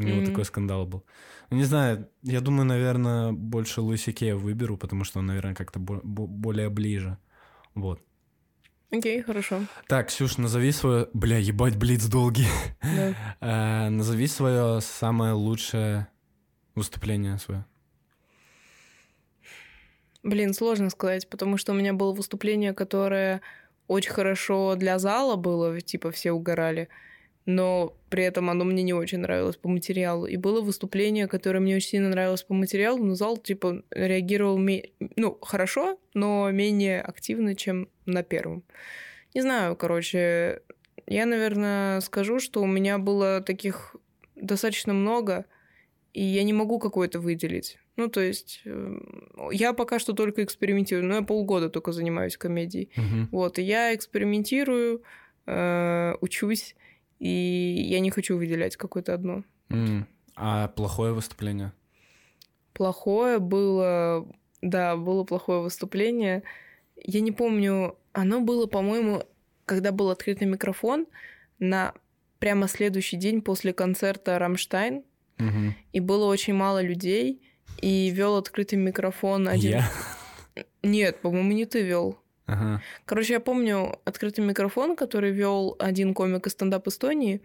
[0.05, 0.25] него Мгм.
[0.27, 1.05] такой скандал был.
[1.51, 5.79] Ну, Не знаю, я думаю, наверное, больше Луиси Кея выберу, потому что он, наверное, как-то
[5.79, 7.19] бо- более ближе.
[7.75, 8.01] Вот.
[8.99, 9.61] Окей, хорошо.
[9.89, 11.09] Так, Ксюш, назови свое...
[11.15, 12.47] Бля, ебать, блиц долгий.
[12.83, 13.15] Да.
[13.41, 16.07] Э, Назови свое самое лучшее
[16.75, 17.65] выступление свое.
[20.23, 23.41] Блин, сложно сказать, потому что у меня было выступление, которое
[23.89, 26.89] очень хорошо для зала было, типа все угорали,
[27.47, 30.27] но при этом оно мне не очень нравилось по материалу.
[30.27, 34.91] И было выступление, которое мне очень сильно нравилось по материалу, но зал, типа, реагировал, ме-
[35.17, 38.65] ну, хорошо, но менее активно, чем на первом.
[39.35, 40.63] Не знаю, короче,
[41.07, 43.97] я, наверное, скажу, что у меня было таких
[44.37, 45.45] достаточно много,
[46.13, 47.79] и я не могу какое-то выделить.
[47.97, 48.99] Ну, то есть, э,
[49.53, 52.91] я пока что только экспериментирую, но я полгода только занимаюсь комедией.
[52.97, 53.29] Мгм.
[53.33, 55.03] Вот, и я экспериментирую,
[55.47, 56.75] э, учусь,
[57.19, 57.29] и
[57.89, 59.45] я не хочу выделять какое-то одно.
[59.71, 61.73] М, А плохое выступление?
[62.73, 64.27] Плохое было,
[64.63, 66.43] да, было плохое выступление.
[66.97, 69.23] Я не помню, оно было, по-моему,
[69.65, 71.07] когда был открытый микрофон
[71.59, 71.95] на
[72.41, 75.05] прямо следующий день после концерта «Рамштайн»,
[75.39, 75.75] Мгм.
[75.93, 77.41] и было очень мало людей,
[77.81, 79.71] и вел открытый микрофон один...
[79.71, 79.91] Я?
[80.83, 82.19] Нет, по-моему, не ты вел.
[82.47, 82.83] Ага.
[83.07, 87.41] Короче, я помню открытый микрофон, который вел один комик из стендап Эстонии.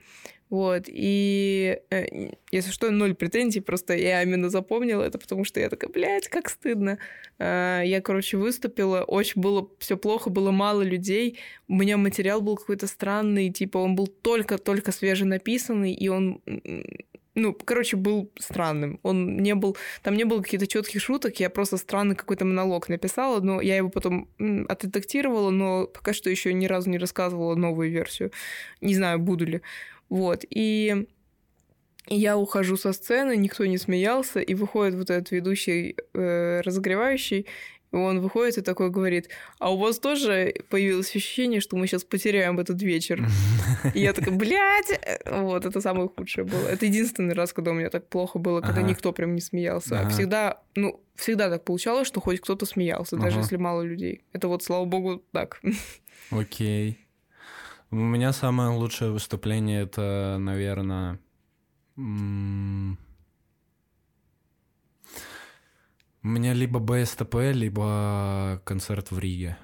[0.50, 5.70] Вот, и э, если что, ноль претензий, просто я именно запомнила это, потому что я
[5.70, 6.98] такая, блядь, как стыдно.
[7.38, 12.58] А, я, короче, выступила, очень было все плохо, было мало людей, у меня материал был
[12.58, 16.42] какой-то странный, типа он был только-только свеженаписанный, и он,
[17.40, 19.00] ну, короче, был странным.
[19.04, 23.40] Он не был, там не было каких-то четких шуток, я просто странный какой-то монолог написала,
[23.40, 24.30] но я его потом
[24.68, 28.32] отредактировала, но пока что еще ни разу не рассказывала новую версию.
[28.82, 29.62] Не знаю, буду ли.
[30.10, 31.08] Вот, и
[32.08, 37.46] я ухожу со сцены, никто не смеялся, и выходит вот этот ведущий э, разогревающий,
[37.92, 42.60] он выходит и такой говорит, а у вас тоже появилось ощущение, что мы сейчас потеряем
[42.60, 43.26] этот вечер?
[43.94, 45.00] И я такая, блядь!
[45.26, 46.68] Вот, это самое худшее было.
[46.68, 48.90] Это единственный раз, когда у меня так плохо было, когда Ага.
[48.90, 49.98] никто прям не смеялся.
[49.98, 50.10] А Ага.
[50.10, 54.24] всегда, ну, всегда так получалось, что хоть кто-то смеялся, даже если мало людей.
[54.34, 55.62] Это вот, слава богу, так.
[56.30, 57.00] Окей.
[57.92, 61.20] У меня самое лучшее выступление это, наверное,
[61.98, 62.98] м,
[66.24, 69.58] у меня либо БСТП, либо концерт в Риге.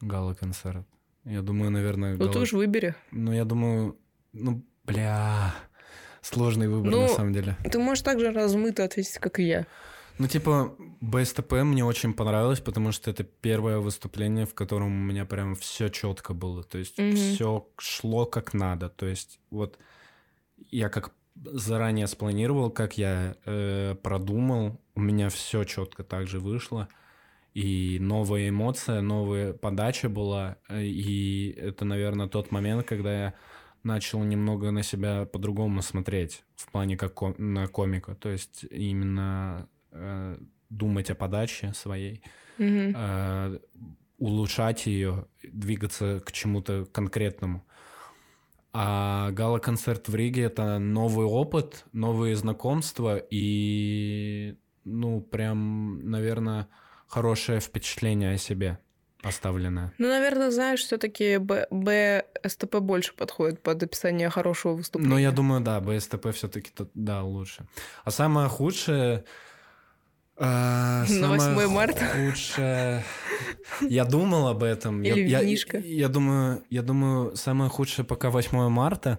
[0.00, 0.86] Гала-концерт.
[1.24, 2.94] Я думаю, наверное, Ну, ты гала- уж выбери.
[3.10, 3.96] Ну, я думаю,
[4.32, 5.54] ну, бля,
[6.22, 7.56] сложный выбор Ну, на самом деле.
[7.70, 9.66] Ты можешь так же размыто ответить, как и я.
[10.18, 15.24] Ну, типа, БСТП мне очень понравилось, потому что это первое выступление, в котором у меня
[15.24, 16.62] прям все четко было.
[16.62, 17.16] То есть Мгм.
[17.16, 18.88] все шло как надо.
[18.88, 19.78] То есть вот
[20.70, 21.12] я как
[21.44, 26.88] заранее спланировал, как я э, продумал, у меня все четко так же вышло.
[27.54, 30.56] И новая эмоция, новая подача была.
[30.70, 33.34] И это, наверное, тот момент, когда я
[33.82, 38.14] начал немного на себя по-другому смотреть в плане как ко- на комика.
[38.14, 40.38] То есть именно э,
[40.68, 42.22] думать о подаче своей,
[42.58, 42.94] Мгм.
[42.96, 43.58] э,
[44.18, 47.64] улучшать ее, двигаться к чему-то конкретному.
[48.72, 56.68] А гала-концерт в Риге— это новый опыт, новые знакомства и, ну, прям, наверное,
[57.08, 58.78] хорошее впечатление о себе
[59.22, 59.92] оставленное.
[59.98, 65.14] Ну, наверное, знаешь, все-таки БСТП больше подходит под описание хорошего выступления.
[65.14, 67.66] Ну, я думаю, да, БСТП все-таки, да, лучше.
[68.04, 69.24] А самое худшее...
[70.40, 72.06] э, На самое 8 марта?
[72.06, 73.04] Худшее...
[73.80, 75.02] Я думал об этом.
[75.02, 75.78] Я- Или я, винишко?
[75.78, 79.18] Я, думаю, я думаю, самое худшее пока 8 марта.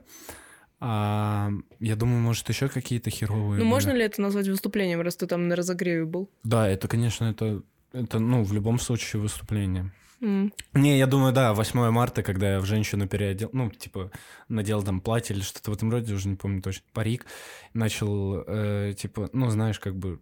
[0.79, 3.43] А, я думаю, может, еще какие-то херовые.
[3.43, 3.63] Ну, были.
[3.63, 6.29] можно ли это назвать выступлением, раз ты там на разогреве был?
[6.43, 7.61] Да, это, конечно, это,
[7.93, 9.91] это, ну, в любом случае выступление.
[10.21, 10.51] М.
[10.73, 14.11] Не, я думаю, да, 8 марта, когда я в женщину переодел, ну, типа,
[14.49, 17.25] надел там платье или что-то в этом роде, уже не помню точно, парик,
[17.73, 20.19] начал, э, типа, ну, знаешь, как бы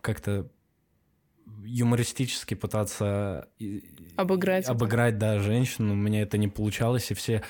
[0.00, 0.48] как-то
[1.64, 3.48] юмористически пытаться
[4.16, 4.72] Обыграть это.
[4.72, 7.42] обыграть, да, женщину, у меня это не получалось, и все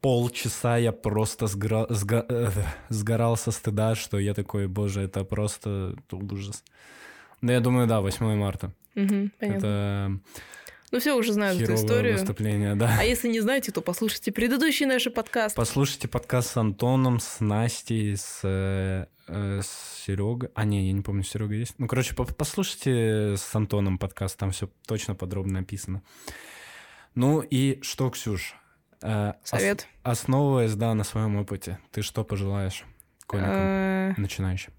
[0.00, 2.48] полчаса я просто сгра- сга- э,
[2.88, 6.64] сгорал со стыда, что я такой, боже, это просто ужас.
[7.42, 8.72] Да, я думаю, да, 8 марта.
[8.94, 9.30] Понятно.
[9.40, 10.20] Это
[10.90, 12.14] Ну, все уже знают эту историю.
[12.14, 12.96] выступление, да.
[12.98, 15.54] А если не знаете, то послушайте предыдущий наш подкаст.
[15.54, 18.40] Послушайте подкаст с Антоном, с Настей, с,
[19.30, 20.50] э, с Серегой.
[20.54, 21.74] А, не, я не помню, Серега есть.
[21.78, 26.02] Ну, короче, по- послушайте с Антоном подкаст, там все точно подробно описано.
[27.14, 28.54] Ну и что, Ксюш?
[29.02, 29.88] Э, Совет.
[30.04, 32.84] ос- основываясь, да, на своем опыте, ты что пожелаешь
[33.26, 34.72] комикам Э, начинающим?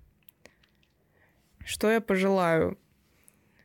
[1.66, 2.78] Что я пожелаю?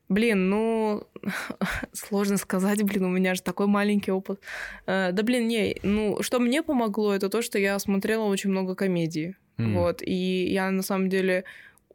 [0.08, 1.06] Блин, ну,
[1.92, 4.40] сложно сказать, блин, у меня же такой маленький опыт.
[4.86, 8.74] Э, Да, блин, не, ну, что мне помогло, это то, что я смотрела очень много
[8.74, 9.34] комедий.
[9.58, 9.74] М.
[9.74, 11.44] Вот, и я на самом деле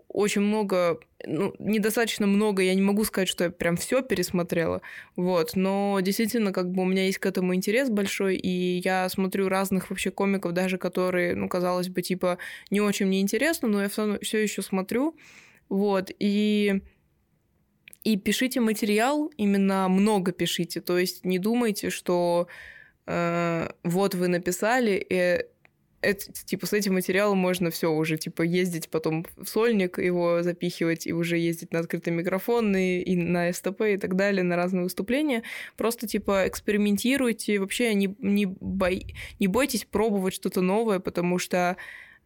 [0.07, 4.81] очень много, ну, недостаточно много, я не могу сказать, что я прям все пересмотрела,
[5.15, 9.47] вот, но действительно, как бы у меня есть к этому интерес большой, и я смотрю
[9.49, 12.39] разных вообще комиков, даже которые, ну, казалось бы, типа,
[12.71, 15.15] не очень мне интересно, но я все еще смотрю,
[15.69, 16.81] вот, и
[18.03, 20.81] и пишите материал, именно много пишите.
[20.81, 22.47] То есть не думайте, что
[23.07, 25.45] э, вот вы написали, и
[26.01, 31.05] это, типа с этим материалом можно все уже типа ездить потом в сольник, его запихивать
[31.05, 34.83] и уже ездить на открытый микрофон и, и на СТП и так далее, на разные
[34.83, 35.43] выступления.
[35.77, 41.77] Просто типа экспериментируйте, вообще не, не, бой, не бойтесь пробовать что-то новое, потому что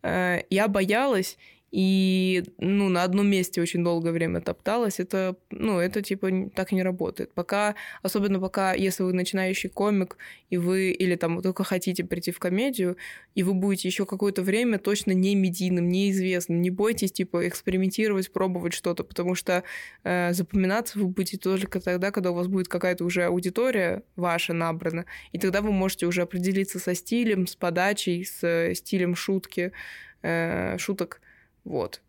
[0.03, 1.38] э, я боялась,
[1.71, 6.83] и, ну, на одном месте очень долгое время топталась, это, ну, это, типа, так не
[6.83, 7.33] работает.
[7.33, 10.17] Пока, особенно пока, если вы начинающий комик,
[10.49, 12.95] и вы, или там только хотите прийти в комедию,
[13.33, 18.73] и вы будете еще какое-то время точно не медийным, неизвестным, не бойтесь, типа, экспериментировать, пробовать
[18.73, 19.63] что-то, потому что
[20.03, 25.05] э, запоминаться вы будете только тогда, когда у вас будет какая-то уже аудитория ваша набрана,
[25.33, 29.73] и тогда вы можете уже определиться со стилем, с подачей, с э, стилем шутки,
[30.21, 31.19] э, шуток,
[31.65, 32.01] вот.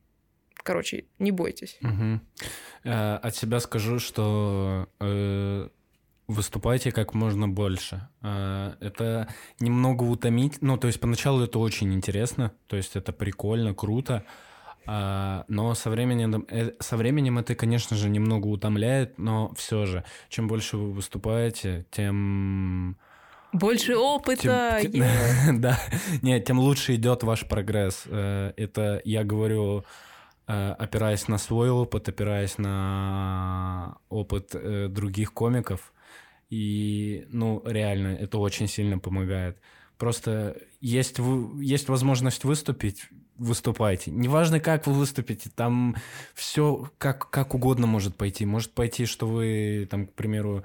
[0.63, 1.79] Короче, не бойтесь.
[2.85, 5.69] Э, От себя скажу, что э,
[6.29, 8.09] выступайте как можно больше.
[8.23, 9.29] Э, Это
[9.61, 10.63] немного утомить.
[10.63, 14.25] Ну, то есть поначалу это очень интересно, то есть это прикольно, круто.
[14.89, 20.05] А, Но со временем, э, со временем это, конечно же, немного утомляет, но все же,
[20.29, 22.97] чем больше вы выступаете, тем
[23.59, 24.79] Больше опыта!
[24.83, 25.79] тем- е- да,
[26.23, 28.03] нет, тем лучше идет ваш прогресс.
[28.07, 29.85] Э, Это я говорю,
[30.47, 35.93] э, опираясь на свой опыт, опираясь на опыт э, других комиков.
[36.51, 39.59] И, ну, реально, это очень сильно помогает.
[39.99, 41.17] Просто есть,
[41.61, 43.09] есть возможность выступить,
[43.39, 44.11] выступайте.
[44.11, 45.97] Неважно, как вы выступите, там
[46.35, 48.45] все как, как угодно может пойти.
[48.47, 50.65] Может пойти, что вы, там, к примеру,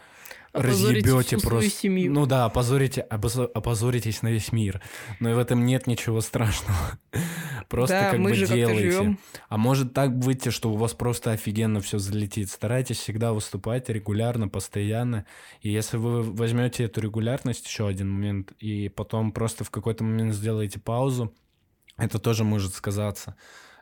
[0.53, 1.69] разъебете просто.
[1.69, 2.11] семью.
[2.11, 4.81] Ну да, опозорите, опозоритесь на весь мир.
[5.19, 6.99] Но и в этом нет ничего страшного.
[7.69, 8.91] Просто да, как бы делайте.
[8.91, 9.19] живем.
[9.47, 12.49] А может так выйти, что у вас просто офигенно все залетит.
[12.49, 15.25] Старайтесь всегда выступать регулярно, постоянно.
[15.61, 20.33] И если вы возьмете эту регулярность, еще один момент, и потом просто в какой-то момент
[20.33, 21.33] сделаете паузу,
[21.95, 23.37] это тоже может сказаться.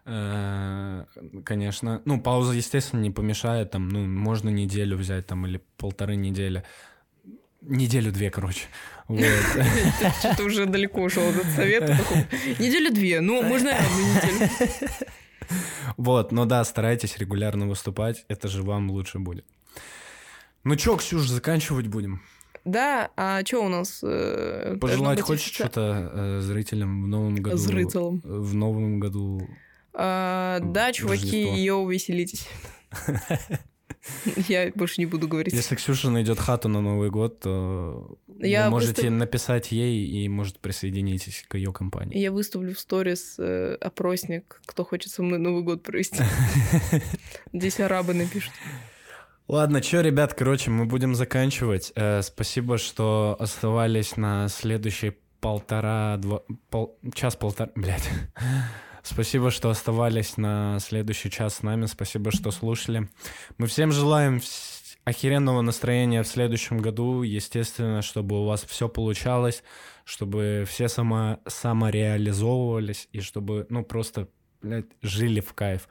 [0.05, 1.05] Э,
[1.45, 2.01] Конечно.
[2.05, 3.71] Ну, пауза, естественно, не помешает.
[3.71, 6.63] Там, ну, можно неделю взять там или полторы недели.
[7.61, 8.67] Неделю-две, короче.
[9.09, 9.19] Вот.
[10.19, 11.97] Что-то уже далеко ушел от совета.
[11.97, 12.19] такого.
[12.59, 14.49] Неделю две, ну, можно одну неделю.
[15.97, 19.45] Вот, но да, старайтесь регулярно выступать, это же вам лучше будет.
[20.63, 22.21] Ну чё, Ксюш, заканчивать будем?
[22.65, 24.01] Да, а что у нас?
[24.03, 27.57] э, Пожелать хочешь что-то э, зрителям в новом году?
[27.57, 28.21] Зрителям.
[28.23, 29.41] В новом году.
[30.01, 31.55] А, Да, чуваки, Рождество.
[31.55, 32.47] ее увеселитесь.
[34.47, 35.53] Я больше не буду говорить.
[35.53, 40.59] Если Ксюша найдет хату на Новый год, то Я вы можете написать ей и, может,
[40.59, 42.17] присоединитесь к ее компании.
[42.17, 46.23] Я выставлю в сторис э, опросник, кто хочет со мной Новый год провести.
[47.53, 48.53] Здесь арабы напишут.
[49.49, 51.91] Ладно, чё, ребят, короче, мы будем заканчивать.
[51.95, 58.09] Э, спасибо, что оставались на следующий полтора, два, пол, час-полтора, блядь.
[59.11, 61.87] Спасибо, что оставались на следующий час с нами.
[61.87, 63.09] Спасибо, что слушали.
[63.57, 64.39] Мы всем желаем
[65.03, 67.23] охеренного настроения в следующем году.
[67.23, 69.63] Естественно, чтобы у вас все получалось,
[70.05, 74.27] чтобы все само, самореализовывались и чтобы, ну, просто,
[74.61, 75.89] блядь, жили в кайф.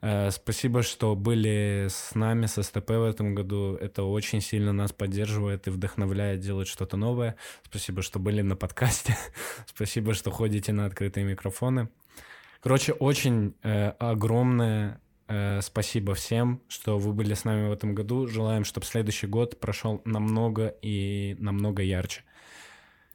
[0.00, 3.74] Э, Спасибо, что были с нами, с СТП в этом году.
[3.74, 7.34] Это очень сильно нас поддерживает и вдохновляет делать что-то новое.
[7.64, 9.18] Спасибо, что были на подкасте.
[9.66, 11.88] Спасибо, что ходите на открытые микрофоны.
[12.62, 18.28] Короче, очень э, огромное э, спасибо всем, что вы были с нами в этом году.
[18.28, 22.22] Желаем, чтобы следующий год прошел намного и намного ярче.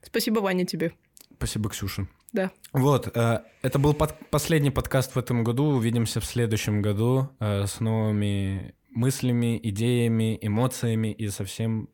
[0.02, 0.92] Спасибо, Ваня, тебе.
[1.38, 2.08] Спасибо, Ксюша.
[2.34, 2.52] Да.
[2.74, 5.64] Вот, э, это был под- последний подкаст в этом году.
[5.68, 11.88] Увидимся в следующем году э, с новыми мыслями, идеями, эмоциями и совсем...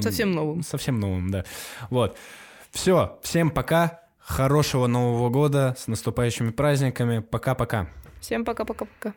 [0.00, 0.62] Совсем новым.
[0.62, 1.44] Совсем новым, да.
[1.90, 2.16] Вот.
[2.72, 4.03] Все, всем пока.
[4.26, 7.18] Хорошего Нового года с наступающими праздниками.
[7.18, 7.88] Пока-пока.
[8.20, 9.12] Всем пока-пока-пока.